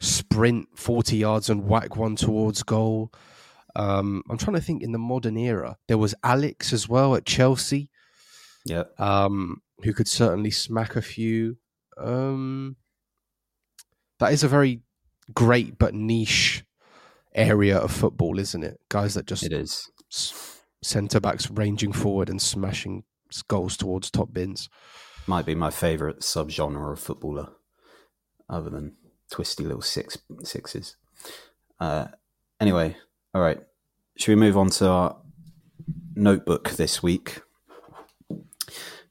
sprint 0.00 0.68
40 0.76 1.16
yards 1.16 1.48
and 1.50 1.64
whack 1.68 1.96
one 1.96 2.16
towards 2.16 2.62
goal. 2.62 3.12
Um, 3.78 4.22
I'm 4.28 4.36
trying 4.38 4.56
to 4.56 4.60
think 4.62 4.82
in 4.82 4.92
the 4.92 4.98
modern 4.98 5.36
era. 5.36 5.76
There 5.86 5.98
was 5.98 6.14
Alex 6.24 6.72
as 6.72 6.88
well 6.88 7.14
at 7.14 7.24
Chelsea, 7.24 7.90
Yeah. 8.66 8.84
um, 8.98 9.62
who 9.84 9.92
could 9.94 10.08
certainly 10.08 10.50
smack 10.50 10.96
a 10.96 11.02
few. 11.02 11.58
Um, 11.96 12.76
that 14.18 14.32
is 14.32 14.42
a 14.42 14.48
very 14.48 14.82
great 15.32 15.78
but 15.78 15.94
niche 15.94 16.64
area 17.34 17.78
of 17.78 17.92
football, 17.92 18.38
isn't 18.38 18.64
it? 18.64 18.80
Guys 18.88 19.14
that 19.14 19.26
just 19.26 19.44
It 19.44 19.52
is. 19.52 19.90
centre 20.82 21.20
backs 21.20 21.50
ranging 21.50 21.92
forward 21.92 22.28
and 22.28 22.42
smashing 22.42 23.04
goals 23.46 23.76
towards 23.76 24.10
top 24.10 24.32
bins. 24.32 24.68
Might 25.26 25.46
be 25.46 25.54
my 25.54 25.70
favourite 25.70 26.20
subgenre 26.20 26.92
of 26.92 26.98
footballer, 26.98 27.50
other 28.48 28.70
than 28.70 28.96
twisty 29.30 29.62
little 29.64 29.82
six 29.82 30.18
sixes. 30.42 30.96
Uh, 31.78 32.06
anyway, 32.60 32.96
all 33.34 33.42
right. 33.42 33.60
Should 34.18 34.32
we 34.32 34.40
move 34.40 34.56
on 34.56 34.70
to 34.70 34.88
our 34.88 35.16
notebook 36.16 36.70
this 36.70 37.04
week? 37.04 37.40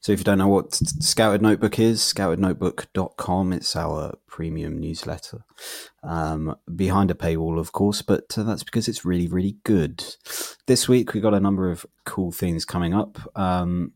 So, 0.00 0.12
if 0.12 0.20
you 0.20 0.24
don't 0.24 0.36
know 0.36 0.48
what 0.48 0.74
Scouted 0.74 1.40
Notebook 1.40 1.78
is, 1.78 2.00
scoutednotebook.com, 2.00 3.54
it's 3.54 3.74
our 3.74 4.18
premium 4.26 4.78
newsletter. 4.78 5.44
Um, 6.02 6.56
behind 6.76 7.10
a 7.10 7.14
paywall, 7.14 7.58
of 7.58 7.72
course, 7.72 8.02
but 8.02 8.36
uh, 8.36 8.42
that's 8.42 8.62
because 8.62 8.86
it's 8.86 9.06
really, 9.06 9.28
really 9.28 9.56
good. 9.64 10.04
This 10.66 10.90
week, 10.90 11.14
we've 11.14 11.22
got 11.22 11.32
a 11.32 11.40
number 11.40 11.70
of 11.70 11.86
cool 12.04 12.30
things 12.30 12.66
coming 12.66 12.92
up. 12.92 13.18
Um, 13.34 13.92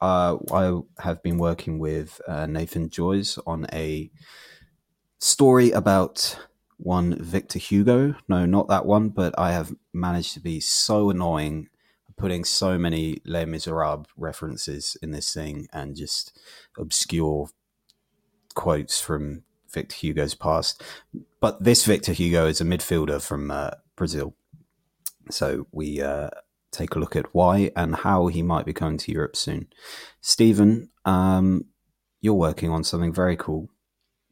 uh, 0.00 0.38
I 0.50 0.80
have 1.00 1.22
been 1.22 1.36
working 1.36 1.78
with 1.78 2.18
uh, 2.26 2.46
Nathan 2.46 2.88
Joyce 2.88 3.38
on 3.46 3.66
a 3.74 4.10
story 5.18 5.70
about 5.70 6.38
one 6.84 7.16
Victor 7.22 7.58
Hugo. 7.58 8.14
No, 8.28 8.46
not 8.46 8.68
that 8.68 8.86
one, 8.86 9.08
but 9.08 9.34
I 9.38 9.52
have 9.52 9.74
managed 9.92 10.34
to 10.34 10.40
be 10.40 10.60
so 10.60 11.10
annoying 11.10 11.68
putting 12.16 12.44
so 12.44 12.78
many 12.78 13.18
Les 13.24 13.44
Miserables 13.44 14.06
references 14.16 14.96
in 15.02 15.10
this 15.10 15.32
thing 15.32 15.66
and 15.72 15.96
just 15.96 16.38
obscure 16.78 17.48
quotes 18.54 19.00
from 19.00 19.42
Victor 19.72 19.96
Hugo's 19.96 20.34
past. 20.34 20.82
But 21.40 21.64
this 21.64 21.84
Victor 21.84 22.12
Hugo 22.12 22.46
is 22.46 22.60
a 22.60 22.64
midfielder 22.64 23.20
from 23.20 23.50
uh, 23.50 23.70
Brazil. 23.96 24.36
So 25.30 25.66
we 25.72 26.00
uh, 26.00 26.30
take 26.70 26.94
a 26.94 26.98
look 26.98 27.16
at 27.16 27.34
why 27.34 27.72
and 27.74 27.96
how 27.96 28.28
he 28.28 28.42
might 28.42 28.66
be 28.66 28.72
coming 28.72 28.98
to 28.98 29.12
Europe 29.12 29.36
soon. 29.36 29.68
Stephen, 30.20 30.90
um, 31.04 31.64
you're 32.20 32.34
working 32.34 32.70
on 32.70 32.84
something 32.84 33.12
very 33.12 33.36
cool. 33.36 33.70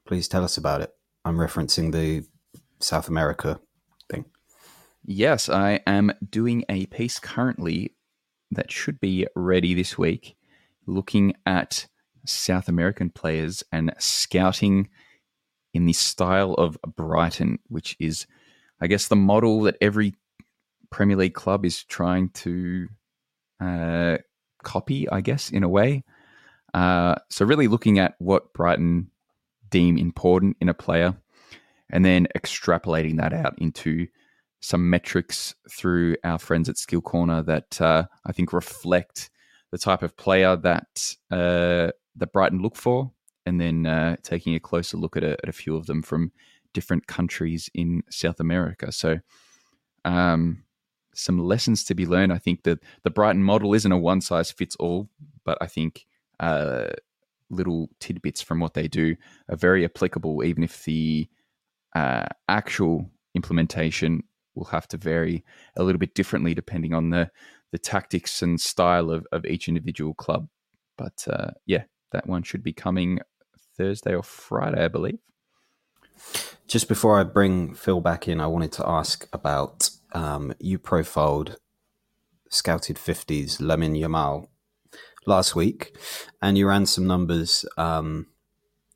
Please 0.07 0.29
tell 0.29 0.45
us 0.45 0.57
about 0.57 0.83
it. 0.83 0.95
I'm 1.25 1.37
referencing 1.37 1.93
the 1.93 2.27
South 2.83 3.09
America 3.09 3.61
thing. 4.11 4.25
Yes, 5.05 5.49
I 5.49 5.81
am 5.87 6.13
doing 6.29 6.65
a 6.69 6.87
piece 6.87 7.19
currently 7.19 7.95
that 8.51 8.71
should 8.71 9.01
be 9.01 9.27
ready 9.35 9.75
this 9.75 9.97
week, 9.97 10.37
looking 10.87 11.35
at 11.47 11.87
South 12.27 12.69
American 12.69 13.11
players 13.11 13.65
and 13.73 13.95
scouting 13.99 14.89
in 15.75 15.87
the 15.87 15.93
style 15.93 16.55
of 16.55 16.79
Brighton, 16.97 17.59
which 17.69 17.97
is, 17.99 18.27
I 18.81 18.87
guess, 18.87 19.09
the 19.09 19.17
model 19.17 19.63
that 19.63 19.77
every 19.81 20.15
Premier 20.91 21.17
League 21.17 21.35
club 21.35 21.65
is 21.65 21.83
trying 21.85 22.29
to 22.31 22.89
uh, 23.61 24.19
copy, 24.63 25.09
I 25.09 25.21
guess, 25.21 25.51
in 25.51 25.63
a 25.63 25.69
way. 25.69 26.05
Uh, 26.75 27.17
so, 27.31 27.45
really 27.45 27.69
looking 27.69 27.99
at 27.99 28.15
what 28.19 28.53
Brighton 28.53 29.11
deem 29.71 29.97
important 29.97 30.57
in 30.61 30.69
a 30.69 30.75
player 30.75 31.17
and 31.93 32.05
then 32.05 32.27
extrapolating 32.35 33.19
that 33.19 33.33
out 33.33 33.55
into 33.59 34.07
some 34.61 34.89
metrics 34.89 35.55
through 35.71 36.17
our 36.25 36.39
friends 36.39 36.69
at 36.69 36.79
Skill 36.79 37.01
Corner 37.01 37.43
that 37.43 37.81
uh, 37.81 38.05
I 38.25 38.33
think 38.33 38.53
reflect 38.53 39.31
the 39.71 39.79
type 39.79 40.03
of 40.03 40.17
player 40.17 40.57
that 40.57 41.17
uh, 41.31 41.91
that 42.17 42.33
Brighton 42.33 42.63
look 42.63 42.77
for, 42.77 43.11
and 43.45 43.61
then 43.61 43.87
uh, 43.87 44.17
taking 44.23 44.55
a 44.55 44.61
closer 44.61 44.97
look 44.97 45.17
at 45.17 45.25
a, 45.25 45.33
at 45.33 45.49
a, 45.49 45.53
few 45.53 45.77
of 45.77 45.87
them 45.87 46.03
from 46.03 46.31
different 46.75 47.07
countries 47.07 47.71
in 47.75 48.03
South 48.11 48.39
America. 48.39 48.93
So, 48.93 49.19
um, 50.05 50.63
some 51.15 51.39
lessons 51.39 51.85
to 51.85 51.95
be 51.95 52.07
learned. 52.07 52.33
I 52.33 52.39
think 52.39 52.63
that 52.63 52.81
the 53.03 53.11
Brighton 53.11 53.43
model 53.43 53.75
isn't 53.75 53.91
a 53.91 53.99
one 53.99 54.21
size 54.21 54.51
fits 54.51 54.77
all, 54.77 55.09
but 55.45 55.59
I 55.61 55.67
think 55.67 56.07
uh, 56.39 56.89
little 57.51 57.89
tidbits 57.99 58.43
from 58.43 58.61
what 58.61 58.75
they 58.75 58.89
do 58.89 59.17
are 59.49 59.57
very 59.57 59.85
applicable, 59.85 60.45
even 60.45 60.63
if 60.63 60.85
the 60.85 61.29
uh, 61.95 62.27
actual 62.49 63.11
implementation 63.35 64.23
will 64.55 64.65
have 64.67 64.87
to 64.89 64.97
vary 64.97 65.45
a 65.77 65.83
little 65.83 65.99
bit 65.99 66.15
differently 66.15 66.55
depending 66.55 66.93
on 66.95 67.11
the 67.11 67.31
the 67.71 67.79
tactics 67.79 68.43
and 68.43 68.61
style 68.61 69.11
of, 69.11 69.27
of 69.33 69.47
each 69.47 69.67
individual 69.67 70.13
club. 70.13 70.47
But 70.99 71.27
uh, 71.29 71.53
yeah, 71.65 71.85
that 72.13 72.27
one 72.27 72.43
should 72.43 72.63
be 72.63 72.75
coming 72.75 73.19
Thursday 73.77 74.15
or 74.15 74.23
Friday, 74.23 74.85
I 74.85 74.89
believe. 74.89 75.19
Just 76.69 76.89
before 76.89 77.19
I 77.19 77.25
bring 77.25 77.75
Phil 77.75 78.01
back 78.01 78.29
in, 78.29 78.41
I 78.41 78.47
wanted 78.47 78.73
to 78.73 78.89
ask 78.89 79.27
about 79.33 79.91
um, 80.13 80.55
you 80.61 80.79
profiled 80.79 81.57
Scouted 82.51 82.97
50s 82.97 83.59
Lamine 83.61 83.99
Yamal 83.99 84.49
last 85.27 85.57
week, 85.57 85.97
and 86.43 86.59
you 86.59 86.69
ran 86.69 86.85
some 86.85 87.07
numbers 87.07 87.65
um, 87.79 88.27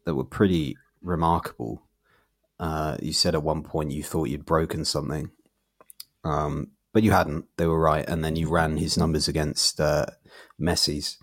that 0.05 0.15
were 0.15 0.25
pretty 0.25 0.77
remarkable. 1.01 1.86
Uh, 2.59 2.97
you 3.03 3.13
said 3.13 3.35
at 3.35 3.43
one 3.43 3.63
point 3.63 3.91
you 3.91 4.03
thought 4.03 4.29
you'd 4.29 4.47
broken 4.47 4.85
something, 4.85 5.31
um, 6.25 6.69
but 6.93 7.03
you 7.03 7.11
hadn't. 7.11 7.45
They 7.57 7.67
were 7.67 7.81
right, 7.81 8.09
and 8.09 8.25
then 8.25 8.37
you 8.37 8.49
ran 8.49 8.79
his 8.79 8.97
numbers 8.97 9.29
against 9.29 9.81
uh, 9.81 10.07
Messi's, 10.61 11.19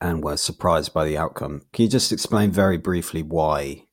and 0.00 0.22
were 0.22 0.36
surprised 0.36 0.94
by 0.94 1.04
the 1.04 1.18
outcome. 1.18 1.62
Can 1.72 1.84
you 1.84 1.88
just 1.90 2.12
explain 2.12 2.50
very 2.52 2.78
briefly 2.78 3.22
why 3.22 3.86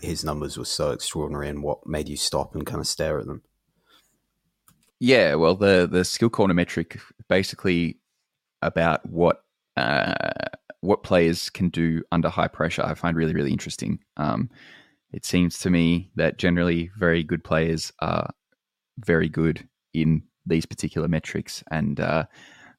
his 0.00 0.24
numbers 0.24 0.56
were 0.56 0.64
so 0.64 0.90
extraordinary 0.90 1.48
and 1.48 1.62
what 1.62 1.86
made 1.86 2.08
you 2.08 2.16
stop 2.16 2.54
and 2.54 2.66
kind 2.66 2.80
of 2.80 2.86
stare 2.86 3.18
at 3.18 3.26
them? 3.26 3.42
Yeah, 5.00 5.34
well, 5.36 5.54
the 5.54 5.88
the 5.90 6.04
skill 6.04 6.30
corner 6.30 6.54
metric 6.54 6.98
basically 7.28 7.98
about 8.62 9.08
what 9.08 9.44
uh, 9.76 10.14
what 10.80 11.04
players 11.04 11.50
can 11.50 11.68
do 11.68 12.02
under 12.10 12.28
high 12.28 12.48
pressure. 12.48 12.82
I 12.84 12.94
find 12.94 13.16
really 13.16 13.34
really 13.34 13.52
interesting. 13.52 14.00
Um, 14.16 14.50
it 15.12 15.24
seems 15.24 15.58
to 15.60 15.70
me 15.70 16.10
that 16.16 16.38
generally 16.38 16.90
very 16.96 17.22
good 17.22 17.42
players 17.42 17.92
are 18.00 18.30
very 18.98 19.28
good 19.28 19.66
in 19.94 20.22
these 20.46 20.66
particular 20.66 21.08
metrics. 21.08 21.62
And 21.70 21.98
uh, 22.00 22.24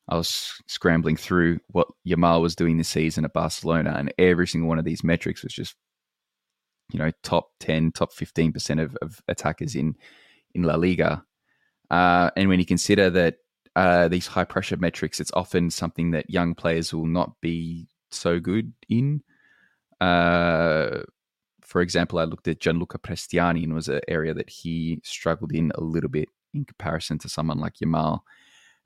I 0.08 0.16
was 0.16 0.54
scrambling 0.68 1.16
through 1.16 1.60
what 1.70 1.88
Yamal 2.08 2.42
was 2.42 2.56
doing 2.56 2.78
this 2.78 2.90
season 2.90 3.26
at 3.26 3.34
Barcelona, 3.34 3.96
and 3.98 4.14
every 4.18 4.48
single 4.48 4.70
one 4.70 4.80
of 4.80 4.86
these 4.86 5.04
metrics 5.04 5.44
was 5.44 5.54
just, 5.54 5.76
you 6.92 7.00
know, 7.00 7.12
top 7.24 7.50
10, 7.60 7.92
top 7.94 8.12
15% 8.12 8.82
of, 8.82 8.96
of 9.02 9.22
attackers 9.28 9.76
in, 9.76 9.96
in 10.54 10.64
La 10.64 10.76
Liga. 10.76 11.24
Uh, 11.90 12.30
and 12.36 12.50
when 12.50 12.60
you 12.60 12.66
consider 12.66 13.10
that 13.10 13.38
uh, 13.76 14.08
these 14.08 14.28
high 14.28 14.44
pressure 14.44 14.78
metrics, 14.78 15.20
it's 15.20 15.32
often 15.34 15.70
something 15.70 16.12
that 16.12 16.30
young 16.30 16.54
players 16.54 16.94
will 16.94 17.06
not 17.08 17.34
be 17.42 17.88
so 18.12 18.40
good 18.40 18.74
in. 18.88 19.22
Uh, 20.02 21.02
for 21.70 21.82
example, 21.82 22.18
I 22.18 22.24
looked 22.24 22.48
at 22.48 22.60
Gianluca 22.60 22.98
Prestiani 22.98 23.64
and 23.64 23.76
was 23.76 23.88
an 23.88 24.02
area 24.08 24.34
that 24.34 24.50
he 24.50 25.00
struggled 25.04 25.52
in 25.52 25.72
a 25.76 25.82
little 25.82 26.10
bit 26.10 26.28
in 26.52 26.66
comparison 26.66 27.20
to 27.20 27.30
someone 27.30 27.60
like 27.60 27.76
Yamal. 27.76 28.22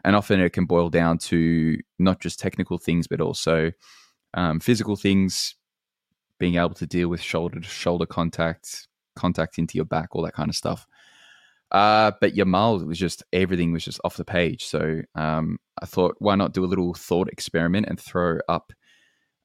And 0.03 0.17
often 0.17 0.41
it 0.41 0.51
can 0.51 0.65
boil 0.65 0.89
down 0.89 1.17
to 1.19 1.77
not 1.97 2.19
just 2.19 2.39
technical 2.39 2.77
things, 2.77 3.07
but 3.07 3.21
also 3.21 3.71
um, 4.33 4.59
physical 4.59 4.97
things, 4.97 5.55
being 6.39 6.55
able 6.55 6.73
to 6.73 6.85
deal 6.85 7.07
with 7.07 7.21
shoulder 7.21 7.61
to 7.61 7.67
shoulder 7.67 8.05
contact, 8.05 8.89
contact 9.15 9.57
into 9.57 9.77
your 9.77 9.85
back, 9.85 10.09
all 10.11 10.23
that 10.23 10.33
kind 10.33 10.49
of 10.49 10.55
stuff. 10.55 10.85
Uh, 11.71 12.11
but 12.19 12.35
Yamal 12.35 12.85
was 12.85 12.99
just 12.99 13.23
everything 13.31 13.71
was 13.71 13.85
just 13.85 14.01
off 14.03 14.17
the 14.17 14.25
page. 14.25 14.65
So 14.65 15.03
um, 15.15 15.57
I 15.81 15.85
thought, 15.85 16.17
why 16.19 16.35
not 16.35 16.53
do 16.53 16.65
a 16.65 16.67
little 16.67 16.93
thought 16.93 17.29
experiment 17.29 17.85
and 17.87 17.97
throw 17.97 18.39
up 18.49 18.73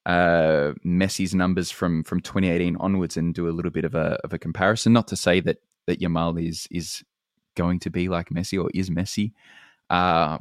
uh, 0.09 0.73
Messi's 0.83 1.35
numbers 1.35 1.69
from 1.69 2.03
from 2.03 2.19
2018 2.19 2.75
onwards 2.77 3.15
and 3.15 3.31
do 3.31 3.47
a 3.47 3.51
little 3.53 3.69
bit 3.69 3.85
of 3.85 3.93
a 3.93 4.17
of 4.23 4.33
a 4.33 4.39
comparison. 4.39 4.91
Not 4.91 5.07
to 5.09 5.15
say 5.15 5.39
that 5.41 5.57
that 5.85 5.99
Yamal 5.99 6.43
is 6.43 6.67
is 6.71 7.03
going 7.55 7.79
to 7.81 7.91
be 7.91 8.09
like 8.09 8.29
Messi 8.29 8.59
or 8.59 8.71
is 8.73 8.89
Messi, 8.89 9.33
uh, 9.91 10.39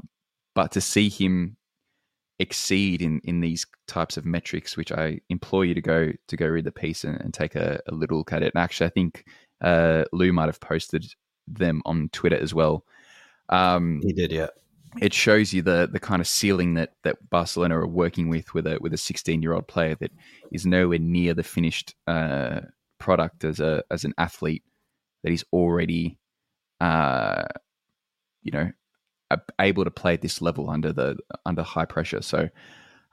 but 0.54 0.72
to 0.72 0.80
see 0.80 1.10
him 1.10 1.58
exceed 2.38 3.02
in 3.02 3.20
in 3.24 3.40
these 3.40 3.66
types 3.86 4.16
of 4.16 4.24
metrics, 4.24 4.74
which 4.74 4.90
I 4.90 5.20
implore 5.28 5.66
you 5.66 5.74
to 5.74 5.82
go 5.82 6.12
to 6.28 6.36
go 6.36 6.46
read 6.46 6.64
the 6.64 6.72
piece 6.72 7.04
and, 7.04 7.20
and 7.20 7.34
take 7.34 7.54
a, 7.54 7.78
a, 7.88 7.94
little 7.94 8.16
look 8.16 8.32
at 8.32 8.42
it. 8.42 8.54
And 8.54 8.62
actually, 8.62 8.86
I 8.86 8.90
think 8.90 9.26
uh, 9.60 10.04
Lou 10.12 10.32
might 10.32 10.46
have 10.46 10.60
posted 10.60 11.04
them 11.46 11.82
on 11.84 12.08
Twitter 12.14 12.38
as 12.38 12.54
well. 12.54 12.86
Um, 13.50 14.00
he 14.02 14.14
did, 14.14 14.32
yeah. 14.32 14.48
It 15.00 15.12
shows 15.12 15.52
you 15.52 15.62
the 15.62 15.88
the 15.90 16.00
kind 16.00 16.20
of 16.20 16.26
ceiling 16.26 16.74
that 16.74 16.94
that 17.04 17.16
Barcelona 17.30 17.78
are 17.78 17.86
working 17.86 18.28
with 18.28 18.52
with 18.54 18.66
a 18.66 18.78
with 18.80 18.92
a 18.94 18.98
16 18.98 19.42
year 19.42 19.52
old 19.52 19.68
player 19.68 19.94
that 19.96 20.12
is 20.52 20.66
nowhere 20.66 20.98
near 20.98 21.34
the 21.34 21.42
finished 21.42 21.94
uh, 22.06 22.60
product 22.98 23.44
as 23.44 23.60
a 23.60 23.82
as 23.90 24.04
an 24.04 24.14
athlete 24.18 24.64
that 25.22 25.30
he's 25.30 25.44
already 25.52 26.18
uh, 26.80 27.44
you 28.42 28.52
know 28.52 28.70
able 29.60 29.84
to 29.84 29.90
play 29.90 30.14
at 30.14 30.22
this 30.22 30.40
level 30.40 30.70
under 30.70 30.92
the 30.92 31.16
under 31.44 31.62
high 31.62 31.84
pressure. 31.84 32.22
So 32.22 32.48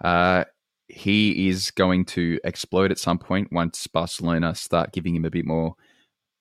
uh, 0.04 0.46
he 0.88 1.50
is 1.50 1.72
going 1.72 2.06
to 2.06 2.40
explode 2.44 2.92
at 2.92 3.00
some 3.00 3.18
point 3.18 3.52
once 3.52 3.88
Barcelona 3.88 4.56
start 4.56 4.94
giving 4.94 5.16
him 5.16 5.26
a 5.26 5.32
bit 5.32 5.46
more 5.46 5.76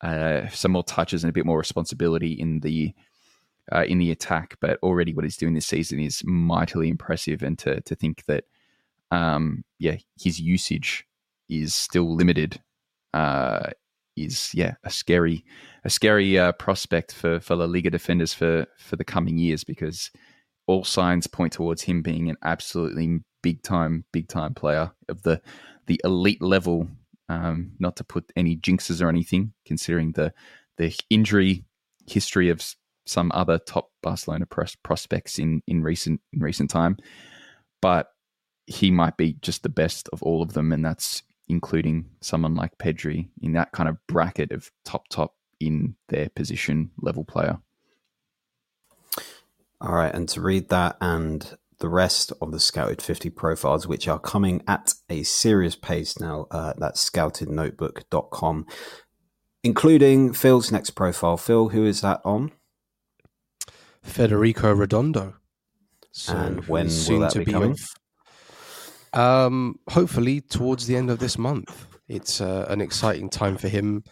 uh, 0.02 0.48
some 0.48 0.72
more 0.72 0.84
touches 0.84 1.24
and 1.24 1.30
a 1.30 1.32
bit 1.32 1.46
more 1.46 1.58
responsibility 1.58 2.32
in 2.32 2.60
the 2.60 2.92
uh, 3.72 3.84
in 3.84 3.98
the 3.98 4.10
attack. 4.10 4.56
But 4.60 4.78
already, 4.82 5.14
what 5.14 5.24
he's 5.24 5.36
doing 5.36 5.54
this 5.54 5.66
season 5.66 6.00
is 6.00 6.22
mightily 6.24 6.88
impressive, 6.88 7.42
and 7.42 7.58
to 7.60 7.80
to 7.80 7.94
think 7.94 8.24
that, 8.26 8.44
um, 9.10 9.64
yeah, 9.78 9.96
his 10.20 10.40
usage 10.40 11.06
is 11.48 11.74
still 11.74 12.14
limited, 12.14 12.60
uh, 13.12 13.70
is 14.16 14.52
yeah 14.54 14.74
a 14.84 14.90
scary 14.90 15.44
a 15.84 15.90
scary 15.90 16.38
uh, 16.38 16.52
prospect 16.52 17.12
for 17.12 17.40
for 17.40 17.56
La 17.56 17.64
Liga 17.64 17.90
defenders 17.90 18.32
for 18.32 18.66
for 18.78 18.96
the 18.96 19.04
coming 19.04 19.38
years 19.38 19.64
because 19.64 20.10
all 20.66 20.84
signs 20.84 21.26
point 21.26 21.52
towards 21.52 21.82
him 21.82 22.00
being 22.02 22.30
an 22.30 22.36
absolutely 22.42 23.20
big 23.42 23.62
time 23.62 24.04
big 24.12 24.28
time 24.28 24.54
player 24.54 24.92
of 25.08 25.22
the 25.22 25.40
the 25.86 26.00
elite 26.04 26.42
level. 26.42 26.88
Um, 27.30 27.72
not 27.78 27.96
to 27.96 28.04
put 28.04 28.30
any 28.36 28.54
jinxes 28.54 29.00
or 29.00 29.08
anything, 29.08 29.54
considering 29.64 30.12
the 30.12 30.34
the 30.76 30.94
injury 31.08 31.64
history 32.06 32.50
of 32.50 32.62
some 33.06 33.30
other 33.34 33.58
top 33.58 33.90
Barcelona 34.02 34.46
pros- 34.46 34.76
prospects 34.76 35.38
in 35.38 35.62
in 35.66 35.82
recent 35.82 36.20
in 36.32 36.40
recent 36.40 36.70
time, 36.70 36.96
but 37.80 38.08
he 38.66 38.90
might 38.90 39.16
be 39.16 39.34
just 39.42 39.62
the 39.62 39.68
best 39.68 40.08
of 40.12 40.22
all 40.22 40.42
of 40.42 40.54
them, 40.54 40.72
and 40.72 40.84
that's 40.84 41.22
including 41.48 42.06
someone 42.20 42.54
like 42.54 42.78
Pedri 42.78 43.28
in 43.42 43.52
that 43.52 43.72
kind 43.72 43.88
of 43.88 43.98
bracket 44.06 44.52
of 44.52 44.70
top 44.84 45.08
top 45.08 45.34
in 45.60 45.96
their 46.08 46.28
position 46.30 46.90
level 47.00 47.24
player. 47.24 47.58
All 49.80 49.94
right, 49.94 50.14
and 50.14 50.28
to 50.30 50.40
read 50.40 50.70
that 50.70 50.96
and 51.00 51.56
the 51.78 51.88
rest 51.88 52.32
of 52.40 52.52
the 52.52 52.60
Scouted 52.60 53.02
50 53.02 53.30
profiles, 53.30 53.86
which 53.86 54.08
are 54.08 54.18
coming 54.18 54.62
at 54.66 54.94
a 55.10 55.22
serious 55.24 55.76
pace 55.76 56.18
now, 56.18 56.46
uh, 56.50 56.72
that's 56.78 57.10
scoutednotebook.com, 57.10 58.66
including 59.62 60.32
Phil's 60.32 60.72
next 60.72 60.90
profile. 60.90 61.36
Phil, 61.36 61.70
who 61.70 61.84
is 61.84 62.00
that 62.00 62.20
on? 62.24 62.52
Federico 64.04 64.72
Redondo. 64.72 65.34
So 66.12 66.36
and 66.36 66.64
when 66.66 66.88
soon 66.88 67.14
will 67.14 67.20
that 67.22 67.32
to 67.32 67.38
be, 67.40 67.44
be 67.46 67.52
coming? 67.52 67.76
Um, 69.12 69.80
hopefully 69.88 70.40
towards 70.40 70.86
the 70.86 70.96
end 70.96 71.10
of 71.10 71.18
this 71.18 71.36
month. 71.36 71.86
It's 72.06 72.40
uh, 72.40 72.66
an 72.68 72.80
exciting 72.80 73.30
time 73.30 73.56
for 73.56 73.68
him, 73.68 74.04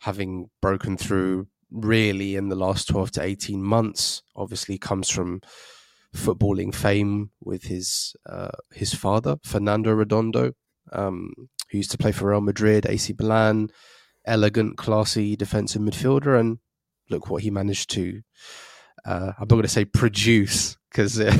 having 0.00 0.50
broken 0.60 0.96
through 0.96 1.48
really 1.70 2.36
in 2.36 2.48
the 2.48 2.56
last 2.56 2.88
12 2.88 3.12
to 3.12 3.22
18 3.22 3.62
months. 3.62 4.22
Obviously, 4.36 4.78
comes 4.78 5.08
from 5.08 5.40
footballing 6.14 6.74
fame 6.74 7.30
with 7.40 7.64
his 7.64 8.14
uh, 8.26 8.50
his 8.72 8.94
father, 8.94 9.36
Fernando 9.42 9.92
Redondo, 9.92 10.52
um, 10.92 11.32
who 11.70 11.78
used 11.78 11.90
to 11.92 11.98
play 11.98 12.12
for 12.12 12.28
Real 12.28 12.42
Madrid, 12.42 12.86
AC 12.86 13.14
Milan, 13.18 13.70
elegant, 14.26 14.76
classy 14.76 15.34
defensive 15.36 15.80
midfielder. 15.80 16.38
And 16.38 16.58
look 17.08 17.30
what 17.30 17.42
he 17.42 17.50
managed 17.50 17.90
to 17.90 18.20
uh, 19.04 19.32
I'm 19.38 19.42
not 19.42 19.48
going 19.48 19.62
to 19.62 19.68
say 19.68 19.84
produce 19.84 20.76
because 20.90 21.18
uh, 21.20 21.36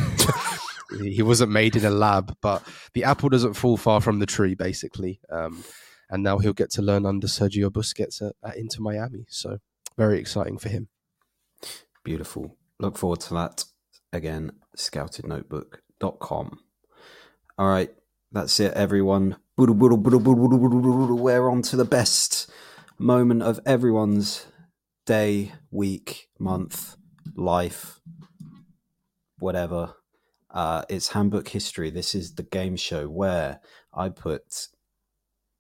he 1.02 1.22
wasn't 1.22 1.52
made 1.52 1.76
in 1.76 1.84
a 1.84 1.90
lab, 1.90 2.36
but 2.40 2.62
the 2.94 3.04
apple 3.04 3.28
doesn't 3.28 3.54
fall 3.54 3.76
far 3.76 4.00
from 4.00 4.18
the 4.18 4.26
tree, 4.26 4.54
basically. 4.54 5.20
Um, 5.30 5.64
and 6.10 6.22
now 6.22 6.38
he'll 6.38 6.52
get 6.52 6.70
to 6.72 6.82
learn 6.82 7.06
under 7.06 7.26
Sergio 7.26 7.70
Busquets 7.70 8.20
at, 8.20 8.34
at 8.44 8.56
Inter 8.56 8.80
Miami. 8.80 9.24
So 9.28 9.58
very 9.96 10.18
exciting 10.18 10.58
for 10.58 10.68
him. 10.68 10.88
Beautiful. 12.04 12.56
Look 12.78 12.98
forward 12.98 13.20
to 13.20 13.34
that. 13.34 13.64
Again, 14.12 14.52
scoutednotebook.com. 14.76 16.58
All 17.58 17.68
right, 17.68 17.90
that's 18.30 18.58
it, 18.60 18.74
everyone. 18.74 19.36
We're 19.56 19.72
on 21.50 21.62
to 21.62 21.76
the 21.76 21.84
best 21.84 22.50
moment 22.98 23.42
of 23.42 23.60
everyone's 23.64 24.46
day, 25.06 25.52
week, 25.70 26.28
month, 26.38 26.96
life, 27.34 28.00
whatever. 29.38 29.94
Uh, 30.50 30.82
it's 30.88 31.08
Handbook 31.08 31.48
History. 31.48 31.90
This 31.90 32.14
is 32.14 32.34
the 32.34 32.42
game 32.42 32.76
show 32.76 33.08
where 33.08 33.60
I 33.92 34.08
put 34.10 34.68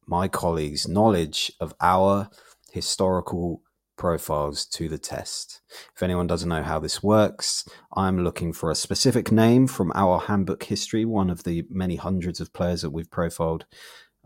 my 0.06 0.28
colleagues' 0.28 0.86
knowledge 0.86 1.52
of 1.60 1.74
our 1.80 2.28
historical 2.72 3.62
profiles 3.96 4.66
to 4.66 4.88
the 4.88 4.98
test. 4.98 5.60
If 5.94 6.02
anyone 6.02 6.26
doesn't 6.26 6.48
know 6.48 6.62
how 6.62 6.78
this 6.78 7.02
works, 7.02 7.66
I'm 7.94 8.24
looking 8.24 8.52
for 8.52 8.70
a 8.70 8.74
specific 8.74 9.30
name 9.30 9.66
from 9.66 9.92
our 9.94 10.18
handbook 10.18 10.64
history, 10.64 11.04
one 11.04 11.30
of 11.30 11.44
the 11.44 11.64
many 11.70 11.96
hundreds 11.96 12.40
of 12.40 12.52
players 12.52 12.82
that 12.82 12.90
we've 12.90 13.10
profiled 13.10 13.64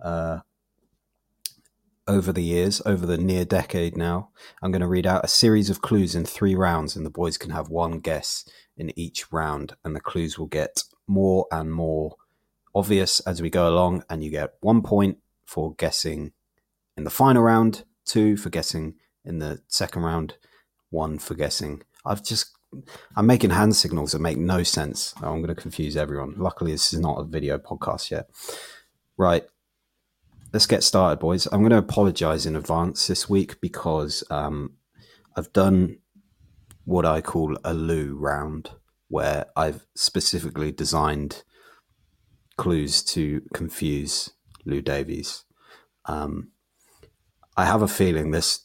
uh, 0.03 0.41
over 2.09 2.33
the 2.33 2.43
years, 2.43 2.81
over 2.87 3.05
the 3.05 3.19
near 3.19 3.45
decade 3.45 3.97
now. 3.97 4.31
I'm 4.63 4.71
going 4.71 4.81
to 4.81 4.87
read 4.87 5.07
out 5.07 5.25
a 5.25 5.29
series 5.29 5.71
of 5.71 5.83
clues 5.83 6.15
in 6.15 6.25
three 6.25 6.55
rounds, 6.55 6.97
and 6.97 7.05
the 7.05 7.11
boys 7.11 7.37
can 7.37 7.51
have 7.51 7.69
one 7.69 7.99
guess 7.99 8.49
in 8.77 8.97
each 8.99 9.33
round, 9.33 9.75
and 9.85 9.95
the 9.95 10.01
clues 10.01 10.39
will 10.39 10.47
get 10.47 10.85
more 11.07 11.47
and 11.51 11.73
more 11.73 12.17
obvious 12.75 13.21
as 13.21 13.43
we 13.43 13.51
go 13.51 13.69
along, 13.69 14.05
and 14.09 14.23
you 14.23 14.31
get 14.31 14.55
one 14.61 14.83
point 14.83 15.19
for 15.45 15.75
guessing 15.75 16.33
in 16.97 17.05
the 17.05 17.11
final 17.11 17.43
round, 17.43 17.85
two 18.05 18.37
for 18.37 18.51
guessing 18.51 18.95
in 19.25 19.39
the 19.39 19.61
second 19.69 20.03
round, 20.03 20.37
one 20.91 21.19
for 21.19 21.35
guessing. 21.35 21.83
I've 22.05 22.23
just 22.23 22.53
I'm 23.17 23.27
making 23.27 23.51
hand 23.51 23.75
signals 23.75 24.13
that 24.13 24.21
make 24.21 24.39
no 24.39 24.63
sense. 24.63 25.15
I'm 25.19 25.43
going 25.43 25.55
to 25.55 25.55
confuse 25.55 25.97
everyone. 25.97 26.35
Luckily, 26.37 26.73
this 26.73 26.93
is 26.93 27.01
not 27.01 27.19
a 27.19 27.25
video 27.25 27.59
podcast 27.59 28.11
yet. 28.11 28.29
Right 29.17 29.45
let's 30.57 30.65
get 30.65 30.83
started, 30.83 31.19
boys. 31.19 31.45
I'm 31.53 31.61
going 31.61 31.69
to 31.69 31.77
apologize 31.77 32.47
in 32.47 32.57
advance 32.57 33.09
this 33.09 33.29
week 33.29 33.61
because 33.61 34.25
um, 34.31 34.77
I've 35.37 35.53
done 35.53 35.99
what 36.87 37.05
I 37.05 37.21
call 37.21 37.59
a 37.63 37.75
Lou 37.75 38.17
round, 38.17 38.71
where 39.09 39.49
I've 39.55 39.87
specifically 39.95 40.73
designed 40.73 41.43
clues 42.57 43.03
to 43.03 43.43
confuse 43.53 44.31
Lou 44.65 44.81
Davies. 44.81 45.45
Um, 46.07 46.53
I 47.55 47.67
have 47.67 47.83
a 47.83 47.87
feeling 47.87 48.31
this. 48.31 48.61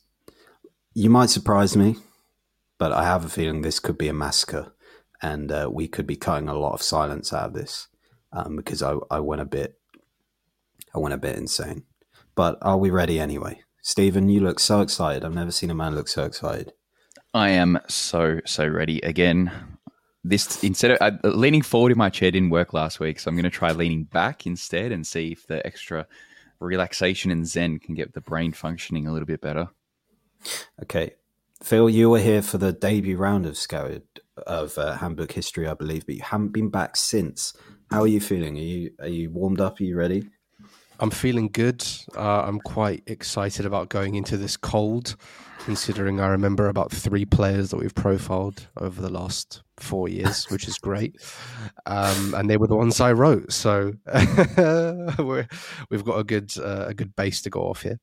You 0.94 1.10
might 1.10 1.30
surprise 1.30 1.76
me, 1.76 1.98
but 2.78 2.94
I 2.94 3.04
have 3.04 3.26
a 3.26 3.30
feeling 3.30 3.64
this 3.64 3.82
could 3.82 3.98
be 3.98 4.08
a 4.08 4.14
massacre, 4.14 4.72
and 5.22 5.52
uh, 5.52 5.70
we 5.70 5.90
could 5.90 6.08
be 6.08 6.16
cutting 6.16 6.48
a 6.48 6.58
lot 6.58 6.72
of 6.72 6.82
silence 6.82 7.34
out 7.34 7.48
of 7.48 7.54
this 7.54 7.90
um, 8.32 8.56
because 8.56 8.82
I, 8.82 8.96
I 9.12 9.20
went 9.20 9.42
a 9.42 9.46
bit 9.46 9.81
I 10.94 11.00
went 11.00 11.14
a 11.14 11.18
bit 11.18 11.38
insane. 11.38 11.84
But 12.36 12.58
are 12.62 12.78
we 12.78 12.90
ready 12.90 13.20
anyway? 13.20 13.62
Stephen, 13.82 14.30
you 14.30 14.40
look 14.40 14.60
so 14.60 14.82
excited. 14.82 15.26
I've 15.26 15.34
never 15.34 15.52
seen 15.52 15.70
a 15.70 15.76
man 15.76 15.96
look 15.96 16.08
so 16.08 16.24
excited. 16.24 16.74
I 17.34 17.50
am 17.50 17.80
so 17.88 18.40
so 18.46 18.68
ready 18.68 19.00
again. 19.02 19.52
This 20.24 20.64
instead 20.64 20.92
of 20.92 21.20
leaning 21.24 21.62
forward 21.62 21.92
in 21.92 21.98
my 21.98 22.10
chair 22.10 22.30
didn't 22.30 22.52
work 22.52 22.74
last 22.74 23.00
week, 23.00 23.20
so 23.20 23.30
I'm 23.30 23.36
going 23.36 23.44
to 23.44 23.50
try 23.50 23.72
leaning 23.72 24.04
back 24.04 24.46
instead 24.46 24.92
and 24.92 25.08
see 25.08 25.32
if 25.32 25.48
the 25.48 25.66
extra 25.66 26.06
relaxation 26.60 27.32
and 27.32 27.48
zen 27.48 27.80
can 27.80 27.96
get 27.96 28.14
the 28.14 28.22
brain 28.22 28.52
functioning 28.52 29.08
a 29.08 29.14
little 29.14 29.26
bit 29.26 29.42
better. 29.42 29.70
Okay, 30.84 31.16
Phil, 31.64 31.90
you 31.90 32.10
were 32.10 32.20
here 32.20 32.42
for 32.42 32.58
the 32.58 32.72
debut 32.72 33.18
round 33.18 33.46
of 33.46 33.58
Scouted 33.58 34.04
of 34.46 34.78
uh, 34.78 34.98
Handbook 34.98 35.32
History, 35.32 35.68
I 35.68 35.74
believe, 35.74 36.06
but 36.06 36.16
you 36.16 36.22
haven't 36.22 36.54
been 36.54 36.70
back 36.70 36.98
since. 36.98 37.54
How 37.90 38.02
are 38.02 38.08
you 38.08 38.22
feeling? 38.22 38.58
Are 38.58 38.62
you 38.62 38.92
are 39.00 39.08
you 39.08 39.32
warmed 39.32 39.62
up? 39.62 39.80
Are 39.80 39.84
you 39.84 39.98
ready? 39.98 40.30
I'm 41.02 41.10
feeling 41.10 41.50
good. 41.50 41.84
Uh, 42.16 42.44
I'm 42.44 42.60
quite 42.60 43.02
excited 43.08 43.66
about 43.66 43.90
going 43.90 44.14
into 44.14 44.38
this 44.38 44.56
cold, 44.56 45.16
considering 45.66 46.20
I 46.20 46.28
remember 46.28 46.70
about 46.70 46.92
three 46.92 47.26
players 47.26 47.72
that 47.72 47.78
we've 47.78 47.96
profiled 47.96 48.68
over 48.78 49.02
the 49.02 49.10
last 49.10 49.64
four 49.78 50.08
years, 50.08 50.46
which 50.52 50.68
is 50.68 50.78
great. 50.78 51.16
Um, 51.88 52.36
and 52.36 52.48
they 52.48 52.58
were 52.58 52.68
the 52.68 52.76
ones 52.76 53.02
I 53.02 53.14
wrote, 53.14 53.52
so 53.52 53.94
we've 55.90 56.06
got 56.06 56.20
a 56.20 56.24
good 56.24 56.54
uh, 56.60 56.86
a 56.90 56.94
good 56.94 57.16
base 57.16 57.42
to 57.42 57.50
go 57.50 57.62
off 57.62 57.82
here. 57.82 58.00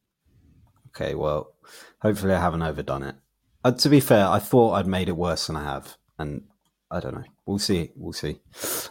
Okay, 0.89 1.15
well, 1.15 1.55
hopefully 2.01 2.35
I 2.35 2.41
haven't 2.41 2.63
overdone 2.63 3.05
it. 3.05 3.15
Uh, 3.63 3.71
to 3.73 3.89
be 3.89 4.01
fair, 4.01 4.27
I 4.27 4.41
thought 4.41 4.73
I'd 4.73 4.89
made 4.89 5.09
it 5.09 5.17
worse 5.17 5.47
than 5.47 5.55
I 5.55 5.63
have, 5.63 5.97
and 6.19 6.43
I 6.91 6.99
don't 6.99 7.15
know. 7.15 7.25
We'll 7.47 7.61
see. 7.61 7.93
We'll 7.95 8.13
see. 8.13 8.41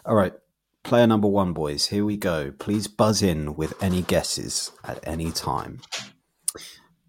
All 0.06 0.16
right. 0.16 0.34
Player 0.84 1.08
number 1.08 1.28
one, 1.28 1.54
boys. 1.54 1.88
Here 1.88 2.06
we 2.06 2.18
go. 2.18 2.52
Please 2.52 2.88
buzz 2.88 3.22
in 3.22 3.56
with 3.56 3.74
any 3.84 4.02
guesses 4.02 4.72
at 4.84 5.00
any 5.06 5.32
time. 5.32 5.82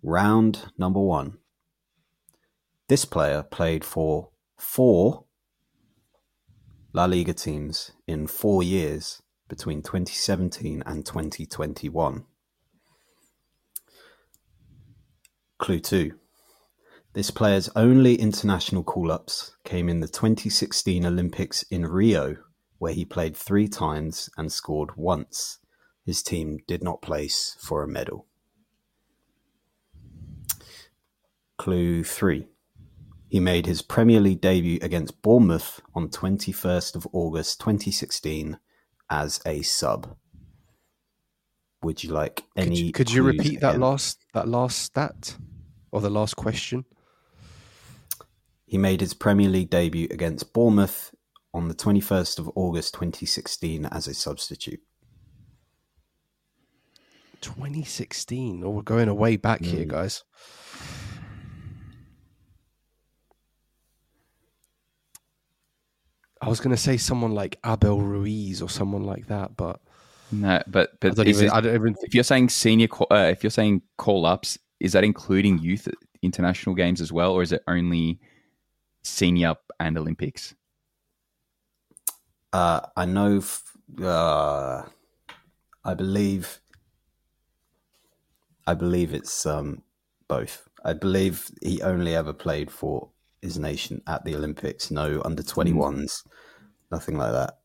Round 0.02 0.72
number 0.76 1.00
one. 1.00 1.38
This 2.88 3.04
player 3.04 3.42
played 3.42 3.84
for 3.84 4.30
four 4.56 5.24
La 6.92 7.04
Liga 7.04 7.34
teams 7.34 7.92
in 8.06 8.26
four 8.26 8.62
years 8.62 9.22
between 9.48 9.82
2017 9.82 10.82
and 10.86 11.04
2021. 11.04 12.24
Clue 15.58 15.80
2. 15.80 16.12
This 17.14 17.30
player's 17.30 17.68
only 17.74 18.14
international 18.14 18.84
call 18.84 19.10
ups 19.10 19.56
came 19.64 19.88
in 19.88 20.00
the 20.00 20.08
2016 20.08 21.04
Olympics 21.04 21.62
in 21.64 21.84
Rio, 21.84 22.36
where 22.78 22.92
he 22.92 23.04
played 23.04 23.36
three 23.36 23.68
times 23.68 24.30
and 24.36 24.50
scored 24.50 24.96
once. 24.96 25.58
His 26.04 26.22
team 26.22 26.58
did 26.66 26.82
not 26.82 27.02
place 27.02 27.56
for 27.60 27.82
a 27.82 27.88
medal. 27.88 28.26
Clue 31.58 32.04
3. 32.04 32.46
He 33.28 33.40
made 33.40 33.66
his 33.66 33.82
Premier 33.82 34.20
League 34.20 34.40
debut 34.40 34.78
against 34.80 35.20
Bournemouth 35.20 35.80
on 35.94 36.08
21st 36.08 36.96
of 36.96 37.06
August 37.12 37.60
2016 37.60 38.58
as 39.10 39.40
a 39.44 39.62
sub. 39.62 40.16
Would 41.82 42.02
you 42.02 42.10
like 42.10 42.36
Could 42.56 42.66
any? 42.66 42.80
you, 42.80 42.92
could 42.92 43.10
you 43.12 43.22
repeat 43.22 43.60
that 43.60 43.78
last 43.78 44.24
that 44.34 44.48
last 44.48 44.78
stat 44.78 45.36
or 45.92 46.00
the 46.00 46.10
last 46.10 46.36
question? 46.36 46.84
He 48.66 48.78
made 48.78 49.00
his 49.00 49.14
Premier 49.14 49.48
League 49.48 49.70
debut 49.70 50.08
against 50.10 50.52
Bournemouth 50.52 51.14
on 51.54 51.68
the 51.68 51.74
21st 51.74 52.38
of 52.38 52.50
August 52.54 52.94
2016 52.94 53.86
as 53.86 54.06
a 54.06 54.14
substitute. 54.14 54.80
2016. 57.40 58.62
Oh, 58.64 58.70
we're 58.70 58.82
going 58.82 59.08
away 59.08 59.36
back 59.36 59.62
here, 59.64 59.84
Mm. 59.84 59.88
guys. 59.88 60.24
I 66.40 66.48
was 66.48 66.60
going 66.60 66.74
to 66.74 66.80
say 66.80 66.96
someone 66.96 67.32
like 67.32 67.58
Abel 67.66 68.00
Ruiz 68.00 68.62
or 68.62 68.68
someone 68.68 69.02
like 69.02 69.26
that, 69.26 69.56
but 69.56 69.80
No, 70.30 70.62
but 70.68 70.92
but 71.00 71.16
don't, 71.16 71.26
even, 71.26 71.46
it- 71.46 71.52
I 71.52 71.60
don't 71.60 71.74
even 71.74 71.94
if 72.02 72.14
you're 72.14 72.24
saying 72.24 72.50
senior, 72.50 72.86
call, 72.86 73.08
uh, 73.10 73.28
if 73.30 73.42
you're 73.42 73.50
saying 73.50 73.82
call 73.96 74.24
ups, 74.24 74.58
is 74.78 74.92
that 74.92 75.02
including 75.04 75.58
youth 75.58 75.88
international 76.22 76.74
games 76.76 77.00
as 77.00 77.12
well, 77.12 77.32
or 77.32 77.42
is 77.42 77.50
it 77.52 77.62
only 77.66 78.20
senior 79.02 79.54
and 79.80 79.98
Olympics? 79.98 80.54
Uh, 82.52 82.80
I 82.96 83.04
know. 83.04 83.38
F- 83.38 83.76
uh, 84.02 84.82
I 85.84 85.94
believe. 85.94 86.60
I 88.66 88.74
believe 88.74 89.14
it's 89.14 89.46
um, 89.46 89.82
both. 90.28 90.68
I 90.84 90.92
believe 90.92 91.50
he 91.62 91.82
only 91.82 92.14
ever 92.14 92.32
played 92.32 92.70
for 92.70 93.08
his 93.42 93.58
nation 93.58 94.02
at 94.06 94.24
the 94.24 94.34
Olympics. 94.34 94.90
No 94.90 95.22
under 95.24 95.42
twenty 95.42 95.72
ones, 95.72 96.24
nothing 96.90 97.16
like 97.16 97.32
that. 97.32 97.58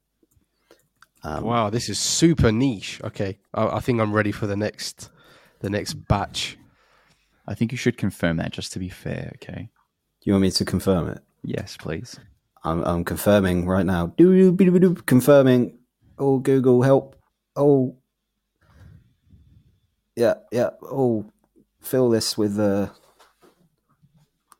Um, 1.23 1.43
Wow, 1.43 1.69
this 1.69 1.89
is 1.89 1.99
super 1.99 2.51
niche. 2.51 3.01
Okay, 3.03 3.39
I, 3.53 3.77
I 3.77 3.79
think 3.79 4.01
I'm 4.01 4.13
ready 4.13 4.31
for 4.31 4.47
the 4.47 4.57
next, 4.57 5.09
the 5.59 5.69
next 5.69 5.93
batch. 5.93 6.57
I 7.47 7.53
think 7.53 7.71
you 7.71 7.77
should 7.77 7.97
confirm 7.97 8.37
that 8.37 8.51
just 8.51 8.73
to 8.73 8.79
be 8.79 8.89
fair. 8.89 9.31
Okay. 9.35 9.69
You 10.23 10.33
want 10.33 10.43
me 10.43 10.51
to 10.51 10.65
confirm 10.65 11.09
it? 11.09 11.21
Yes, 11.43 11.75
please. 11.77 12.17
I'm, 12.63 12.81
I'm 12.83 13.03
confirming 13.03 13.67
right 13.67 13.85
now. 13.85 14.13
Confirming. 15.05 15.77
Oh, 16.17 16.39
Google, 16.39 16.81
help. 16.81 17.15
Oh. 17.55 17.97
Yeah, 20.15 20.35
yeah. 20.51 20.69
Oh, 20.81 21.25
fill 21.81 22.09
this 22.09 22.37
with 22.37 22.59
uh, 22.59 22.89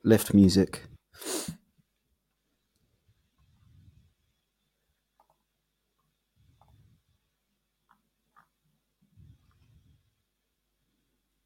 lift 0.03 0.33
music. 0.33 0.83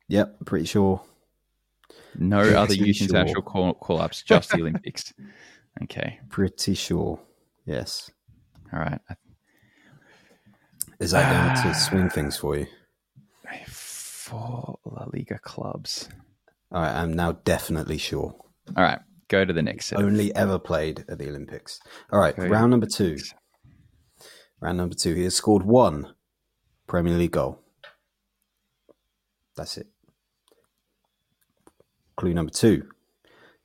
Yep, 0.09 0.37
pretty 0.45 0.65
sure. 0.65 1.01
No 2.15 2.39
Pretty 2.39 2.55
other 2.55 2.73
youth 2.73 2.95
sure. 2.95 3.07
international 3.07 3.41
call, 3.41 3.73
call 3.73 3.99
ups, 3.99 4.23
just 4.23 4.49
the 4.49 4.61
Olympics. 4.61 5.13
Okay. 5.83 6.19
Pretty 6.29 6.73
sure. 6.73 7.19
Yes. 7.65 8.09
All 8.73 8.79
right. 8.79 8.99
Is 10.99 11.11
that 11.11 11.31
going 11.31 11.63
to 11.63 11.69
ah. 11.69 11.73
swing 11.73 12.09
things 12.09 12.37
for 12.37 12.57
you? 12.57 12.67
Four 13.67 14.79
La 14.85 15.05
Liga 15.13 15.39
clubs. 15.39 16.09
All 16.71 16.81
right, 16.81 16.93
I'm 16.93 17.13
now 17.13 17.33
definitely 17.43 17.97
sure. 17.97 18.35
All 18.75 18.83
right. 18.83 18.99
Go 19.29 19.45
to 19.45 19.53
the 19.53 19.61
next 19.61 19.87
set. 19.87 19.99
Only 19.99 20.33
ever 20.35 20.57
played 20.57 21.05
at 21.07 21.17
the 21.17 21.29
Olympics. 21.29 21.79
All 22.11 22.19
right, 22.19 22.37
Okay. 22.37 22.47
round 22.47 22.71
number 22.71 22.87
two. 22.87 23.17
Round 24.59 24.77
number 24.77 24.95
two. 24.95 25.13
He 25.13 25.23
has 25.23 25.35
scored 25.35 25.63
one 25.63 26.13
Premier 26.87 27.13
League 27.15 27.31
goal. 27.31 27.61
That's 29.55 29.77
it. 29.77 29.87
Clue 32.15 32.33
number 32.33 32.51
two. 32.51 32.89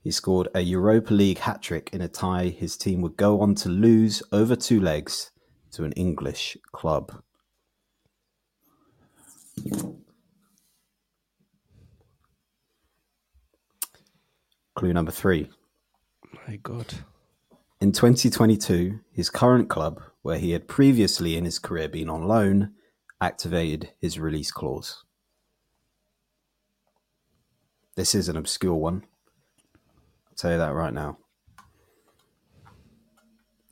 He 0.03 0.11
scored 0.11 0.49
a 0.55 0.61
Europa 0.61 1.15
League 1.15 1.39
hat 1.39 1.63
trick 1.63 1.91
in 1.93 2.01
a 2.01 2.09
tie 2.09 2.49
his 2.49 2.77
team 2.77 3.01
would 3.03 3.17
go 3.17 3.41
on 3.41 3.55
to 3.57 3.69
lose 3.69 4.23
over 4.33 4.57
two 4.57 4.81
legs 4.81 5.31
to 5.73 5.85
an 5.85 5.93
English 5.93 6.57
club. 6.73 7.23
Clue 14.75 14.93
number 14.93 15.13
three. 15.13 15.51
My 16.49 16.57
God, 16.57 16.95
In 17.81 17.93
2022, 17.93 19.01
his 19.13 19.31
current 19.31 19.69
club, 19.69 20.03
where 20.23 20.39
he 20.39 20.53
had 20.53 20.67
previously 20.67 21.37
in 21.37 21.45
his 21.45 21.59
career 21.61 21.89
been 21.89 22.09
on 22.09 22.27
loan, 22.27 22.73
activated 23.21 23.91
his 24.01 24.19
release 24.19 24.51
clause. 24.51 25.05
This 27.97 28.15
is 28.15 28.29
an 28.29 28.37
obscure 28.37 28.75
one. 28.75 29.05
I'll 30.33 30.37
tell 30.37 30.53
you 30.53 30.59
that 30.59 30.73
right 30.73 30.95
now. 30.95 31.19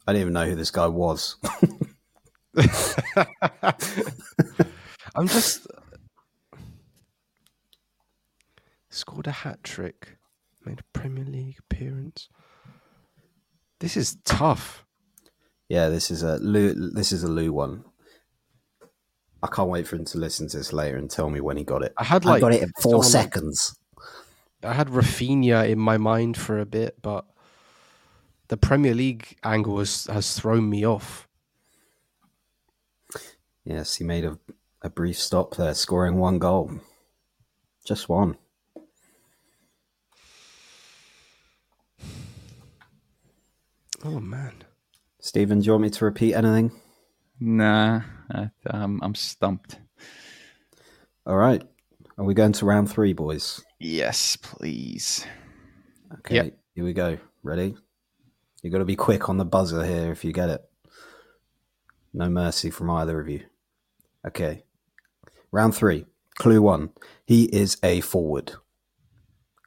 I 0.07 0.13
didn't 0.13 0.21
even 0.21 0.33
know 0.35 0.45
who 0.45 0.55
this 0.57 0.71
guy 0.71 0.89
was. 0.89 1.37
I'm 5.15 5.27
just 5.27 5.67
scored 8.91 9.27
a 9.27 9.31
hat 9.31 9.65
trick, 9.65 10.19
made 10.67 10.81
a 10.81 10.99
Premier 10.99 11.25
League 11.25 11.57
appearance. 11.61 12.29
This 13.79 13.97
is 13.97 14.19
tough. 14.27 14.85
yeah, 15.71 15.89
this 15.89 16.11
is 16.11 16.23
a 16.23 16.37
Lou, 16.37 16.75
this 16.91 17.11
is 17.11 17.23
a 17.23 17.29
Lou 17.29 17.55
one. 17.55 17.85
I 19.43 19.47
can't 19.47 19.71
wait 19.71 19.87
for 19.87 19.97
him 19.97 20.05
to 20.05 20.19
listen 20.19 20.47
to 20.49 20.59
this 20.59 20.75
later 20.75 20.99
and 20.99 21.11
tell 21.11 21.31
me 21.31 21.41
when 21.41 21.57
he 21.57 21.65
got 21.65 21.83
it. 21.83 21.95
I 21.97 22.05
had 22.05 22.27
I 22.27 22.33
like 22.33 22.43
got 22.43 22.53
it 22.53 22.63
in 22.63 22.71
four 22.83 23.03
seconds. 23.03 23.75
I 24.63 24.75
had 24.75 24.89
Rafinha 24.89 25.69
in 25.69 25.79
my 25.79 25.97
mind 25.97 26.37
for 26.37 26.59
a 26.59 26.67
bit, 26.67 27.01
but 27.01 27.25
the 28.49 28.57
Premier 28.57 28.95
League 28.95 29.39
angle 29.43 29.79
has, 29.79 30.07
has 30.07 30.39
thrown 30.39 30.69
me 30.69 30.87
off. 30.87 31.29
Yes, 33.65 33.97
he 33.97 34.05
made 34.05 34.25
a, 34.25 34.39
a 34.83 34.91
brief 34.91 35.19
stop 35.19 35.57
there, 35.57 35.75
scoring 35.75 36.17
one 36.17 36.39
goal. 36.39 36.71
Just 37.87 38.09
one. 38.09 38.37
Oh 44.03 44.19
man, 44.19 44.65
Stephen, 45.21 45.61
do 45.61 45.67
you 45.67 45.73
want 45.73 45.83
me 45.83 45.91
to 45.91 46.05
repeat 46.05 46.35
anything? 46.35 46.73
Nah, 47.39 48.03
I, 48.31 48.51
um, 48.69 49.01
I'm 49.03 49.15
stumped. 49.15 49.79
All 51.27 51.37
right. 51.37 51.63
Are 52.17 52.25
we 52.25 52.35
going 52.35 52.53
to 52.53 52.67
round 52.67 52.91
three, 52.91 53.13
boys? 53.13 53.63
Yes, 53.81 54.37
please. 54.37 55.27
Okay, 56.19 56.35
Yep. 56.37 56.59
here 56.75 56.85
we 56.85 56.93
go. 56.93 57.19
Ready? 57.43 57.77
You've 58.63 58.73
got 58.73 58.81
to 58.81 58.85
be 58.85 58.97
quick 58.97 59.29
on 59.31 59.39
the 59.39 59.45
buzzer 59.45 59.85
here 59.87 60.13
if 60.13 60.23
you 60.25 60.33
get 60.33 60.51
it. 60.51 60.71
No 62.13 62.29
mercy 62.29 62.69
from 62.71 62.91
either 62.91 63.19
of 63.21 63.29
you. 63.29 63.47
Okay. 64.27 64.65
Round 65.51 65.75
three. 65.75 66.07
Clue 66.37 66.61
one. 66.61 66.91
He 67.25 67.45
is 67.45 67.79
a 67.83 68.01
forward. 68.03 68.53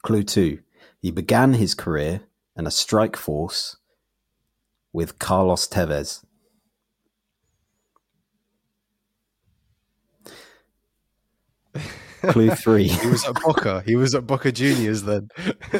Clue 0.03 0.23
two. 0.23 0.59
He 1.01 1.09
began 1.09 1.53
his 1.53 1.73
career 1.73 2.21
in 2.55 2.67
a 2.67 2.71
strike 2.71 3.15
force 3.17 3.77
with 4.91 5.17
Carlos 5.17 5.67
Tevez. 5.67 6.23
Clue 12.29 12.51
three. 12.51 12.87
he 12.87 13.07
was 13.07 13.25
at 13.25 13.35
Boca. 13.41 13.81
He 13.85 13.95
was 13.95 14.15
at 14.15 14.25
Boca 14.27 14.51
Juniors 14.51 15.03
then. 15.03 15.29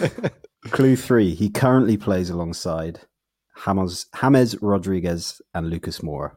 Clue 0.72 0.96
three. 0.96 1.34
He 1.36 1.50
currently 1.50 1.98
plays 1.98 2.30
alongside 2.30 3.00
James, 3.66 4.06
James 4.20 4.62
Rodriguez 4.62 5.42
and 5.54 5.70
Lucas 5.70 6.00
Moura. 6.00 6.32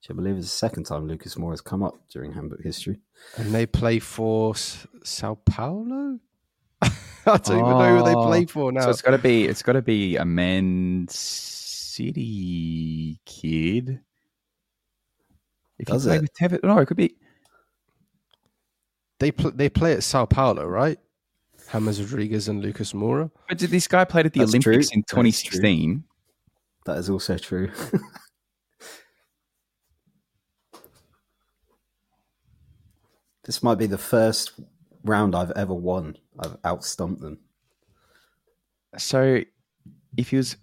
Which 0.00 0.10
I 0.10 0.14
believe 0.14 0.36
is 0.36 0.44
the 0.44 0.50
second 0.50 0.84
time 0.84 1.06
Lucas 1.08 1.34
Moura 1.36 1.50
has 1.52 1.60
come 1.60 1.82
up 1.82 1.94
during 2.10 2.32
handbook 2.32 2.62
history. 2.62 3.00
and 3.36 3.52
they 3.54 3.66
play 3.66 3.98
for 3.98 4.54
S- 4.54 4.86
Sao 5.02 5.34
Paulo. 5.44 6.18
I 6.82 7.38
don't 7.38 7.58
even 7.58 7.78
know 7.78 7.98
who 7.98 8.04
they 8.04 8.14
Oh, 8.14 8.26
play 8.26 8.44
for 8.46 8.70
now. 8.72 8.82
So 8.82 8.90
it's 8.90 9.02
got 9.02 9.10
to 9.12 9.18
be 9.18 9.46
it's 9.46 9.62
got 9.62 9.72
to 9.72 9.82
be 9.82 10.16
a 10.16 10.24
Man 10.24 11.06
City 12.06 13.18
kid. 13.24 14.00
If 15.78 15.86
Does 15.88 16.04
he 16.04 16.10
played 16.10 16.16
it? 16.18 16.22
with 16.22 16.34
Tevez, 16.34 16.62
no, 16.64 16.78
it 16.78 16.86
could 16.86 16.96
be. 16.96 17.16
They 19.18 19.30
pl- 19.32 19.52
they 19.52 19.68
play 19.68 19.92
at 19.94 20.02
Sao 20.02 20.26
Paulo, 20.26 20.66
right? 20.66 20.98
James 21.72 22.00
Rodriguez 22.00 22.48
and 22.48 22.62
Lucas 22.62 22.92
Moura. 22.92 23.30
But 23.48 23.58
did 23.58 23.70
this 23.70 23.88
guy 23.88 24.04
played 24.04 24.26
at 24.26 24.32
the 24.32 24.40
That's 24.40 24.52
true. 24.52 24.72
Olympics 24.74 24.92
in 24.92 25.00
That 25.00 25.26
is 25.26 25.42
true. 25.42 25.52
2016. 25.60 26.04
That 26.84 26.98
is 26.98 27.10
also 27.10 27.36
true. 27.38 27.70
this 33.44 33.62
might 33.62 33.78
be 33.78 33.86
the 33.86 33.98
first 33.98 34.52
round 35.04 35.34
I've 35.34 35.50
ever 35.52 35.74
won. 35.74 36.16
I've 36.38 36.60
outstumped 36.62 37.20
them. 37.20 37.38
So, 38.98 39.40
if 40.16 40.30
he 40.30 40.36
was, 40.36 40.56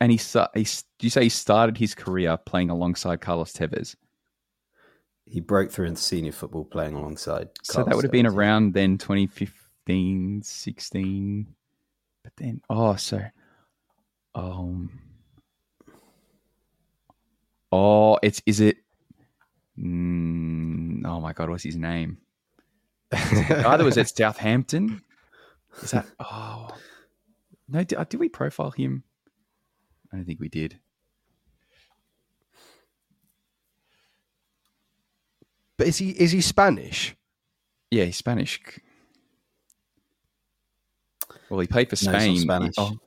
and 0.00 0.12
he, 0.12 0.18
sta- 0.18 0.48
he 0.54 0.64
do 0.64 1.06
you 1.06 1.10
say 1.10 1.24
he 1.24 1.28
started 1.28 1.76
his 1.76 1.94
career 1.94 2.36
playing 2.36 2.70
alongside 2.70 3.20
Carlos 3.20 3.52
Tevez? 3.52 3.96
He 5.26 5.40
broke 5.40 5.70
through 5.70 5.86
into 5.86 6.00
senior 6.00 6.32
football 6.32 6.64
playing 6.64 6.94
alongside. 6.94 7.48
So 7.62 7.82
that 7.82 7.94
would 7.94 8.04
have 8.04 8.12
been 8.12 8.26
around 8.26 8.74
then 8.74 8.98
2015, 8.98 10.42
16. 10.42 11.46
But 12.22 12.32
then, 12.36 12.60
oh, 12.68 12.96
so, 12.96 13.22
um, 14.34 15.00
oh, 17.72 18.18
it's, 18.22 18.42
is 18.46 18.60
it, 18.60 18.78
mm, 19.78 21.04
oh 21.06 21.20
my 21.20 21.32
God, 21.32 21.50
what's 21.50 21.64
his 21.64 21.76
name? 21.76 22.18
Either 23.12 23.84
was 23.84 23.98
at 23.98 24.08
Southampton? 24.16 25.02
Is 25.82 25.90
that, 25.90 26.06
oh, 26.20 26.68
no, 27.68 27.82
did, 27.84 28.08
did 28.08 28.20
we 28.20 28.28
profile 28.28 28.70
him? 28.70 29.04
I 30.12 30.16
don't 30.16 30.26
think 30.26 30.40
we 30.40 30.48
did. 30.48 30.78
But 35.78 35.86
is 35.88 35.98
he 35.98 36.10
is 36.10 36.30
he 36.32 36.40
Spanish? 36.40 37.16
Yeah, 37.90 38.04
he's 38.04 38.16
Spanish. 38.16 38.60
Well, 41.50 41.60
he 41.60 41.66
played 41.66 41.88
for 41.90 41.96
No, 42.04 42.18
he's 42.18 42.44
not 42.44 42.60
Spain. 42.62 42.72
Spanish. 42.72 42.74
Oh, 42.78 42.98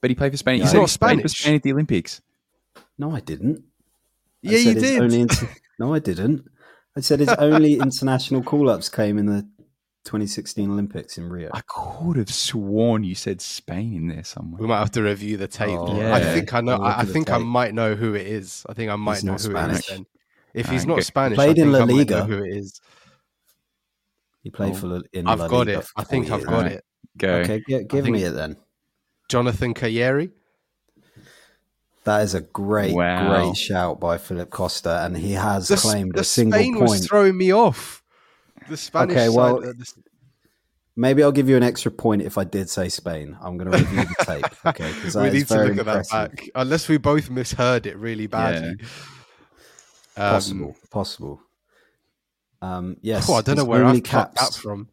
but 0.00 0.10
he 0.10 0.14
played 0.14 0.32
for 0.32 0.38
Spain. 0.38 0.60
He's 0.60 0.64
he 0.64 0.68
said 0.70 0.78
not 0.80 0.90
he 0.90 0.98
played 0.98 1.22
for 1.22 1.28
Spanish. 1.28 1.38
Spain 1.38 1.54
at 1.56 1.62
the 1.62 1.72
Olympics. 1.72 2.20
No, 2.98 3.14
I 3.14 3.20
didn't. 3.20 3.58
I 3.58 3.62
Yeah, 4.50 4.58
you 4.58 4.64
said 4.64 4.74
his 4.76 4.82
did. 4.82 5.02
Only 5.02 5.20
inter- 5.20 5.48
no, 5.78 5.94
I 5.94 5.98
didn't. 5.98 6.48
I 6.96 7.00
said 7.00 7.20
his 7.20 7.28
only 7.28 7.74
international 7.74 8.42
call-ups 8.42 8.88
came 8.88 9.18
in 9.18 9.26
the 9.26 9.42
2016 10.04 10.70
Olympics 10.70 11.18
in 11.18 11.28
Rio. 11.28 11.50
I 11.52 11.60
could 11.66 12.16
have 12.16 12.30
sworn 12.32 13.04
you 13.04 13.14
said 13.14 13.40
Spain 13.42 13.92
in 13.94 14.08
there 14.08 14.24
somewhere. 14.24 14.60
We 14.62 14.66
might 14.66 14.78
have 14.78 14.92
to 14.92 15.02
review 15.02 15.36
the 15.36 15.46
tape. 15.48 15.78
Oh, 15.78 15.98
yeah. 15.98 16.14
I 16.14 16.20
think 16.22 16.54
I 16.54 16.60
know. 16.62 16.72
I'll 16.72 16.78
look 16.78 16.86
I, 16.86 16.92
I 16.92 17.00
at 17.02 17.06
the 17.08 17.12
think 17.12 17.30
I 17.30 17.36
tape. 17.38 17.46
might 17.46 17.74
know 17.74 17.94
who 17.94 18.14
it 18.14 18.26
is. 18.26 18.64
I 18.68 18.72
think 18.72 18.90
I 18.90 18.96
might 18.96 19.14
He's 19.16 19.24
know 19.24 19.32
not 19.32 19.42
who 19.42 19.48
it 19.50 19.52
Spanish. 19.52 19.78
is. 19.80 19.86
Then, 19.88 20.06
if 20.56 20.68
he's 20.68 20.86
not. 20.86 21.02
Spanish, 21.04 21.36
Played 21.36 21.58
I 21.58 21.62
in 21.62 21.72
La 21.72 21.80
I 21.80 21.84
Liga. 21.84 22.18
know 22.18 22.24
who 22.24 22.44
it 22.44 22.56
is. 22.56 22.80
He 24.42 24.50
played 24.50 24.72
Oh. 24.72 24.76
for 24.76 24.86
La- 24.88 25.00
in 25.12 25.26
I've 25.26 25.38
La 25.40 25.48
got 25.48 25.66
Liga 25.66 25.78
it. 25.80 25.86
I 25.96 26.04
think 26.04 26.28
four 26.28 26.36
I've 26.38 26.44
got 26.46 26.62
Right. 26.62 26.72
it. 26.72 26.84
Go. 27.18 27.28
Okay, 27.36 27.62
gi- 27.68 27.84
give 27.84 28.06
me 28.08 28.22
it 28.24 28.30
then. 28.32 28.56
Jonathan 29.28 29.74
Calleri. 29.74 30.30
That 32.04 32.22
is 32.22 32.34
a 32.34 32.40
great, 32.40 32.94
Wow. 32.94 33.28
great 33.44 33.56
shout 33.56 33.98
by 33.98 34.16
Philip 34.18 34.50
Costa, 34.50 35.02
and 35.04 35.16
he 35.16 35.32
has 35.32 35.66
The, 35.68 35.76
claimed 35.76 36.14
the 36.14 36.20
a 36.20 36.24
single 36.24 36.58
Spain 36.60 36.78
was 36.78 37.04
throwing 37.06 37.36
me 37.36 37.52
off. 37.52 38.04
The 38.68 38.76
Spanish 38.76 39.16
Okay, 39.16 39.28
well, 39.28 39.60
side. 39.60 39.68
uh, 39.70 39.72
the- 39.78 39.92
Maybe 40.98 41.22
I'll 41.22 41.32
give 41.32 41.48
you 41.50 41.56
an 41.58 41.62
extra 41.62 41.90
point 41.90 42.22
if 42.22 42.38
I 42.38 42.44
did 42.44 42.70
say 42.70 42.88
Spain. 42.88 43.36
I'm 43.42 43.58
going 43.58 43.70
to 43.70 43.76
review 43.76 44.04
the 44.04 44.24
tape, 44.24 44.66
okay? 44.66 44.90
Because 44.94 45.14
we 45.16 45.28
need 45.30 45.46
to 45.48 45.54
very 45.54 45.68
look 45.74 45.86
at 45.86 46.08
that 46.08 46.08
back, 46.10 46.48
unless 46.54 46.88
we 46.88 46.96
both 46.96 47.28
misheard 47.28 47.84
it 47.86 47.98
really 47.98 48.26
badly. 48.26 48.76
Um, 50.16 50.30
Possible, 50.30 50.76
possible. 50.90 51.40
Um, 52.62 52.96
yes, 53.02 53.28
oh, 53.28 53.34
I 53.34 53.42
don't 53.42 53.56
know 53.56 53.64
where 53.64 53.84
only 53.84 53.98
I've 53.98 54.10
got 54.10 54.34
that 54.36 54.54
from. 54.54 54.88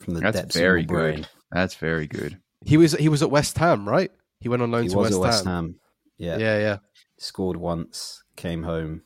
from 0.00 0.14
the 0.14 0.20
That's 0.20 0.36
depths 0.40 0.56
very 0.56 0.82
of 0.84 0.90
your 0.90 0.98
brain. 1.00 1.16
good. 1.16 1.28
That's 1.50 1.74
very 1.74 2.06
good. 2.06 2.38
He 2.64 2.76
was 2.76 2.92
he 2.92 3.08
was 3.08 3.22
at 3.22 3.30
West 3.30 3.58
Ham, 3.58 3.88
right? 3.88 4.10
He 4.40 4.48
went 4.48 4.62
on 4.62 4.70
loan 4.70 4.84
He 4.84 4.88
to 4.90 4.96
was 4.96 5.06
West, 5.06 5.14
at 5.14 5.20
West 5.20 5.44
Ham. 5.44 5.54
Ham. 5.54 5.80
Yeah. 6.18 6.38
Yeah, 6.38 6.58
yeah. 6.58 6.76
scored 7.18 7.56
once, 7.56 8.22
came 8.36 8.62
home. 8.62 9.02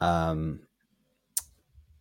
Um, 0.00 0.60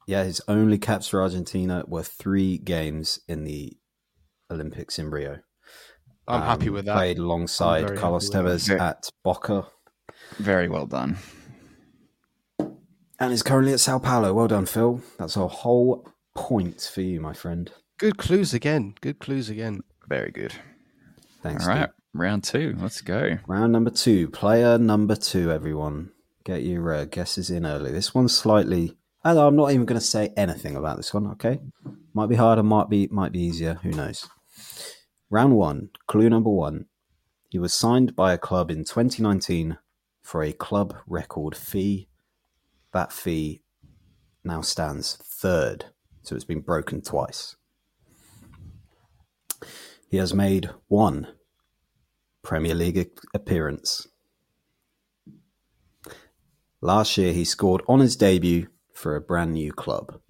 yeah, 0.08 0.24
his 0.24 0.42
only 0.48 0.78
caps 0.78 1.08
for 1.08 1.22
Argentina 1.22 1.84
were 1.88 2.04
three 2.04 2.58
games 2.58 3.20
in 3.28 3.44
the 3.44 3.78
Olympics 4.52 4.98
in 5.00 5.10
Rio. 5.12 5.40
I'm 6.28 6.42
Um, 6.42 6.48
happy 6.48 6.70
with 6.70 6.86
that. 6.86 6.96
Played 6.96 7.20
alongside 7.20 7.96
Carlos 7.98 8.32
happy 8.34 8.48
Tevez 8.48 8.68
that. 8.70 8.82
at 8.82 9.10
Boca, 9.24 9.68
Very 10.38 10.68
well 10.68 10.88
done. 10.88 11.18
And 13.20 13.34
is 13.34 13.44
currently 13.44 13.74
at 13.74 13.80
Sao 13.80 14.00
Paulo. 14.00 14.34
Well 14.34 14.48
done, 14.48 14.66
Phil. 14.66 15.02
That's 15.18 15.38
a 15.38 15.48
whole 15.48 16.08
point 16.34 16.90
for 16.94 17.02
you, 17.02 17.22
my 17.22 17.34
friend. 17.34 17.72
Good 17.98 18.18
clues 18.18 18.54
again. 18.54 18.96
Good 19.02 19.20
clues 19.20 19.50
again. 19.50 19.82
Very 20.08 20.32
good. 20.32 20.54
Thanks. 21.42 21.64
All 21.66 21.70
right, 21.74 21.82
dude. 21.82 21.90
round 22.14 22.44
two. 22.44 22.76
Let's 22.80 23.02
go. 23.02 23.38
Round 23.48 23.72
number 23.72 23.92
two, 23.92 24.30
player 24.30 24.78
number 24.78 25.16
two. 25.16 25.52
Everyone, 25.52 26.12
get 26.44 26.64
your 26.64 26.94
uh, 26.94 27.06
guesses 27.06 27.50
in 27.50 27.66
early. 27.66 27.92
This 27.92 28.14
one's 28.14 28.36
slightly. 28.36 28.98
I'm 29.24 29.56
not 29.56 29.72
even 29.72 29.86
going 29.86 30.00
to 30.00 30.06
say 30.06 30.32
anything 30.38 30.76
about 30.76 30.98
this 30.98 31.14
one. 31.14 31.28
Okay, 31.32 31.60
might 32.14 32.30
be 32.30 32.36
harder, 32.36 32.64
might 32.64 32.90
be 32.90 33.08
might 33.08 33.32
be 33.32 33.42
easier. 33.42 33.80
Who 33.82 33.92
knows? 33.92 34.28
Round 35.30 35.56
one, 35.56 35.90
clue 36.08 36.30
number 36.30 36.50
one. 36.50 36.86
He 37.50 37.60
was 37.60 37.74
signed 37.74 38.16
by 38.16 38.34
a 38.34 38.38
club 38.38 38.70
in 38.70 38.80
2019 38.84 39.78
for 40.22 40.44
a 40.44 40.52
club 40.52 40.96
record 41.08 41.56
fee. 41.56 42.10
That 42.96 43.12
fee 43.12 43.62
now 44.46 44.62
stands 44.62 45.18
third, 45.18 45.88
so 46.22 46.34
it's 46.34 46.46
been 46.46 46.62
broken 46.62 47.02
twice. 47.02 47.58
He 50.10 50.16
has 50.16 50.34
made 50.34 50.70
one 50.88 51.28
Premier 52.42 52.74
League 52.74 53.10
appearance. 53.34 54.08
Last 56.80 57.18
year, 57.18 57.34
he 57.34 57.44
scored 57.44 57.84
on 57.86 58.00
his 58.00 58.16
debut 58.16 58.70
for 58.94 59.18
a 59.18 59.22
brand 59.22 59.56
new 59.56 59.74
club. 59.74 60.22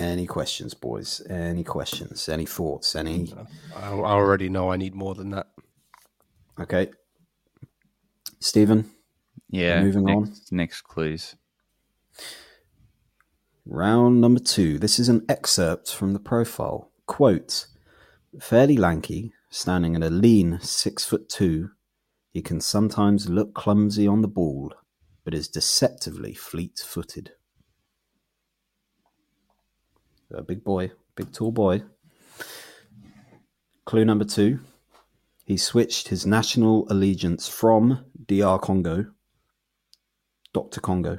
Any 0.00 0.26
questions, 0.26 0.72
boys? 0.72 1.20
Any 1.28 1.62
questions? 1.62 2.28
Any 2.28 2.46
thoughts? 2.46 2.96
Any? 2.96 3.34
I, 3.76 3.90
I 3.90 3.92
already 3.92 4.48
know 4.48 4.72
I 4.72 4.76
need 4.76 4.94
more 4.94 5.14
than 5.14 5.30
that. 5.30 5.48
Okay. 6.58 6.88
Stephen, 8.40 8.90
Yeah. 9.50 9.82
Moving 9.82 10.08
on. 10.08 10.24
next, 10.24 10.52
Next 10.52 10.80
clues. 10.82 11.36
Round 13.66 14.20
number 14.20 14.40
two. 14.40 14.78
This 14.78 14.98
is 14.98 15.08
an 15.10 15.24
excerpt 15.28 15.92
from 15.94 16.14
the 16.14 16.18
profile. 16.18 16.90
Quote 17.06 17.66
Fairly 18.40 18.76
lanky, 18.78 19.34
standing 19.50 19.96
at 19.96 20.02
a 20.02 20.08
lean 20.10 20.58
six 20.62 21.04
foot 21.04 21.28
two, 21.28 21.70
he 22.32 22.40
can 22.40 22.60
sometimes 22.60 23.28
look 23.28 23.54
clumsy 23.54 24.06
on 24.06 24.22
the 24.22 24.28
ball, 24.28 24.72
but 25.24 25.34
is 25.34 25.48
deceptively 25.48 26.32
fleet 26.32 26.78
footed. 26.84 27.32
A 30.32 30.42
big 30.42 30.62
boy, 30.62 30.92
big 31.16 31.32
tall 31.32 31.52
boy. 31.52 31.82
Clue 33.84 34.04
number 34.04 34.24
two. 34.24 34.60
He 35.44 35.56
switched 35.56 36.08
his 36.08 36.24
national 36.26 36.86
allegiance 36.90 37.48
from 37.48 38.04
DR 38.26 38.60
Congo, 38.60 39.06
Dr. 40.52 40.80
Congo, 40.80 41.18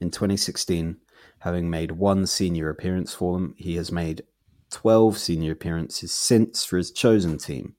in 0.00 0.10
2016 0.10 0.98
Having 1.42 1.70
made 1.70 1.90
one 1.90 2.28
senior 2.28 2.70
appearance 2.70 3.12
for 3.14 3.34
them, 3.34 3.56
he 3.58 3.74
has 3.74 3.90
made 3.90 4.22
12 4.70 5.18
senior 5.18 5.50
appearances 5.50 6.12
since 6.12 6.64
for 6.64 6.76
his 6.76 6.92
chosen 6.92 7.36
team. 7.36 7.74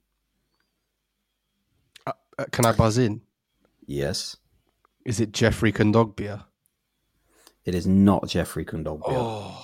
Uh, 2.06 2.12
uh, 2.38 2.44
can 2.52 2.66
I 2.66 2.72
buzz 2.72 2.98
in? 2.98 3.22
Yes, 3.86 4.36
Is 5.06 5.18
it 5.18 5.32
Geoffrey 5.32 5.72
Kondogbia? 5.72 6.44
it 7.64 7.74
is 7.74 7.86
not 7.86 8.28
Geoffrey 8.28 8.66
Kondogbia. 8.66 9.04
Oh, 9.06 9.63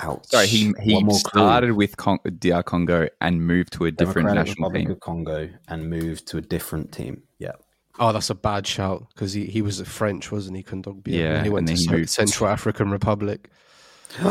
Ouch. 0.00 0.26
Sorry, 0.28 0.46
he 0.46 0.72
he 0.80 0.94
One 0.94 1.06
more 1.06 1.18
clue. 1.24 1.40
started 1.42 1.72
with 1.72 1.96
Con- 1.96 2.20
DR 2.38 2.58
uh, 2.58 2.62
Congo 2.62 3.08
and 3.20 3.44
moved 3.44 3.72
to 3.74 3.84
a 3.86 3.90
different 3.90 4.28
Democratic 4.28 4.50
national 4.58 4.68
Republic 4.70 4.86
team. 4.86 4.90
of 4.92 5.00
Congo 5.00 5.48
and 5.68 5.90
moved 5.90 6.26
to 6.28 6.38
a 6.38 6.40
different 6.40 6.92
team. 6.92 7.22
Yeah. 7.38 7.52
oh, 7.98 8.12
that's 8.12 8.30
a 8.30 8.34
bad 8.36 8.64
shout 8.66 9.08
because 9.12 9.32
he, 9.32 9.46
he 9.46 9.60
was 9.60 9.80
French, 9.80 10.30
wasn't 10.30 10.56
he? 10.56 10.62
Kondogbia. 10.62 11.02
Yeah, 11.08 11.34
and 11.36 11.44
he 11.44 11.50
went 11.50 11.68
and 11.68 11.76
to 11.76 11.82
he 11.82 11.86
Cen- 11.88 11.94
moved- 11.96 12.10
Central 12.10 12.48
African 12.48 12.90
Republic. 12.92 13.50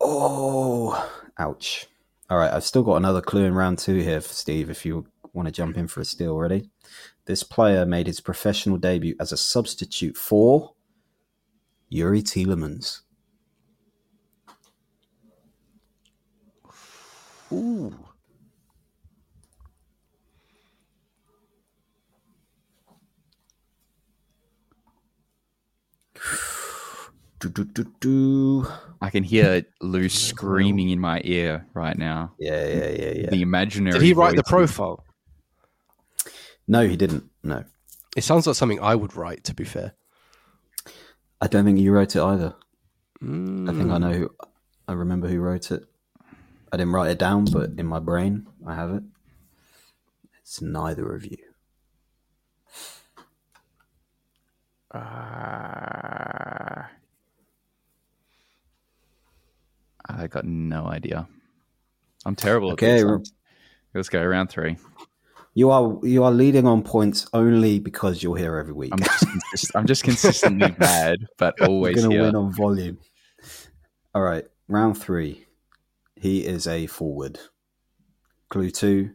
oh, 0.00 1.10
ouch. 1.38 1.86
All 2.30 2.38
right, 2.38 2.52
I've 2.52 2.64
still 2.64 2.82
got 2.82 2.96
another 2.96 3.20
clue 3.20 3.44
in 3.44 3.54
round 3.54 3.78
two 3.78 3.96
here 4.00 4.20
for 4.20 4.32
Steve 4.32 4.70
if 4.70 4.84
you 4.84 5.06
want 5.32 5.46
to 5.46 5.52
jump 5.52 5.76
in 5.76 5.86
for 5.88 6.00
a 6.00 6.04
steal. 6.04 6.36
Ready? 6.36 6.70
This 7.26 7.42
player 7.42 7.86
made 7.86 8.06
his 8.06 8.20
professional 8.20 8.76
debut 8.76 9.14
as 9.20 9.30
a 9.32 9.36
substitute 9.36 10.16
for 10.16 10.72
Youri 11.92 12.22
Tielemans. 12.22 13.00
Ooh. 17.54 17.94
Do, 27.40 27.48
do, 27.50 27.64
do, 27.64 27.92
do. 28.00 28.66
I 29.02 29.10
can 29.10 29.22
hear 29.22 29.64
Lou 29.82 30.08
screaming 30.08 30.88
in 30.88 30.98
my 30.98 31.20
ear 31.24 31.66
right 31.74 31.96
now. 31.96 32.32
Yeah, 32.38 32.66
yeah, 32.66 32.88
yeah, 32.88 33.12
yeah. 33.16 33.30
The 33.30 33.42
imaginary. 33.42 33.92
Did 33.92 34.02
he 34.02 34.14
write 34.14 34.34
the 34.34 34.42
profile? 34.44 35.04
No, 36.66 36.88
he 36.88 36.96
didn't. 36.96 37.24
No. 37.42 37.64
It 38.16 38.24
sounds 38.24 38.46
like 38.46 38.56
something 38.56 38.80
I 38.80 38.94
would 38.94 39.14
write, 39.14 39.44
to 39.44 39.54
be 39.54 39.64
fair. 39.64 39.92
I 41.40 41.46
don't 41.46 41.66
think 41.66 41.78
you 41.78 41.92
wrote 41.92 42.16
it 42.16 42.22
either. 42.22 42.54
Mm. 43.22 43.68
I 43.68 43.72
think 43.76 43.90
I 43.90 43.98
know 43.98 44.12
who. 44.12 44.30
I 44.88 44.94
remember 44.94 45.28
who 45.28 45.40
wrote 45.40 45.70
it. 45.70 45.84
I 46.74 46.76
didn't 46.76 46.92
write 46.92 47.12
it 47.12 47.20
down, 47.20 47.44
but 47.44 47.70
in 47.78 47.86
my 47.86 48.00
brain, 48.00 48.48
I 48.66 48.74
have 48.74 48.90
it. 48.90 49.04
It's 50.40 50.60
neither 50.60 51.14
of 51.14 51.24
you. 51.24 51.36
Uh, 54.92 54.98
I 60.06 60.26
got 60.28 60.44
no 60.44 60.86
idea. 60.86 61.28
I'm 62.26 62.34
terrible 62.34 62.72
Okay, 62.72 63.02
at 63.02 63.06
this. 63.20 63.32
Let's 63.94 64.08
go 64.08 64.24
round 64.24 64.50
three. 64.50 64.76
You 65.54 65.70
are 65.70 66.00
you 66.02 66.24
are 66.24 66.32
leading 66.32 66.66
on 66.66 66.82
points 66.82 67.28
only 67.32 67.78
because 67.78 68.20
you're 68.20 68.36
here 68.36 68.56
every 68.56 68.72
week. 68.72 68.90
I'm 68.92 68.98
just, 68.98 69.28
consist- 69.28 69.76
I'm 69.76 69.86
just 69.86 70.02
consistently 70.02 70.70
bad, 70.78 71.18
but 71.38 71.60
always 71.60 71.94
going 71.94 72.10
to 72.10 72.20
win 72.20 72.34
on 72.34 72.52
volume. 72.52 72.98
All 74.12 74.22
right, 74.22 74.44
round 74.66 75.00
three. 75.00 75.43
He 76.24 76.46
is 76.46 76.66
a 76.66 76.86
forward. 76.86 77.38
Clue 78.48 78.70
two. 78.70 79.10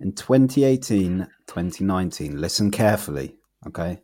In 0.00 0.12
2018 0.12 1.28
2019, 1.46 2.40
listen 2.40 2.72
carefully, 2.72 3.36
okay? 3.64 4.00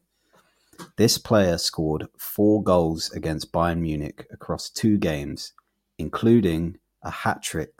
This 0.96 1.18
player 1.18 1.58
scored 1.58 2.06
four 2.16 2.62
goals 2.62 3.10
against 3.10 3.50
Bayern 3.50 3.80
Munich 3.80 4.28
across 4.30 4.70
two 4.70 4.98
games, 4.98 5.52
including 5.98 6.78
a 7.02 7.10
hat 7.10 7.42
trick, 7.42 7.74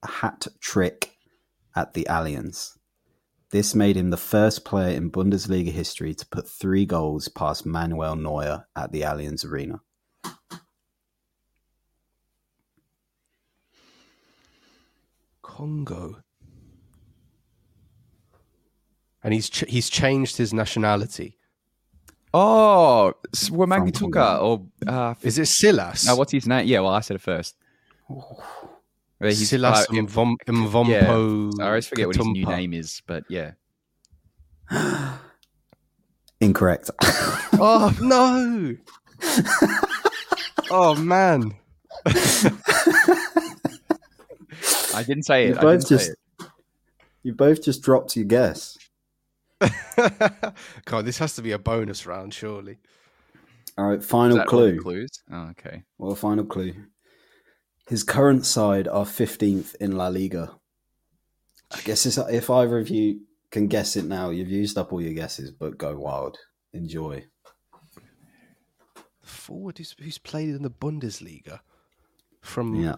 a 0.00 0.06
hat 0.06 0.46
trick 0.60 1.16
at 1.74 1.94
the 1.94 2.06
Allianz. 2.08 2.78
This 3.50 3.74
made 3.74 3.96
him 3.96 4.10
the 4.10 4.16
first 4.16 4.64
player 4.64 4.96
in 4.96 5.10
Bundesliga 5.10 5.72
history 5.72 6.14
to 6.14 6.26
put 6.26 6.48
three 6.48 6.86
goals 6.86 7.26
past 7.26 7.66
Manuel 7.66 8.14
Neuer 8.14 8.68
at 8.76 8.92
the 8.92 9.00
Allianz 9.00 9.44
Arena. 9.44 9.80
Congo. 15.56 16.16
And 19.22 19.34
he's 19.34 19.48
ch- 19.50 19.64
he's 19.68 19.88
changed 19.90 20.36
his 20.38 20.52
nationality. 20.54 21.36
Oh, 22.34 23.12
S- 23.34 23.50
Wamagi 23.50 23.96
From 23.96 24.10
Tuka 24.12 24.40
or 24.42 24.62
uh, 24.86 25.14
Is 25.22 25.38
it 25.38 25.46
Silas? 25.48 26.06
no, 26.06 26.16
what's 26.16 26.32
his 26.32 26.46
name? 26.46 26.66
Yeah, 26.66 26.80
well, 26.80 26.94
I 26.94 27.00
said 27.00 27.16
it 27.16 27.20
first. 27.20 27.54
Where 28.08 29.30
he's- 29.30 29.48
Silas 29.50 29.80
uh, 29.88 29.92
Mvom- 29.92 30.36
Mvompo. 30.46 30.88
yeah, 31.58 31.64
I 31.64 31.68
always 31.68 31.86
forget 31.86 32.06
what 32.06 32.16
his 32.16 32.26
new 32.26 32.46
name 32.46 32.72
is, 32.72 33.02
but 33.06 33.24
yeah. 33.28 33.52
Incorrect. 36.40 36.90
Oh 37.64 37.94
no! 38.00 38.74
oh 40.70 40.94
man! 40.96 41.54
I 44.94 45.02
didn't 45.02 45.24
say 45.24 45.46
you 45.46 45.52
it. 45.52 45.58
I 45.58 45.60
both 45.62 45.88
didn't 45.88 46.00
say 46.00 46.06
just 46.06 46.10
it. 46.40 46.48
you 47.22 47.32
both 47.34 47.62
just 47.62 47.82
dropped 47.82 48.16
your 48.16 48.24
guess. 48.24 48.78
God, 50.84 51.04
this 51.04 51.18
has 51.18 51.34
to 51.36 51.42
be 51.42 51.52
a 51.52 51.58
bonus 51.58 52.06
round, 52.06 52.34
surely. 52.34 52.78
All 53.78 53.86
right, 53.86 54.00
Is 54.00 54.06
final 54.06 54.36
that 54.36 54.48
all 54.52 54.60
the 54.60 54.72
clue. 54.72 54.80
clues? 54.80 55.10
Oh, 55.30 55.48
okay. 55.50 55.82
Well, 55.98 56.14
final 56.14 56.44
clue. 56.44 56.74
His 57.88 58.02
current 58.04 58.44
side 58.44 58.86
are 58.88 59.04
15th 59.04 59.74
in 59.76 59.92
La 59.92 60.08
Liga. 60.08 60.56
I 61.70 61.80
guess 61.82 62.04
it's, 62.06 62.18
if 62.18 62.50
either 62.50 62.78
of 62.78 62.88
you 62.90 63.20
can 63.50 63.66
guess 63.68 63.96
it 63.96 64.04
now, 64.04 64.30
you've 64.30 64.50
used 64.50 64.76
up 64.76 64.92
all 64.92 65.00
your 65.00 65.14
guesses, 65.14 65.50
but 65.52 65.78
go 65.78 65.96
wild. 65.96 66.36
Enjoy. 66.74 67.24
The 68.94 69.02
Forward 69.22 69.78
who's, 69.78 69.94
who's 69.98 70.18
played 70.18 70.50
in 70.50 70.62
the 70.62 70.70
Bundesliga 70.70 71.60
from 72.40 72.74
Yeah. 72.74 72.96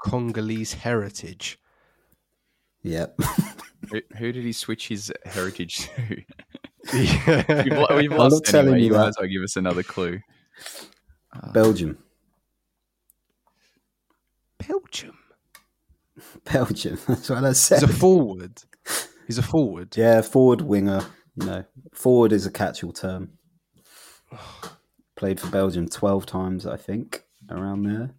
Congolese 0.00 0.72
heritage. 0.72 1.58
Yep. 2.82 3.18
Who, 3.90 4.00
who 4.16 4.32
did 4.32 4.44
he 4.44 4.52
switch 4.52 4.88
his 4.88 5.12
heritage 5.24 5.88
to? 5.88 6.22
Yeah. 6.94 7.62
we've, 7.64 7.98
we've 7.98 8.12
I'm 8.12 8.18
lost 8.18 8.36
not 8.36 8.44
telling 8.44 8.74
anyway. 8.74 8.80
you 8.80 8.92
You 8.92 8.98
might 8.98 9.08
as 9.08 9.16
well 9.20 9.28
give 9.28 9.42
us 9.42 9.56
another 9.56 9.82
clue. 9.82 10.18
Uh, 11.34 11.52
Belgium. 11.52 11.98
Belgium. 14.66 15.18
Belgium. 16.50 16.98
That's 17.06 17.28
what 17.28 17.44
I 17.44 17.48
He's 17.48 17.82
a 17.82 17.88
forward. 17.88 18.62
He's 19.26 19.38
a 19.38 19.42
forward. 19.42 19.94
Yeah, 19.96 20.22
forward 20.22 20.62
winger. 20.62 21.04
You 21.36 21.46
know, 21.46 21.64
forward 21.92 22.32
is 22.32 22.46
a 22.46 22.50
catch-all 22.50 22.92
term. 22.92 23.32
Played 25.16 25.38
for 25.38 25.48
Belgium 25.48 25.86
12 25.86 26.24
times, 26.24 26.66
I 26.66 26.78
think, 26.78 27.24
around 27.50 27.82
there. 27.82 28.14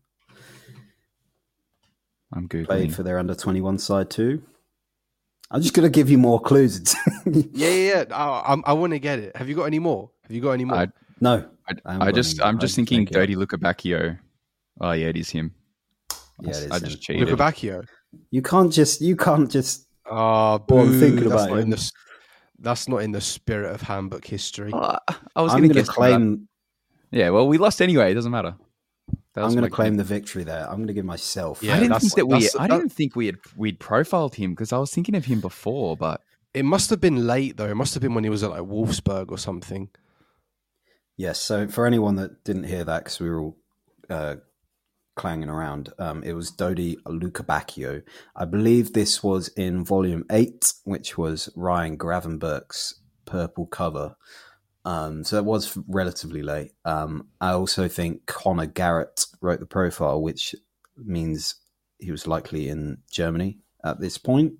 I'm 2.34 2.47
googling. 2.47 2.65
Played 2.67 2.95
for 2.95 3.03
their 3.03 3.19
under 3.19 3.36
21 3.36 3.77
side 3.77 4.09
too. 4.09 4.41
I'm 5.49 5.61
just 5.61 5.73
going 5.73 5.86
to 5.86 5.89
give 5.93 6.09
you 6.09 6.17
more 6.17 6.39
clues. 6.39 6.95
Yeah, 7.25 7.43
yeah, 7.69 7.69
yeah. 7.69 8.03
I, 8.15 8.39
I'm- 8.51 8.63
I, 8.65 8.73
want 8.73 8.93
to 8.93 8.99
get 8.99 9.19
it. 9.19 9.36
Have 9.36 9.47
you 9.49 9.55
got 9.55 9.65
any 9.65 9.79
more? 9.79 10.09
Have 10.23 10.32
you 10.32 10.41
got 10.41 10.51
any 10.51 10.65
more? 10.65 10.77
I- 10.77 10.88
no. 11.19 11.47
I, 11.67 11.73
I 11.86 12.07
I 12.07 12.11
just. 12.11 12.41
I'm 12.41 12.55
just 12.55 12.61
just 12.61 12.75
thinking 12.75 12.99
make 13.01 13.11
it 13.11 13.15
up. 13.15 13.21
Dirty 13.21 13.36
Lukebakio. 13.36 14.17
Oh 14.79 14.91
yeah, 14.93 15.07
it 15.07 15.17
is 15.17 15.29
him. 15.29 15.53
Yeah, 16.41 16.49
it 16.49 16.55
is 16.55 16.71
I 16.71 16.77
him. 16.77 16.84
just 16.86 17.01
cheated. 17.01 17.27
Luca 17.29 17.43
Bacchio. 17.43 17.86
You 18.32 18.41
can't 18.41 18.73
just, 18.73 19.01
you 19.01 19.15
can't 19.15 19.49
just, 19.51 19.88
Oh, 20.09 20.57
Go 20.57 20.79
on, 20.79 20.88
boo. 20.88 20.99
thinking 20.99 21.27
about 21.27 21.49
not 21.51 21.59
in 21.59 21.69
the. 21.69 21.91
That's 22.59 22.88
not 22.88 22.97
in 22.97 23.11
the 23.11 23.21
spirit 23.21 23.71
of 23.73 23.82
handbook 23.82 24.25
history. 24.25 24.71
Oh, 24.73 24.97
I 25.36 25.41
was 25.41 25.51
going 25.51 25.63
going 25.63 25.69
to 25.69 25.73
to 25.75 25.79
guess 25.82 25.89
claim, 25.89 26.47
Yeah, 27.11 27.29
well, 27.29 27.47
we 27.47 27.57
lost 27.57 27.82
anyway. 27.82 28.11
It 28.11 28.15
doesn't 28.15 28.32
matter. 28.32 28.55
That 29.34 29.45
I'm 29.45 29.51
going 29.51 29.64
to 29.64 29.70
claim 29.70 29.95
the 29.95 30.03
victory 30.03 30.43
there. 30.43 30.68
I'm 30.70 30.76
going 30.76 30.88
to 30.88 30.93
give 30.93 31.05
myself. 31.05 31.64
Yeah, 31.64 31.76
I 31.76 31.80
didn't 31.80 31.99
think 31.99 32.16
that 32.16 32.26
we. 32.28 32.49
I 32.59 32.68
didn't 32.68 32.89
think 32.89 33.16
we 33.16 33.28
had 33.28 33.38
we'd 33.55 33.80
profiled 33.80 34.36
him 34.36 34.51
because 34.51 34.74
I 34.74 34.78
was 34.78 34.91
thinking 34.91 35.16
of 35.16 35.26
him 35.26 35.39
before, 35.39 35.95
but 35.95 36.22
It 36.53 36.66
must 36.66 36.89
have 36.89 36.99
been 36.99 37.28
late 37.28 37.57
though. 37.57 37.70
It 37.70 37.76
must 37.76 37.93
have 37.93 38.01
been 38.01 38.14
when 38.14 38.24
he 38.24 38.30
was 38.30 38.43
at 38.43 38.49
like 38.49 38.62
Wolfsburg 38.62 39.32
or 39.32 39.38
something. 39.38 39.89
Yes. 41.18 41.39
So 41.39 41.68
for 41.68 41.86
anyone 41.86 42.16
that 42.16 42.43
didn't 42.43 42.66
hear 42.66 42.84
that, 42.84 43.03
because 43.03 43.20
we 43.20 43.30
were 43.30 43.39
all 43.39 43.57
uh, 44.09 44.36
clanging 45.16 45.49
around, 45.49 45.93
um, 45.97 46.24
it 46.24 46.34
was 46.34 46.51
Dodi 46.51 46.97
Lukebakio. 47.05 48.03
I 48.36 48.45
believe 48.45 48.93
this 48.93 49.24
was 49.24 49.47
in 49.49 49.86
volume 49.86 50.26
eight, 50.30 50.74
which 50.84 51.18
was 51.18 51.49
Ryan 51.55 51.97
Gravenberch's 51.97 52.99
purple 53.26 53.66
cover. 53.68 54.16
Um, 54.84 55.23
so 55.23 55.38
it 55.38 55.45
was 55.45 55.77
relatively 55.88 56.41
late. 56.41 56.71
Um, 56.86 57.27
I 57.39 57.51
also 57.51 57.88
think 57.88 58.25
Connor 58.25 58.65
Garrett 58.65 59.25
wrote 59.41 59.59
the 59.59 59.65
profile, 59.67 60.21
which 60.21 60.55
means 60.97 61.55
he 61.99 62.11
was 62.11 62.25
likely 62.27 62.67
in 62.69 62.97
Germany 63.11 63.59
at 63.84 63.99
this 63.99 64.17
point. 64.17 64.53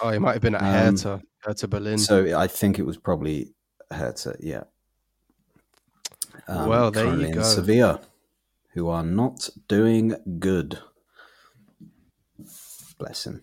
Oh, 0.00 0.10
he 0.10 0.18
might 0.18 0.32
have 0.32 0.42
been 0.42 0.54
at 0.54 0.62
Um, 0.62 0.68
Hertha, 0.96 1.22
Hertha 1.40 1.68
Berlin. 1.68 1.98
So 1.98 2.38
I 2.38 2.46
think 2.46 2.78
it 2.78 2.86
was 2.86 2.96
probably 2.96 3.52
Hertha, 3.90 4.36
yeah. 4.40 4.64
Um, 6.48 6.68
Well, 6.68 6.90
there 6.90 7.14
you 7.14 7.32
go. 7.34 7.42
Sevilla, 7.42 8.00
who 8.72 8.88
are 8.88 9.04
not 9.04 9.48
doing 9.68 10.14
good. 10.38 10.78
Bless 12.98 13.26
him. 13.26 13.42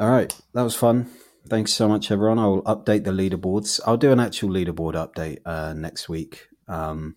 All 0.00 0.10
right, 0.10 0.36
that 0.54 0.62
was 0.62 0.74
fun. 0.74 1.08
Thanks 1.48 1.72
so 1.72 1.88
much, 1.88 2.10
everyone. 2.10 2.38
I'll 2.38 2.62
update 2.62 3.04
the 3.04 3.10
leaderboards. 3.10 3.80
I'll 3.86 3.96
do 3.96 4.12
an 4.12 4.20
actual 4.20 4.50
leaderboard 4.50 4.94
update 4.94 5.38
uh, 5.46 5.72
next 5.72 6.08
week. 6.08 6.48
Um, 6.66 7.16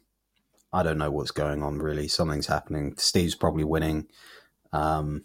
I 0.71 0.83
don't 0.83 0.97
know 0.97 1.11
what's 1.11 1.31
going 1.31 1.63
on 1.63 1.79
really. 1.79 2.07
Something's 2.07 2.47
happening. 2.47 2.93
Steve's 2.97 3.35
probably 3.35 3.65
winning. 3.65 4.07
Um, 4.71 5.23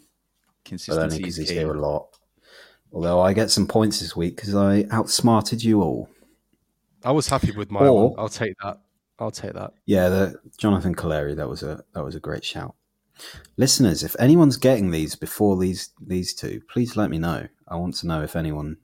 but 0.69 0.89
only 0.97 1.17
because 1.19 1.37
he's 1.37 1.49
here 1.49 1.73
a 1.73 1.79
lot. 1.79 2.07
Although 2.91 3.21
I 3.21 3.31
get 3.33 3.49
some 3.49 3.67
points 3.67 4.01
this 4.01 4.15
week 4.15 4.35
because 4.35 4.55
I 4.55 4.85
outsmarted 4.91 5.63
you 5.63 5.81
all. 5.81 6.09
I 7.03 7.11
was 7.11 7.27
happy 7.27 7.51
with 7.51 7.71
my 7.71 7.87
Or- 7.87 8.09
one. 8.09 8.19
I'll 8.19 8.27
take 8.29 8.55
that. 8.61 8.81
I'll 9.19 9.31
take 9.31 9.53
that. 9.53 9.71
Yeah, 9.85 10.09
the 10.09 10.39
Jonathan 10.57 10.93
Calleri, 10.93 11.35
that 11.37 11.47
was 11.49 11.63
a 11.63 11.83
that 11.93 12.03
was 12.03 12.15
a 12.15 12.19
great 12.19 12.43
shout. 12.43 12.75
Listeners, 13.55 14.03
if 14.03 14.15
anyone's 14.19 14.57
getting 14.57 14.91
these 14.91 15.15
before 15.15 15.57
these 15.57 15.89
these 16.05 16.33
two, 16.33 16.61
please 16.69 16.95
let 16.97 17.09
me 17.09 17.17
know. 17.17 17.47
I 17.67 17.77
want 17.77 17.95
to 17.95 18.07
know 18.07 18.21
if 18.21 18.35
anyone 18.35 18.77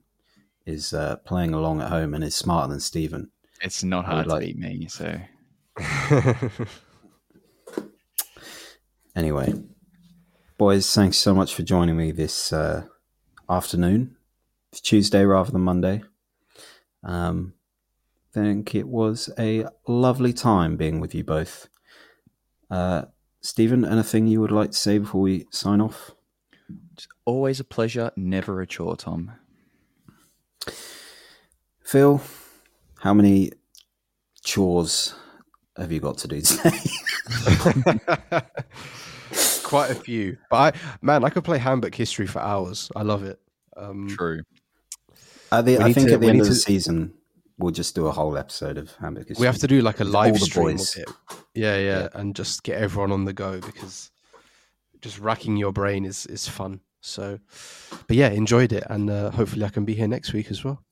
is 0.66 0.92
uh, 0.94 1.16
playing 1.24 1.52
along 1.54 1.80
at 1.80 1.88
home 1.90 2.14
and 2.14 2.24
is 2.24 2.34
smarter 2.34 2.68
than 2.70 2.80
Stephen. 2.80 3.30
It's 3.60 3.82
not 3.84 4.06
I 4.06 4.08
would 4.08 4.14
hard 4.14 4.24
to 4.26 4.30
like- 4.32 4.40
beat 4.46 4.58
me, 4.58 4.88
so 4.88 5.20
anyway, 9.16 9.54
boys, 10.58 10.92
thanks 10.94 11.16
so 11.18 11.34
much 11.34 11.54
for 11.54 11.62
joining 11.62 11.96
me 11.96 12.12
this 12.12 12.52
uh, 12.52 12.84
afternoon. 13.48 14.16
It's 14.72 14.80
Tuesday 14.80 15.24
rather 15.24 15.50
than 15.52 15.60
Monday. 15.62 16.02
Um, 17.02 17.54
I 18.30 18.40
think 18.40 18.74
it 18.74 18.88
was 18.88 19.30
a 19.38 19.66
lovely 19.86 20.32
time 20.32 20.76
being 20.76 21.00
with 21.00 21.14
you 21.14 21.22
both. 21.22 21.68
Uh, 22.70 23.04
Stephen, 23.40 23.84
anything 23.84 24.26
you 24.26 24.40
would 24.40 24.50
like 24.50 24.70
to 24.72 24.76
say 24.76 24.98
before 24.98 25.20
we 25.20 25.46
sign 25.50 25.80
off? 25.80 26.12
It's 26.94 27.06
always 27.24 27.60
a 27.60 27.64
pleasure, 27.64 28.10
never 28.16 28.60
a 28.60 28.66
chore, 28.66 28.96
Tom. 28.96 29.32
Phil, 31.82 32.20
how 33.00 33.14
many 33.14 33.50
chores 34.42 35.14
have 35.76 35.92
you 35.92 36.00
got 36.00 36.18
to 36.18 36.28
do 36.28 36.40
today? 36.40 36.70
Quite 39.62 39.90
a 39.90 39.94
few, 39.94 40.36
but 40.50 40.74
I, 40.74 40.78
man, 41.02 41.24
I 41.24 41.30
could 41.30 41.42
play 41.44 41.58
handbook 41.58 41.94
history 41.94 42.26
for 42.26 42.38
hours. 42.40 42.90
I 42.94 43.02
love 43.02 43.24
it. 43.24 43.40
Um, 43.76 44.08
True. 44.08 44.42
At 45.50 45.64
the, 45.64 45.78
I 45.78 45.92
think 45.92 46.08
to- 46.08 46.14
at 46.14 46.20
the 46.20 46.26
we 46.26 46.30
end 46.30 46.40
of 46.40 46.46
the 46.46 46.52
to- 46.54 46.58
season, 46.60 47.12
we'll 47.58 47.72
just 47.72 47.94
do 47.94 48.06
a 48.06 48.12
whole 48.12 48.36
episode 48.38 48.78
of 48.78 48.92
Handbook 48.96 49.28
History. 49.28 49.42
we 49.42 49.46
have 49.46 49.58
to 49.58 49.66
do 49.66 49.80
like 49.80 50.00
a 50.00 50.04
live 50.04 50.34
the 50.34 50.40
stream 50.40 50.76
of 50.78 50.80
it. 50.96 51.08
Yeah, 51.54 51.76
yeah, 51.76 51.98
Yeah. 52.00 52.08
and 52.14 52.36
just 52.36 52.62
get 52.62 52.80
everyone 52.80 53.10
on 53.10 53.24
the 53.24 53.32
go 53.32 53.60
because 53.60 54.10
just 55.00 55.18
racking 55.18 55.56
your 55.56 55.72
brain 55.72 56.04
is 56.04 56.26
is 56.26 56.46
fun. 56.46 56.80
So, 57.04 57.38
but 58.06 58.16
yeah, 58.16 58.30
enjoyed 58.30 58.72
it, 58.72 58.84
and 58.88 59.10
uh, 59.10 59.30
hopefully 59.30 59.64
I 59.64 59.68
can 59.68 59.84
be 59.84 59.94
here 59.94 60.08
next 60.08 60.32
week 60.32 60.50
as 60.50 60.64
well. 60.64 60.82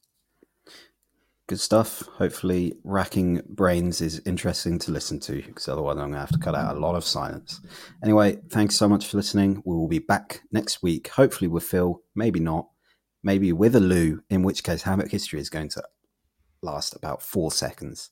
Good 1.49 1.59
stuff. 1.59 2.03
Hopefully, 2.17 2.75
racking 2.85 3.41
brains 3.49 4.03
is 4.03 4.21
interesting 4.27 4.79
to 4.81 4.91
listen 4.91 5.21
to 5.21 5.43
because 5.43 5.69
otherwise, 5.69 5.95
I'm 5.95 6.11
going 6.11 6.13
to 6.13 6.19
have 6.19 6.33
to 6.33 6.39
cut 6.39 6.55
out 6.55 6.77
a 6.77 6.81
lot 6.81 6.97
of 6.97 7.05
silence. 7.05 7.61
Anyway, 8.05 8.37
thanks 8.51 8.77
so 8.77 8.89
much 8.89 9.07
for 9.07 9.17
listening. 9.17 9.63
We 9.65 9.75
will 9.75 9.89
be 9.89 10.01
back 10.01 10.43
next 10.53 10.83
week, 10.83 11.09
hopefully 11.09 11.49
with 11.49 11.65
Phil, 11.65 12.03
maybe 12.15 12.41
not, 12.41 12.69
maybe 13.23 13.51
with 13.53 13.75
a 13.75 13.81
Lou, 13.81 14.23
in 14.29 14.43
which 14.43 14.63
case, 14.63 14.83
Handbook 14.83 15.11
History 15.11 15.41
is 15.41 15.49
going 15.49 15.71
to 15.71 15.83
last 16.63 16.95
about 16.95 17.23
four 17.23 17.51
seconds. 17.51 18.11